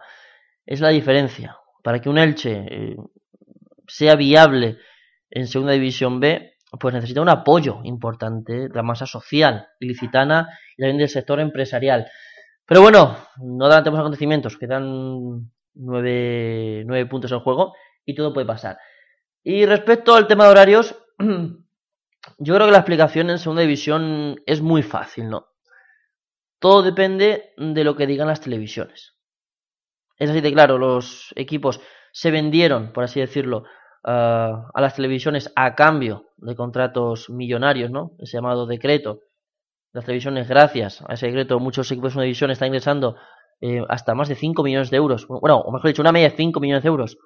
Es 0.65 0.79
la 0.79 0.89
diferencia. 0.89 1.57
Para 1.83 1.99
que 1.99 2.09
un 2.09 2.17
Elche 2.17 2.65
eh, 2.69 2.95
sea 3.87 4.15
viable 4.15 4.77
en 5.29 5.47
segunda 5.47 5.73
división 5.73 6.19
B, 6.19 6.53
pues 6.79 6.93
necesita 6.93 7.21
un 7.21 7.29
apoyo 7.29 7.81
importante 7.83 8.53
de 8.53 8.69
la 8.69 8.83
masa 8.83 9.05
social 9.05 9.67
ilicitana 9.79 10.47
y 10.77 10.81
también 10.81 10.99
del 10.99 11.09
sector 11.09 11.39
empresarial. 11.39 12.07
Pero 12.65 12.81
bueno, 12.81 13.17
no 13.37 13.65
adelantemos 13.65 13.99
acontecimientos, 13.99 14.57
quedan 14.57 15.51
nueve, 15.73 16.83
nueve 16.85 17.05
puntos 17.07 17.31
en 17.31 17.39
juego 17.39 17.73
y 18.05 18.15
todo 18.15 18.33
puede 18.33 18.47
pasar. 18.47 18.77
Y 19.43 19.65
respecto 19.65 20.15
al 20.15 20.27
tema 20.27 20.45
de 20.45 20.51
horarios, 20.51 20.95
yo 21.19 22.55
creo 22.55 22.67
que 22.67 22.71
la 22.71 22.77
explicación 22.79 23.29
en 23.29 23.39
segunda 23.39 23.61
división 23.61 24.41
es 24.45 24.61
muy 24.61 24.83
fácil, 24.83 25.29
¿no? 25.29 25.47
Todo 26.59 26.83
depende 26.83 27.53
de 27.57 27.83
lo 27.83 27.95
que 27.95 28.05
digan 28.05 28.27
las 28.27 28.41
televisiones. 28.41 29.17
Es 30.17 30.29
así 30.29 30.41
de 30.41 30.53
claro, 30.53 30.77
los 30.77 31.33
equipos 31.35 31.81
se 32.11 32.29
vendieron, 32.29 32.93
por 32.93 33.03
así 33.03 33.19
decirlo, 33.19 33.63
uh, 34.03 34.69
a 34.71 34.79
las 34.81 34.95
televisiones 34.95 35.51
a 35.55 35.73
cambio 35.73 36.27
de 36.37 36.55
contratos 36.55 37.31
millonarios, 37.31 37.89
¿no? 37.89 38.11
Ese 38.19 38.37
llamado 38.37 38.67
decreto. 38.67 39.21
Las 39.93 40.05
televisiones, 40.05 40.47
gracias 40.47 41.03
a 41.07 41.15
ese 41.15 41.27
decreto, 41.27 41.59
muchos 41.59 41.91
equipos 41.91 42.13
de 42.13 42.19
una 42.19 42.23
división 42.25 42.51
están 42.51 42.67
ingresando 42.67 43.17
eh, 43.61 43.83
hasta 43.89 44.15
más 44.15 44.27
de 44.27 44.35
5 44.35 44.63
millones 44.63 44.89
de 44.89 44.97
euros. 44.97 45.27
Bueno, 45.27 45.59
o 45.59 45.71
mejor 45.71 45.87
dicho, 45.87 46.01
una 46.01 46.11
media 46.11 46.29
de 46.29 46.35
5 46.35 46.59
millones 46.59 46.83
de 46.83 46.89
euros 46.89 47.17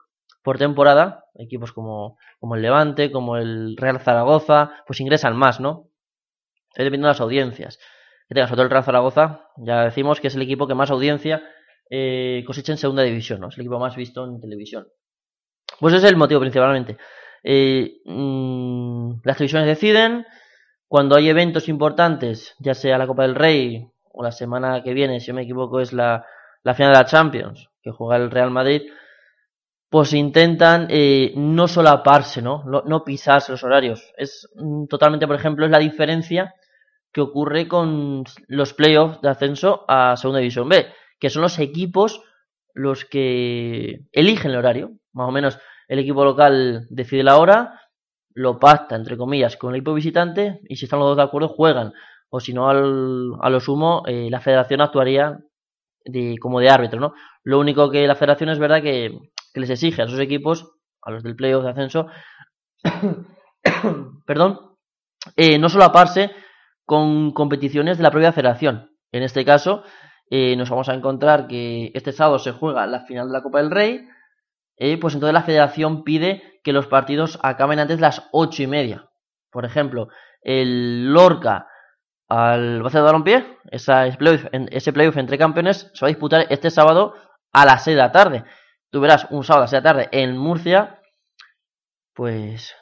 por 0.44 0.58
temporada. 0.58 1.26
Equipos 1.36 1.72
como, 1.72 2.18
como 2.40 2.56
el 2.56 2.62
Levante, 2.62 3.12
como 3.12 3.38
el 3.38 3.76
Real 3.78 4.00
Zaragoza, 4.00 4.84
pues 4.86 5.00
ingresan 5.00 5.36
más, 5.36 5.60
¿no? 5.60 5.90
Dependiendo 6.76 7.08
de 7.08 7.14
las 7.14 7.22
audiencias. 7.22 7.80
Que 8.28 8.36
tenga 8.36 8.48
sobre 8.48 8.58
todo 8.58 8.64
el 8.66 8.72
Real 8.72 8.84
Zaragoza, 8.84 9.50
ya 9.58 9.84
decimos 9.84 10.20
que 10.20 10.28
es 10.28 10.36
el 10.36 10.42
equipo 10.42 10.68
que 10.68 10.76
más 10.76 10.92
audiencia 10.92 11.44
eh, 11.90 12.44
cosecha 12.46 12.74
en 12.74 12.78
segunda 12.78 13.04
división, 13.04 13.40
¿no? 13.40 13.50
Es 13.50 13.56
el 13.56 13.62
equipo 13.62 13.80
más 13.80 13.96
visto 13.96 14.26
en 14.26 14.40
televisión. 14.40 14.88
Pues 15.80 15.94
ese 15.94 16.06
es 16.06 16.12
el 16.12 16.18
motivo 16.18 16.42
principalmente. 16.42 16.98
Eh, 17.44 18.02
mm, 18.06 19.22
las 19.24 19.38
televisiones 19.38 19.68
deciden, 19.68 20.26
cuando 20.88 21.16
hay 21.16 21.30
eventos 21.30 21.70
importantes, 21.70 22.56
ya 22.60 22.74
sea 22.74 22.98
la 22.98 23.08
Copa 23.08 23.24
del 23.24 23.36
Rey 23.36 23.88
o 24.16 24.24
la 24.24 24.32
semana 24.32 24.82
que 24.84 24.94
viene, 24.94 25.20
si 25.20 25.32
no 25.32 25.36
me 25.36 25.44
equivoco, 25.44 25.80
es 25.80 25.94
la, 25.94 26.26
la 26.64 26.74
final 26.74 26.94
de 26.94 27.00
la 27.00 27.06
Champions, 27.06 27.70
que 27.82 27.92
juega 27.92 28.16
el 28.16 28.32
Real 28.32 28.52
Madrid, 28.52 28.84
pues 29.90 30.14
intentan 30.14 30.88
eh, 30.90 31.34
no 31.36 31.68
solaparse, 31.68 32.42
¿no? 32.42 32.64
¿no? 32.66 32.82
No 32.86 33.04
pisarse 33.04 33.52
los 33.52 33.64
horarios. 33.64 34.14
Es 34.18 34.50
mm, 34.56 34.88
totalmente, 34.88 35.28
por 35.28 35.36
ejemplo, 35.36 35.66
es 35.66 35.72
la 35.72 35.80
diferencia 35.80 36.56
que 37.12 37.22
ocurre 37.22 37.68
con 37.68 38.24
los 38.48 38.74
playoffs 38.74 39.22
de 39.22 39.30
ascenso 39.30 39.86
a 39.88 40.18
Segunda 40.18 40.40
División 40.40 40.68
B, 40.68 40.88
que 41.20 41.30
son 41.30 41.44
los 41.44 41.60
equipos 41.60 42.22
los 42.74 43.06
que 43.06 44.02
eligen 44.12 44.52
el 44.52 44.58
horario. 44.58 44.92
Más 45.14 45.30
o 45.30 45.32
menos 45.32 45.58
el 45.88 46.00
equipo 46.00 46.26
local 46.26 46.88
decide 46.90 47.24
la 47.24 47.38
hora, 47.38 47.80
lo 48.34 48.60
pacta, 48.60 48.96
entre 48.96 49.16
comillas, 49.16 49.56
con 49.56 49.70
el 49.70 49.78
equipo 49.78 49.94
visitante 49.94 50.60
y 50.68 50.76
si 50.76 50.86
están 50.86 51.00
los 51.00 51.10
dos 51.10 51.18
de 51.18 51.24
acuerdo 51.24 51.48
juegan. 51.48 51.94
O 52.36 52.42
si 52.42 52.52
no, 52.52 52.70
a 52.70 53.50
lo 53.50 53.60
sumo, 53.62 54.04
eh, 54.06 54.28
la 54.30 54.42
federación 54.42 54.82
actuaría 54.82 55.40
de, 56.04 56.36
como 56.38 56.60
de 56.60 56.70
árbitro, 56.70 57.00
¿no? 57.00 57.14
Lo 57.46 57.60
único 57.62 57.90
que 57.90 58.06
la 58.06 58.16
federación 58.16 58.50
es 58.50 58.60
verdad 58.60 58.82
que, 58.82 59.18
que 59.54 59.60
les 59.62 59.70
exige 59.70 60.02
a 60.02 60.08
sus 60.10 60.20
equipos, 60.20 60.74
a 61.02 61.12
los 61.12 61.24
del 61.24 61.38
playoff 61.38 61.64
de 61.64 61.70
ascenso, 61.70 62.08
perdón, 64.28 64.76
eh, 65.38 65.58
no 65.58 65.70
solaparse 65.70 66.32
con 66.84 67.32
competiciones 67.32 67.96
de 67.96 68.04
la 68.04 68.12
propia 68.12 68.34
federación. 68.34 68.92
En 69.14 69.24
este 69.24 69.46
caso, 69.46 69.84
eh, 70.30 70.58
nos 70.58 70.70
vamos 70.70 70.90
a 70.90 70.94
encontrar 70.94 71.48
que 71.48 71.94
este 71.94 72.12
sábado 72.12 72.40
se 72.40 72.52
juega 72.52 72.86
la 72.86 73.06
final 73.06 73.28
de 73.28 73.34
la 73.34 73.44
Copa 73.44 73.60
del 73.60 73.72
Rey, 73.72 74.06
eh, 74.76 74.98
pues 75.00 75.14
entonces 75.14 75.34
la 75.34 75.44
federación 75.44 76.04
pide 76.04 76.60
que 76.66 76.74
los 76.74 76.88
partidos 76.88 77.40
acaben 77.44 77.80
antes 77.80 77.96
de 77.96 78.02
las 78.02 78.28
ocho 78.34 78.62
y 78.62 78.68
media. 78.68 79.10
Por 79.52 79.64
ejemplo, 79.64 80.10
el 80.42 81.14
Lorca 81.14 81.70
al 82.28 82.82
Barça 82.82 83.00
de 83.00 83.02
Balompié, 83.02 83.58
playoff, 84.18 84.46
ese 84.52 84.94
playoff 84.94 85.18
entre 85.18 85.38
campeones 85.38 85.92
se 85.94 86.06
va 86.06 86.08
a 86.08 86.14
disputar 86.14 86.46
este 86.50 86.70
sábado 86.70 87.14
a 87.52 87.66
las 87.66 87.84
seis 87.84 87.96
de 87.96 88.02
la 88.02 88.12
tarde. 88.12 88.44
Tú 88.90 89.00
verás 89.00 89.28
un 89.30 89.44
sábado 89.44 89.62
a 89.62 89.64
las 89.64 89.70
seis 89.72 89.84
de 89.84 89.90
la 89.90 89.94
tarde 89.94 90.10
en 90.12 90.38
Murcia, 90.38 91.00
pues 92.14 92.76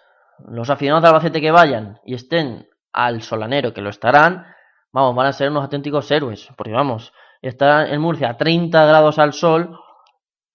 los 0.48 0.70
aficionados 0.70 1.04
de 1.04 1.10
Albacete 1.10 1.42
que 1.42 1.52
vayan 1.52 2.00
y 2.06 2.16
estén 2.16 2.68
al 2.94 3.22
solanero, 3.22 3.74
que 3.74 3.82
lo 3.82 3.90
estarán, 3.90 4.46
vamos, 4.92 5.16
van 5.16 5.28
a 5.28 5.34
ser 5.34 5.50
unos 5.50 5.64
auténticos 5.64 6.10
héroes, 6.12 6.50
porque 6.56 6.74
vamos, 6.74 7.12
estar 7.42 7.88
en 7.90 8.00
Murcia 8.00 8.30
a 8.30 8.38
30 8.38 8.86
grados 8.86 9.20
al 9.20 9.34
sol, 9.34 9.78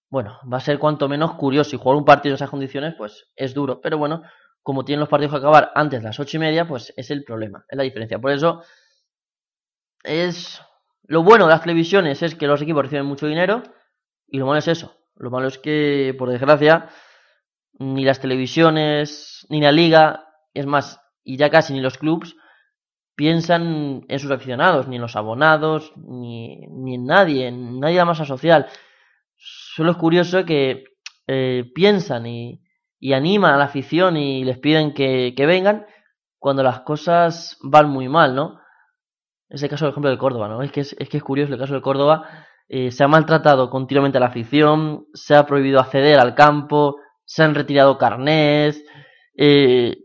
bueno, 0.09 0.39
va 0.51 0.57
a 0.57 0.61
ser 0.61 0.79
cuanto 0.79 1.07
menos 1.07 1.35
curioso. 1.35 1.75
Y 1.75 1.79
jugar 1.79 1.97
un 1.97 2.05
partido 2.05 2.33
en 2.33 2.35
esas 2.35 2.49
condiciones, 2.49 2.95
pues 2.97 3.29
es 3.35 3.53
duro. 3.53 3.79
Pero 3.79 3.97
bueno, 3.97 4.23
como 4.63 4.85
tienen 4.85 4.99
los 5.01 5.09
partidos 5.09 5.33
que 5.33 5.37
acabar 5.37 5.71
antes 5.75 6.01
de 6.01 6.05
las 6.05 6.19
ocho 6.19 6.37
y 6.37 6.39
media, 6.39 6.67
pues 6.67 6.93
es 6.95 7.11
el 7.11 7.23
problema, 7.23 7.65
es 7.67 7.77
la 7.77 7.83
diferencia. 7.83 8.19
Por 8.19 8.31
eso, 8.31 8.63
es. 10.03 10.61
Lo 11.03 11.23
bueno 11.23 11.45
de 11.45 11.51
las 11.51 11.61
televisiones 11.61 12.21
es 12.21 12.35
que 12.35 12.45
los 12.45 12.61
equipos 12.61 12.83
reciben 12.83 13.05
mucho 13.05 13.25
dinero. 13.25 13.63
Y 14.27 14.37
lo 14.37 14.45
malo 14.45 14.59
es 14.59 14.67
eso. 14.67 14.95
Lo 15.15 15.31
malo 15.31 15.47
es 15.47 15.57
que, 15.57 16.15
por 16.17 16.29
desgracia, 16.29 16.89
ni 17.79 18.05
las 18.05 18.19
televisiones, 18.19 19.45
ni 19.49 19.59
la 19.59 19.71
liga, 19.71 20.27
es 20.53 20.65
más, 20.65 21.01
y 21.23 21.37
ya 21.37 21.49
casi 21.49 21.73
ni 21.73 21.81
los 21.81 21.97
clubs, 21.97 22.35
piensan 23.15 24.05
en 24.07 24.19
sus 24.19 24.31
aficionados, 24.31 24.87
ni 24.87 24.97
en 24.97 25.01
los 25.01 25.15
abonados, 25.15 25.91
ni, 25.97 26.67
ni 26.67 26.95
en 26.95 27.05
nadie, 27.05 27.47
en 27.47 27.79
nadie 27.79 27.95
de 27.95 27.99
la 27.99 28.05
masa 28.05 28.25
social. 28.25 28.67
Solo 29.35 29.91
es 29.91 29.97
curioso 29.97 30.45
que 30.45 30.83
eh, 31.27 31.65
piensan 31.73 32.27
y, 32.27 32.61
y, 32.99 33.13
animan 33.13 33.53
a 33.53 33.57
la 33.57 33.65
afición 33.65 34.17
y 34.17 34.43
les 34.43 34.57
piden 34.57 34.93
que, 34.93 35.33
que, 35.35 35.45
vengan 35.45 35.85
cuando 36.37 36.63
las 36.63 36.81
cosas 36.81 37.57
van 37.61 37.89
muy 37.89 38.07
mal, 38.07 38.35
¿no? 38.35 38.59
Es 39.49 39.63
el 39.63 39.69
caso, 39.69 39.85
por 39.85 39.91
ejemplo, 39.91 40.09
del 40.09 40.19
Córdoba, 40.19 40.47
¿no? 40.47 40.61
Es 40.61 40.71
que 40.71 40.81
es, 40.81 40.95
es, 40.99 41.09
que 41.09 41.17
es 41.17 41.23
curioso 41.23 41.53
el 41.53 41.59
caso 41.59 41.73
del 41.73 41.81
Córdoba. 41.81 42.45
Eh, 42.67 42.91
se 42.91 43.03
ha 43.03 43.07
maltratado 43.07 43.69
continuamente 43.69 44.17
a 44.17 44.21
la 44.21 44.27
afición, 44.27 45.07
se 45.13 45.35
ha 45.35 45.45
prohibido 45.45 45.79
acceder 45.79 46.19
al 46.19 46.35
campo, 46.35 46.97
se 47.25 47.43
han 47.43 47.55
retirado 47.55 47.97
carnés, 47.97 48.83
eh, 49.35 49.97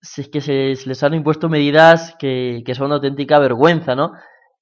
es 0.00 0.28
que 0.28 0.40
se, 0.40 0.74
les 0.86 1.02
han 1.02 1.14
impuesto 1.14 1.48
medidas 1.48 2.16
que, 2.18 2.62
que 2.64 2.74
son 2.74 2.86
una 2.86 2.96
auténtica 2.96 3.38
vergüenza, 3.38 3.94
¿no? 3.94 4.12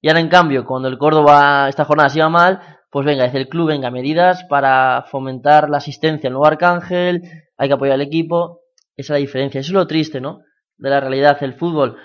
Y 0.01 0.09
ahora, 0.09 0.19
en 0.19 0.29
cambio, 0.29 0.65
cuando 0.65 0.87
el 0.87 0.97
Córdoba 0.97 1.69
esta 1.69 1.85
jornada 1.85 2.09
se 2.09 2.19
iba 2.19 2.29
mal, 2.29 2.59
pues 2.89 3.05
venga, 3.05 3.23
desde 3.23 3.37
el 3.37 3.47
club, 3.47 3.69
venga, 3.69 3.89
medidas 3.89 4.43
para 4.45 5.05
fomentar 5.09 5.69
la 5.69 5.77
asistencia 5.77 6.27
al 6.27 6.33
nuevo 6.33 6.47
Arcángel, 6.47 7.21
hay 7.61 7.67
que 7.67 7.75
apoyar 7.75 7.93
al 7.93 8.01
equipo, 8.01 8.61
esa 8.97 9.13
es 9.13 9.17
la 9.17 9.17
diferencia, 9.17 9.61
eso 9.61 9.69
es 9.69 9.73
lo 9.73 9.85
triste, 9.85 10.19
¿no? 10.19 10.41
De 10.77 10.89
la 10.89 10.99
realidad, 10.99 11.37
el 11.41 11.53
fútbol, 11.53 11.95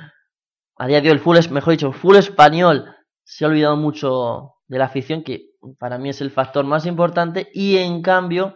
a 0.76 0.86
día 0.86 1.00
de 1.00 1.09
hoy 1.09 1.14
el 1.14 1.20
fútbol, 1.20 1.40
mejor 1.50 1.70
dicho, 1.70 1.86
el 1.86 1.94
fútbol 1.94 2.16
español 2.16 2.94
se 3.24 3.44
ha 3.44 3.48
olvidado 3.48 3.74
mucho 3.74 4.57
de 4.68 4.78
la 4.78 4.84
afición, 4.84 5.22
que 5.22 5.52
para 5.78 5.96
mí 5.96 6.11
es 6.11 6.20
el 6.20 6.30
factor 6.30 6.66
más 6.66 6.84
importante, 6.84 7.48
y 7.54 7.78
en 7.78 8.02
cambio 8.02 8.54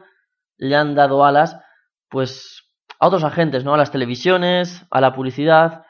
le 0.59 0.77
han 0.77 0.95
dado 0.95 1.25
alas, 1.25 1.57
pues, 2.11 2.69
a 2.99 3.07
otros 3.07 3.25
agentes, 3.25 3.65
¿no? 3.65 3.73
A 3.73 3.79
las 3.79 3.91
televisiones, 3.91 4.85
a 4.91 5.01
la 5.01 5.15
publicidad, 5.15 5.85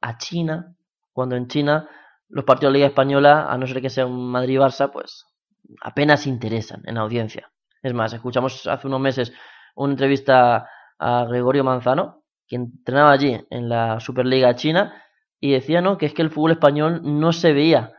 a 0.00 0.18
China, 0.18 0.76
cuando 1.12 1.34
en 1.34 1.48
China 1.48 1.88
los 2.28 2.44
partidos 2.44 2.72
de 2.72 2.78
la 2.78 2.84
Liga 2.84 2.88
Española, 2.90 3.46
a 3.50 3.58
no 3.58 3.66
ser 3.66 3.82
que 3.82 3.90
sea 3.90 4.06
un 4.06 4.30
Madrid-Barça, 4.30 4.92
pues 4.92 5.26
apenas 5.80 6.28
interesan 6.28 6.82
en 6.84 6.96
audiencia. 6.96 7.50
Es 7.82 7.92
más, 7.92 8.12
escuchamos 8.12 8.68
hace 8.68 8.86
unos 8.86 9.00
meses 9.00 9.32
una 9.74 9.92
entrevista 9.92 10.68
a 10.98 11.24
Gregorio 11.24 11.64
Manzano, 11.64 12.22
que 12.46 12.56
entrenaba 12.56 13.12
allí 13.12 13.40
en 13.50 13.68
la 13.68 14.00
Superliga 14.00 14.54
China, 14.54 15.02
y 15.40 15.52
decía 15.52 15.80
¿no? 15.80 15.98
que 15.98 16.06
es 16.06 16.14
que 16.14 16.22
el 16.22 16.30
fútbol 16.30 16.52
español 16.52 17.00
no 17.02 17.32
se 17.32 17.52
veía. 17.52 17.92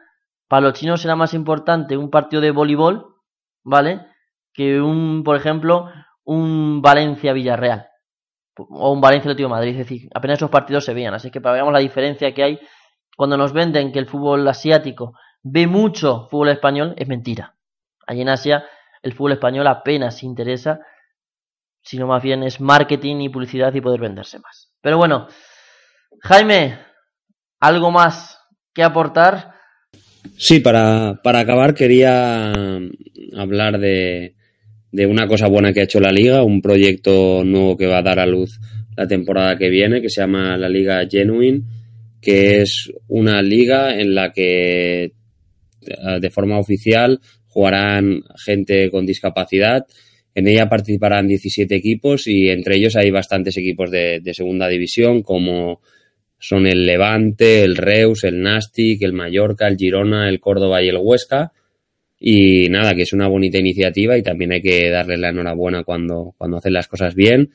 Para 0.47 0.67
los 0.67 0.73
chinos 0.73 1.03
era 1.03 1.15
más 1.15 1.33
importante 1.33 1.97
un 1.97 2.09
partido 2.09 2.41
de 2.41 2.51
voleibol, 2.51 3.15
¿vale? 3.63 4.05
Que 4.53 4.79
un, 4.79 5.23
por 5.23 5.35
ejemplo, 5.35 5.89
un 6.23 6.81
Valencia-Villarreal. 6.81 7.87
O 8.55 8.93
un 8.93 9.01
Valencia-Atlético 9.01 9.49
Madrid. 9.49 9.71
Es 9.71 9.77
decir, 9.79 10.09
apenas 10.13 10.37
esos 10.37 10.51
partidos 10.51 10.85
se 10.85 10.93
veían. 10.93 11.13
Así 11.13 11.31
que 11.31 11.41
para 11.41 11.55
veamos 11.55 11.73
la 11.73 11.79
diferencia 11.79 12.33
que 12.33 12.43
hay 12.43 12.59
cuando 13.17 13.37
nos 13.37 13.53
venden 13.53 13.91
que 13.91 13.99
el 13.99 14.05
fútbol 14.05 14.47
asiático 14.47 15.13
ve 15.41 15.67
mucho 15.67 16.27
fútbol 16.29 16.49
español, 16.49 16.93
es 16.97 17.07
mentira. 17.07 17.55
Allí 18.07 18.21
en 18.21 18.29
Asia 18.29 18.65
el 19.01 19.13
fútbol 19.13 19.33
español 19.33 19.67
apenas 19.67 20.23
interesa, 20.23 20.79
sino 21.83 22.07
más 22.07 22.23
bien 22.23 22.43
es 22.43 22.59
marketing 22.59 23.17
y 23.21 23.29
publicidad 23.29 23.73
y 23.73 23.81
poder 23.81 23.99
venderse 23.99 24.39
más. 24.39 24.71
Pero 24.81 24.97
bueno, 24.97 25.27
Jaime, 26.21 26.79
¿algo 27.59 27.91
más 27.91 28.39
que 28.73 28.83
aportar? 28.83 29.53
Sí, 30.37 30.59
para, 30.59 31.19
para 31.21 31.41
acabar 31.41 31.73
quería 31.73 32.51
hablar 33.37 33.79
de, 33.79 34.35
de 34.91 35.05
una 35.05 35.27
cosa 35.27 35.47
buena 35.47 35.73
que 35.73 35.81
ha 35.81 35.85
hecho 35.85 35.99
la 35.99 36.11
liga, 36.11 36.43
un 36.43 36.61
proyecto 36.61 37.43
nuevo 37.43 37.77
que 37.77 37.87
va 37.87 37.99
a 37.99 38.03
dar 38.03 38.19
a 38.19 38.25
luz 38.25 38.59
la 38.95 39.07
temporada 39.07 39.57
que 39.57 39.69
viene, 39.69 40.01
que 40.01 40.09
se 40.09 40.21
llama 40.21 40.55
la 40.57 40.69
Liga 40.69 41.05
Genuine, 41.09 41.61
que 42.21 42.61
es 42.61 42.91
una 43.07 43.41
liga 43.41 43.99
en 43.99 44.15
la 44.15 44.31
que 44.31 45.13
de 46.21 46.29
forma 46.29 46.59
oficial 46.59 47.19
jugarán 47.47 48.21
gente 48.37 48.89
con 48.89 49.05
discapacidad. 49.05 49.85
En 50.35 50.47
ella 50.47 50.67
participarán 50.67 51.27
17 51.27 51.75
equipos 51.75 52.27
y 52.27 52.49
entre 52.49 52.77
ellos 52.77 52.95
hay 52.95 53.11
bastantes 53.11 53.55
equipos 53.57 53.91
de, 53.91 54.21
segunda 54.33 54.67
división 54.67 55.21
como 55.21 55.81
son 56.39 56.65
el 56.65 56.85
Levante, 56.85 57.63
el 57.63 57.77
Reus, 57.77 58.23
el 58.23 58.41
Nastic, 58.41 59.01
el 59.03 59.13
Mallorca, 59.13 59.67
el 59.67 59.77
Girona, 59.77 60.27
el 60.27 60.39
Córdoba 60.39 60.81
y 60.81 60.89
el 60.89 60.97
Huesca. 60.97 61.53
Y 62.19 62.67
nada, 62.69 62.95
que 62.95 63.03
es 63.03 63.13
una 63.13 63.27
bonita 63.27 63.57
iniciativa 63.57 64.17
y 64.17 64.23
también 64.23 64.51
hay 64.53 64.61
que 64.61 64.89
darle 64.89 65.17
la 65.17 65.29
enhorabuena 65.29 65.83
cuando, 65.83 66.33
cuando 66.37 66.57
hacen 66.57 66.73
las 66.73 66.87
cosas 66.87 67.15
bien. 67.15 67.51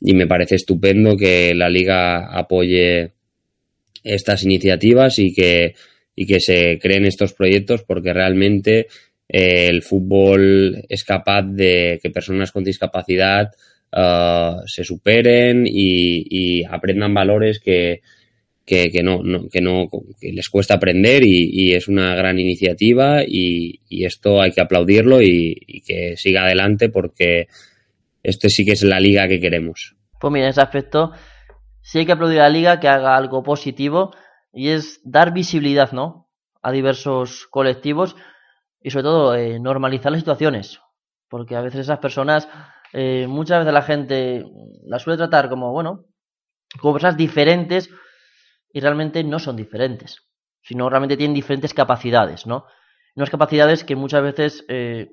Y 0.00 0.14
me 0.14 0.26
parece 0.26 0.56
estupendo 0.56 1.16
que 1.16 1.54
la 1.54 1.68
liga 1.68 2.26
apoye 2.36 3.12
estas 4.02 4.44
iniciativas 4.44 5.18
y 5.18 5.32
que, 5.32 5.74
y 6.16 6.26
que 6.26 6.40
se 6.40 6.78
creen 6.80 7.04
estos 7.04 7.32
proyectos 7.34 7.82
porque 7.82 8.12
realmente 8.12 8.86
eh, 9.28 9.68
el 9.68 9.82
fútbol 9.82 10.84
es 10.88 11.04
capaz 11.04 11.42
de 11.42 11.98
que 12.02 12.10
personas 12.10 12.52
con 12.52 12.62
discapacidad 12.62 13.50
uh, 13.92 14.60
se 14.66 14.84
superen 14.84 15.64
y, 15.66 16.62
aprendan 16.64 17.14
valores 17.14 17.58
que, 17.58 18.02
que, 18.66 19.02
no, 19.02 19.22
que 19.50 19.60
no 19.60 19.88
les 20.20 20.48
cuesta 20.48 20.74
aprender 20.74 21.22
y, 21.24 21.72
es 21.72 21.88
una 21.88 22.14
gran 22.14 22.38
iniciativa 22.38 23.22
y, 23.26 23.80
esto 24.04 24.42
hay 24.42 24.52
que 24.52 24.60
aplaudirlo 24.60 25.22
y, 25.22 25.82
que 25.86 26.16
siga 26.16 26.44
adelante 26.44 26.90
porque 26.90 27.46
esto 28.22 28.48
sí 28.48 28.64
que 28.64 28.72
es 28.72 28.82
la 28.82 29.00
liga 29.00 29.28
que 29.28 29.40
queremos. 29.40 29.96
Pues 30.20 30.32
mira, 30.32 30.46
en 30.46 30.50
ese 30.50 30.60
aspecto 30.60 31.12
sí 31.80 31.98
hay 31.98 32.06
que 32.06 32.12
aplaudir 32.12 32.40
a 32.40 32.44
la 32.44 32.50
liga 32.50 32.80
que 32.80 32.88
haga 32.88 33.16
algo 33.16 33.42
positivo 33.42 34.14
y 34.52 34.68
es 34.68 35.00
dar 35.04 35.32
visibilidad, 35.32 35.92
¿no? 35.92 36.28
A 36.62 36.72
diversos 36.72 37.46
colectivos 37.50 38.16
y 38.84 38.90
sobre 38.90 39.02
todo 39.02 39.34
eh, 39.34 39.58
normalizar 39.58 40.12
las 40.12 40.20
situaciones, 40.20 40.78
porque 41.30 41.56
a 41.56 41.62
veces 41.62 41.80
esas 41.80 41.98
personas 41.98 42.46
eh, 42.92 43.26
muchas 43.26 43.60
veces 43.60 43.72
la 43.72 43.82
gente 43.82 44.44
la 44.86 44.98
suele 44.98 45.16
tratar 45.16 45.48
como, 45.48 45.72
bueno, 45.72 46.04
como 46.78 46.92
personas 46.92 47.16
diferentes 47.16 47.88
y 48.70 48.80
realmente 48.80 49.24
no 49.24 49.38
son 49.38 49.56
diferentes, 49.56 50.20
sino 50.62 50.90
realmente 50.90 51.16
tienen 51.16 51.34
diferentes 51.34 51.72
capacidades, 51.72 52.46
¿no? 52.46 52.66
Unas 53.16 53.30
capacidades 53.30 53.84
que 53.84 53.96
muchas 53.96 54.22
veces 54.22 54.64
eh, 54.68 55.12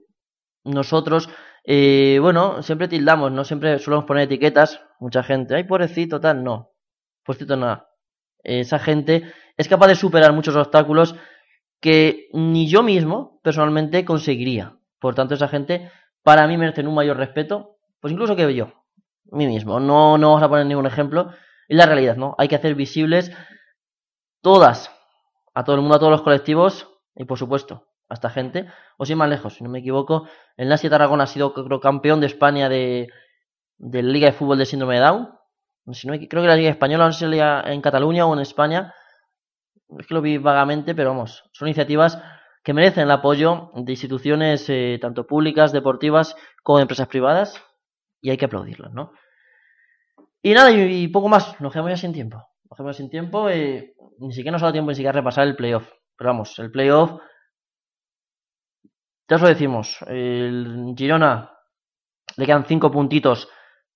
nosotros, 0.65 1.29
eh, 1.63 2.19
bueno, 2.19 2.61
siempre 2.63 2.89
tildamos, 2.89 3.31
¿no? 3.31 3.45
Siempre 3.45 3.79
solemos 3.79 4.03
poner 4.05 4.23
etiquetas, 4.23 4.81
mucha 4.99 5.23
gente, 5.23 5.55
ay, 5.55 5.63
pobrecito, 5.63 6.19
tal, 6.19 6.43
no, 6.43 6.73
pobrecito 7.23 7.55
nada. 7.55 7.87
Esa 8.43 8.79
gente 8.79 9.31
es 9.55 9.69
capaz 9.69 9.87
de 9.87 9.95
superar 9.95 10.33
muchos 10.33 10.57
obstáculos 10.57 11.15
que 11.81 12.29
ni 12.31 12.67
yo 12.67 12.83
mismo 12.83 13.41
personalmente 13.43 14.05
conseguiría. 14.05 14.77
Por 14.99 15.15
tanto, 15.15 15.33
esa 15.33 15.47
gente 15.47 15.91
para 16.23 16.47
mí 16.47 16.57
merecen 16.57 16.87
un 16.87 16.95
mayor 16.95 17.17
respeto, 17.17 17.77
pues 17.99 18.13
incluso 18.13 18.35
que 18.35 18.53
yo, 18.53 18.71
mí 19.31 19.47
mismo. 19.47 19.79
No, 19.79 20.17
no 20.17 20.29
vamos 20.29 20.43
a 20.43 20.49
poner 20.49 20.67
ningún 20.67 20.85
ejemplo. 20.85 21.31
Es 21.67 21.77
la 21.77 21.87
realidad, 21.87 22.15
¿no? 22.15 22.35
Hay 22.37 22.47
que 22.47 22.55
hacer 22.55 22.75
visibles 22.75 23.31
todas, 24.41 24.91
a 25.53 25.63
todo 25.63 25.75
el 25.75 25.81
mundo, 25.81 25.95
a 25.95 25.99
todos 25.99 26.11
los 26.11 26.21
colectivos 26.21 26.87
y 27.15 27.25
por 27.25 27.37
supuesto 27.37 27.87
a 28.09 28.13
esta 28.13 28.29
gente. 28.29 28.67
O 28.97 29.05
si 29.05 29.15
más 29.15 29.29
lejos, 29.29 29.55
si 29.55 29.63
no 29.63 29.69
me 29.69 29.79
equivoco, 29.79 30.27
el 30.57 30.69
Nasi 30.69 30.89
Tarragona 30.89 31.23
ha 31.23 31.27
sido 31.27 31.53
creo, 31.53 31.79
campeón 31.79 32.19
de 32.19 32.27
España 32.27 32.69
de, 32.69 33.09
de 33.77 34.03
Liga 34.03 34.27
de 34.27 34.33
Fútbol 34.33 34.59
de 34.59 34.65
Síndrome 34.65 34.95
de 34.95 35.01
Down. 35.01 35.29
Si 35.93 36.07
no, 36.07 36.13
creo 36.13 36.43
que 36.43 36.47
la 36.47 36.55
Liga 36.55 36.69
Española, 36.69 37.05
no 37.05 37.11
sé 37.11 37.25
en 37.25 37.81
Cataluña 37.81 38.27
o 38.27 38.33
en 38.33 38.39
España. 38.39 38.93
Es 39.99 40.07
que 40.07 40.13
lo 40.13 40.21
vi 40.21 40.37
vagamente, 40.37 40.95
pero 40.95 41.09
vamos, 41.09 41.43
son 41.51 41.67
iniciativas 41.67 42.21
que 42.63 42.73
merecen 42.73 43.03
el 43.03 43.11
apoyo 43.11 43.71
de 43.75 43.91
instituciones 43.91 44.69
eh, 44.69 44.99
tanto 45.01 45.25
públicas, 45.25 45.71
deportivas, 45.71 46.35
como 46.63 46.77
de 46.77 46.83
empresas 46.83 47.07
privadas, 47.07 47.61
y 48.21 48.29
hay 48.29 48.37
que 48.37 48.45
aplaudirlas, 48.45 48.93
¿no? 48.93 49.11
Y 50.43 50.53
nada, 50.53 50.71
y, 50.71 51.07
poco 51.07 51.27
más, 51.27 51.59
nos 51.59 51.71
quedamos 51.71 51.91
ya 51.91 51.97
sin 51.97 52.13
tiempo. 52.13 52.37
Nos 52.69 52.77
quedamos 52.77 52.97
sin 52.97 53.09
tiempo, 53.09 53.49
eh, 53.49 53.95
ni 54.19 54.31
siquiera 54.31 54.53
nos 54.53 54.61
ha 54.61 54.65
dado 54.65 54.73
tiempo 54.73 54.91
ni 54.91 54.95
siquiera 54.95 55.11
repasar 55.11 55.47
el 55.47 55.55
playoff. 55.55 55.89
Pero 56.17 56.29
vamos, 56.29 56.57
el 56.59 56.71
playoff, 56.71 57.19
ya 59.27 59.35
os 59.35 59.41
lo 59.41 59.47
decimos, 59.47 59.97
el 60.07 60.93
Girona 60.95 61.51
le 62.37 62.45
quedan 62.45 62.65
cinco 62.65 62.91
puntitos 62.91 63.49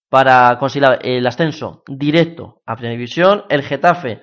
para 0.09 0.57
conseguir 0.59 0.99
el 1.01 1.25
ascenso 1.27 1.83
directo 1.87 2.61
a 2.65 2.75
Primera 2.75 2.93
División. 2.93 3.43
El 3.49 3.63
Getafe 3.63 4.21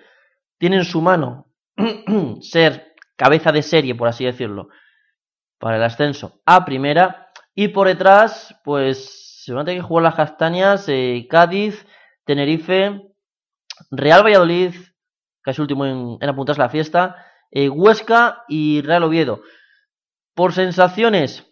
tiene 0.58 0.76
en 0.76 0.84
su 0.84 1.00
mano 1.00 1.51
ser 2.40 2.94
cabeza 3.16 3.52
de 3.52 3.62
serie, 3.62 3.94
por 3.94 4.08
así 4.08 4.24
decirlo, 4.24 4.68
para 5.58 5.76
el 5.76 5.82
ascenso 5.82 6.40
a 6.46 6.64
primera. 6.64 7.28
Y 7.54 7.68
por 7.68 7.86
detrás, 7.86 8.58
pues 8.64 9.42
se 9.44 9.52
van 9.52 9.62
a 9.62 9.64
tener 9.64 9.80
que 9.80 9.86
jugar 9.86 10.04
las 10.04 10.14
castañas 10.14 10.88
eh, 10.88 11.26
Cádiz, 11.28 11.86
Tenerife, 12.24 13.02
Real 13.90 14.22
Valladolid, 14.24 14.74
que 15.42 15.50
es 15.50 15.58
último 15.58 15.86
en, 15.86 16.28
apuntarse 16.28 16.60
a 16.60 16.66
la 16.66 16.70
fiesta, 16.70 17.26
eh, 17.50 17.68
Huesca 17.68 18.44
y 18.48 18.82
Real 18.82 19.02
Oviedo. 19.04 19.42
Por 20.34 20.52
sensaciones, 20.52 21.46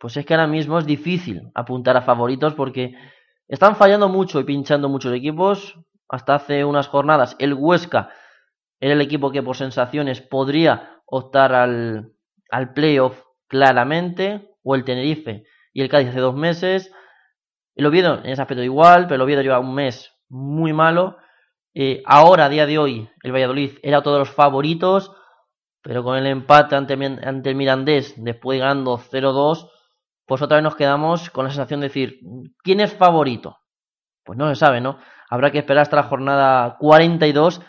pues 0.00 0.16
es 0.16 0.26
que 0.26 0.34
ahora 0.34 0.46
mismo 0.46 0.78
es 0.78 0.86
difícil 0.86 1.50
apuntar 1.54 1.96
a 1.96 2.02
favoritos 2.02 2.54
porque 2.54 2.94
están 3.46 3.76
fallando 3.76 4.08
mucho 4.08 4.40
y 4.40 4.44
pinchando 4.44 4.88
muchos 4.88 5.14
equipos. 5.14 5.78
Hasta 6.08 6.34
hace 6.34 6.64
unas 6.64 6.88
jornadas 6.88 7.36
el 7.38 7.54
Huesca 7.54 8.10
era 8.80 8.94
el 8.94 9.00
equipo 9.00 9.30
que 9.30 9.42
por 9.42 9.56
sensaciones 9.56 10.20
podría 10.20 11.02
optar 11.06 11.54
al, 11.54 12.12
al 12.50 12.72
playoff 12.72 13.22
claramente, 13.46 14.50
o 14.62 14.74
el 14.74 14.84
Tenerife 14.84 15.44
y 15.72 15.82
el 15.82 15.88
Cádiz 15.88 16.08
hace 16.08 16.20
dos 16.20 16.34
meses. 16.34 16.92
El 17.74 17.86
Oviedo 17.86 18.18
en 18.18 18.30
ese 18.30 18.42
aspecto 18.42 18.62
igual, 18.62 19.04
pero 19.04 19.16
el 19.16 19.22
Oviedo 19.22 19.42
lleva 19.42 19.60
un 19.60 19.74
mes 19.74 20.12
muy 20.28 20.72
malo. 20.72 21.16
Eh, 21.74 22.02
ahora, 22.04 22.46
a 22.46 22.48
día 22.48 22.66
de 22.66 22.78
hoy, 22.78 23.08
el 23.22 23.32
Valladolid 23.32 23.78
era 23.82 24.02
todos 24.02 24.18
los 24.18 24.30
favoritos, 24.30 25.12
pero 25.82 26.02
con 26.02 26.16
el 26.16 26.26
empate 26.26 26.74
ante, 26.74 26.94
ante 26.94 27.50
el 27.50 27.56
Mirandés, 27.56 28.14
después 28.16 28.58
ganando 28.58 28.98
0-2, 28.98 29.70
pues 30.26 30.42
otra 30.42 30.56
vez 30.56 30.64
nos 30.64 30.76
quedamos 30.76 31.30
con 31.30 31.44
la 31.44 31.50
sensación 31.50 31.80
de 31.80 31.88
decir, 31.88 32.20
¿quién 32.62 32.80
es 32.80 32.92
favorito? 32.92 33.58
Pues 34.24 34.38
no 34.38 34.48
se 34.48 34.56
sabe, 34.56 34.80
¿no? 34.80 34.98
Habrá 35.28 35.50
que 35.50 35.58
esperar 35.58 35.82
hasta 35.82 35.96
la 35.96 36.02
jornada 36.04 36.76
42 36.78 37.62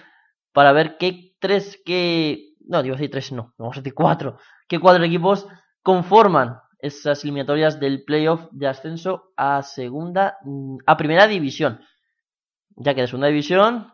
para 0.53 0.71
ver 0.71 0.97
qué 0.97 1.35
tres, 1.39 1.81
qué... 1.85 2.53
No, 2.61 2.83
digo 2.83 2.95
decir 2.95 3.11
tres, 3.11 3.31
no, 3.31 3.53
vamos 3.57 3.77
a 3.77 3.81
decir 3.81 3.93
cuatro. 3.93 4.37
¿Qué 4.67 4.79
cuatro 4.79 5.03
equipos 5.03 5.47
conforman 5.81 6.59
esas 6.79 7.23
eliminatorias 7.23 7.79
del 7.79 8.03
playoff 8.03 8.47
de 8.51 8.67
ascenso 8.67 9.33
a 9.35 9.61
segunda, 9.63 10.37
mm, 10.43 10.77
a 10.85 10.97
primera 10.97 11.27
división? 11.27 11.81
Ya 12.75 12.93
que 12.93 13.01
de 13.01 13.07
segunda 13.07 13.27
división, 13.27 13.91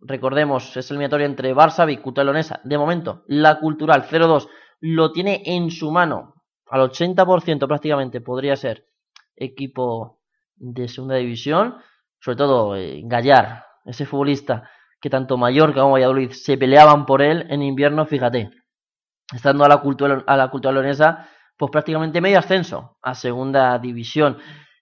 recordemos, 0.00 0.76
es 0.76 0.90
eliminatoria 0.90 1.26
entre 1.26 1.54
Barça 1.54 1.90
y 1.90 1.96
Cultural 1.98 2.60
De 2.64 2.78
momento, 2.78 3.24
la 3.28 3.58
Cultural 3.58 4.02
0-2 4.02 4.48
lo 4.80 5.12
tiene 5.12 5.42
en 5.46 5.70
su 5.70 5.90
mano. 5.90 6.34
Al 6.68 6.80
80% 6.90 7.66
prácticamente 7.66 8.20
podría 8.20 8.56
ser 8.56 8.86
equipo 9.34 10.20
de 10.56 10.88
segunda 10.88 11.16
división. 11.16 11.76
Sobre 12.20 12.36
todo 12.36 12.76
eh, 12.76 13.02
Gallar, 13.04 13.64
ese 13.84 14.06
futbolista 14.06 14.68
que 15.06 15.10
tanto 15.10 15.36
Mallorca 15.36 15.82
como 15.82 15.92
Valladolid 15.92 16.32
se 16.32 16.58
peleaban 16.58 17.06
por 17.06 17.22
él 17.22 17.46
en 17.48 17.62
invierno, 17.62 18.06
fíjate, 18.06 18.50
estando 19.32 19.64
a 19.64 19.68
la 19.68 19.76
cultura, 19.76 20.24
a 20.26 20.36
la 20.36 20.48
cultura 20.48 20.72
leonesa, 20.72 21.28
pues 21.56 21.70
prácticamente 21.70 22.20
medio 22.20 22.40
ascenso 22.40 22.98
a 23.02 23.14
segunda 23.14 23.78
división. 23.78 24.38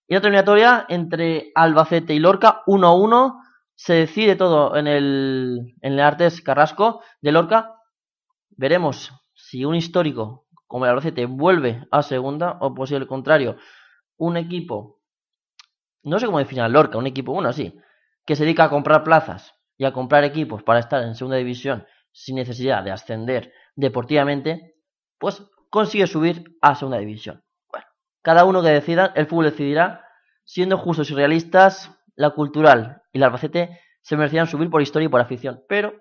Y 0.09 0.17
otra 0.17 0.29
eliminatoria 0.29 0.87
entre 0.89 1.53
Albacete 1.55 2.15
y 2.15 2.21
Lorca, 2.21 2.63
1-1, 2.67 3.39
se 3.75 3.93
decide 3.93 4.35
todo 4.35 4.75
en 4.79 4.87
el, 4.87 5.75
en 5.83 5.93
el 5.93 6.01
Artes 6.01 6.41
Carrasco 6.41 7.03
de 7.21 7.31
Lorca. 7.31 7.75
Veremos 8.49 9.13
si 9.35 9.67
un 9.67 9.75
histórico 9.75 10.47
como 10.67 10.87
el 10.87 10.93
Albacete 10.93 11.27
vuelve 11.27 11.87
a 11.91 12.01
segunda 12.01 12.57
o 12.63 12.73
posible 12.73 13.07
contrario, 13.07 13.59
un 14.17 14.39
equipo, 14.39 15.03
no 16.03 16.19
sé 16.19 16.25
cómo 16.25 16.39
definir 16.39 16.65
Lorca, 16.71 16.97
un 16.97 17.07
equipo, 17.07 17.35
bueno, 17.35 17.53
sí, 17.53 17.79
que 18.25 18.37
se 18.37 18.45
dedica 18.45 18.65
a 18.65 18.71
comprar 18.71 19.05
plazas 19.05 19.54
y 19.85 19.87
a 19.87 19.93
comprar 19.93 20.25
equipos 20.25 20.63
para 20.63 20.81
estar 20.81 21.03
en 21.03 21.15
segunda 21.15 21.37
división 21.37 21.87
sin 22.11 22.37
necesidad 22.37 22.83
de 22.83 22.91
ascender 22.91 23.53
deportivamente, 23.77 24.77
pues 25.19 25.43
consigue 25.69 26.07
subir 26.07 26.57
a 26.63 26.75
segunda 26.75 26.99
división. 26.99 27.43
Bueno, 27.71 27.87
cada 28.23 28.47
uno 28.47 28.63
que 28.63 28.71
decida, 28.71 29.13
el 29.15 29.27
fútbol 29.27 29.47
decidirá, 29.47 30.07
siendo 30.45 30.79
justos 30.79 31.11
y 31.11 31.15
realistas, 31.15 31.91
la 32.17 32.31
cultural 32.31 33.03
y 33.13 33.19
la 33.19 33.27
Albacete 33.27 33.79
se 34.01 34.17
merecían 34.17 34.47
subir 34.47 34.71
por 34.71 34.81
historia 34.81 35.07
y 35.07 35.11
por 35.11 35.21
afición, 35.21 35.61
pero 35.69 35.93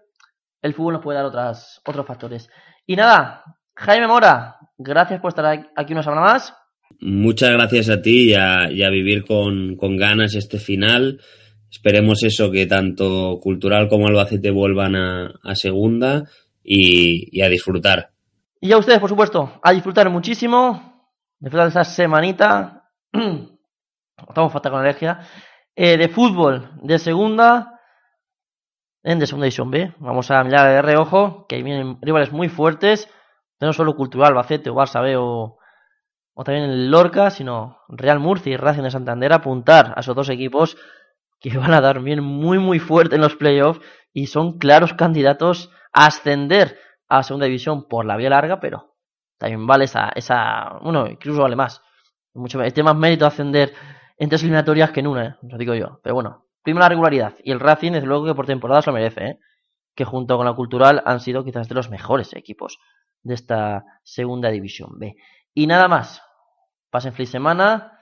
el 0.62 0.74
fútbol 0.74 0.94
nos 0.94 1.04
puede 1.04 1.18
dar 1.18 1.26
otras, 1.26 1.82
otros 1.86 2.06
factores. 2.06 2.50
Y 2.86 2.96
nada, 2.96 3.44
Jaime 3.76 4.08
Mora, 4.08 4.58
gracias 4.78 5.20
por 5.20 5.30
estar 5.30 5.72
aquí 5.76 5.94
una 5.94 6.04
semana 6.04 6.22
más. 6.22 6.54
Muchas 7.02 7.52
gracias 7.52 7.90
a 7.90 8.02
ti 8.02 8.32
y 8.32 8.34
a, 8.36 8.90
vivir 8.90 9.26
con, 9.26 9.76
con 9.76 9.98
ganas 9.98 10.36
este 10.36 10.58
final 10.58 11.20
esperemos 11.74 12.24
eso, 12.24 12.52
que 12.52 12.68
tanto 12.68 13.40
Cultural 13.42 13.90
como 13.90 14.08
Albacete 14.08 14.52
vuelvan 14.52 14.96
a, 14.96 15.56
segunda 15.56 16.24
y, 16.64 17.42
a 17.42 17.50
disfrutar. 17.50 18.12
Y 18.62 18.72
a 18.72 18.78
ustedes, 18.78 19.00
por 19.00 19.10
supuesto, 19.10 19.60
a 19.62 19.72
disfrutar 19.72 20.10
muchísimo, 20.10 21.10
disfrutar 21.40 21.66
de 21.66 21.72
esa 21.72 21.84
semanita, 21.84 22.92
estamos 23.12 24.54
falta 24.54 24.70
con 24.70 24.80
alergia, 24.80 25.22
eh, 25.76 25.98
de 25.98 26.10
fútbol 26.10 26.70
de 26.84 27.00
segunda, 27.00 27.80
en 29.02 29.18
de 29.18 29.26
segunda 29.26 29.46
división 29.46 29.72
B. 29.72 29.94
Vamos 29.98 30.30
a 30.30 30.44
mirar 30.44 30.70
de 30.70 30.82
reojo, 30.82 31.48
que 31.50 31.62
vienen 31.64 31.98
rivales 32.02 32.32
muy 32.32 32.50
fuertes, 32.50 33.10
no 33.60 33.74
solo 33.74 33.96
Cultural, 33.96 34.30
Albacete 34.30 34.70
o 34.70 34.76
Barça 34.76 35.02
o, 35.18 35.58
o 36.36 36.44
también 36.44 36.70
el 36.70 36.92
Lorca, 36.92 37.32
sino 37.32 37.80
Real 37.90 38.20
Murcia 38.20 38.54
y 38.54 38.58
Racing 38.58 38.84
de 38.84 38.92
Santander, 38.92 39.34
apuntar 39.34 39.94
a 39.96 40.02
esos 40.02 40.16
dos 40.16 40.30
equipos 40.30 40.78
que 41.44 41.58
van 41.58 41.74
a 41.74 41.82
dar 41.82 42.02
bien 42.02 42.24
muy 42.24 42.58
muy 42.58 42.80
fuerte 42.80 43.16
en 43.16 43.22
los 43.22 43.36
playoffs 43.36 43.82
y 44.14 44.28
son 44.28 44.58
claros 44.58 44.94
candidatos 44.94 45.70
a 45.92 46.06
ascender 46.08 46.80
a 47.10 47.22
segunda 47.22 47.46
división 47.46 47.88
por 47.88 48.06
la 48.06 48.16
vía 48.16 48.30
larga, 48.30 48.62
pero 48.62 48.96
también 49.38 49.68
vale 49.68 49.84
esa, 49.84 50.10
esa 50.16 50.80
bueno, 50.82 51.06
incluso 51.06 51.42
vale 51.42 51.58
más. 51.58 51.82
Mucho, 52.34 52.60
tiene 52.60 52.84
más 52.84 52.96
mérito 52.96 53.26
ascender 53.26 53.74
en 54.18 54.30
tres 54.30 54.42
eliminatorias 54.42 54.92
que 54.92 55.02
en 55.02 55.08
una, 55.08 55.26
¿eh? 55.26 55.36
lo 55.44 55.58
digo 55.58 55.76
yo. 55.76 56.00
Pero 56.02 56.16
bueno, 56.16 56.46
primero 56.64 56.84
la 56.86 56.90
regularidad. 56.90 57.34
Y 57.44 57.52
el 57.52 57.60
Racing, 57.60 57.92
desde 57.92 58.08
luego 58.08 58.26
que 58.26 58.34
por 58.34 58.46
temporada 58.46 58.82
se 58.82 58.90
lo 58.90 58.96
merece, 58.96 59.26
¿eh? 59.26 59.40
que 59.94 60.06
junto 60.06 60.38
con 60.38 60.46
la 60.46 60.54
Cultural 60.54 61.04
han 61.06 61.20
sido 61.20 61.44
quizás 61.44 61.68
de 61.68 61.76
los 61.76 61.90
mejores 61.90 62.34
equipos 62.34 62.80
de 63.22 63.34
esta 63.34 63.84
segunda 64.04 64.50
división 64.50 64.98
B. 64.98 65.16
Y 65.54 65.68
nada 65.68 65.88
más. 65.88 66.22
Pasen 66.90 67.14
feliz 67.14 67.30
semana 67.30 67.93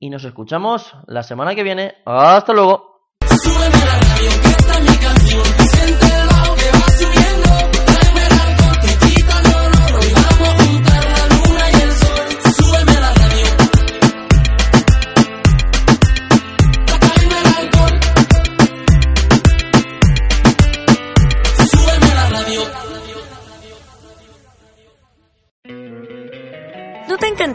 y 0.00 0.10
nos 0.10 0.24
escuchamos 0.24 0.94
la 1.06 1.22
semana 1.22 1.54
que 1.54 1.62
viene. 1.62 1.94
Hasta 2.06 2.52
luego. 2.52 2.90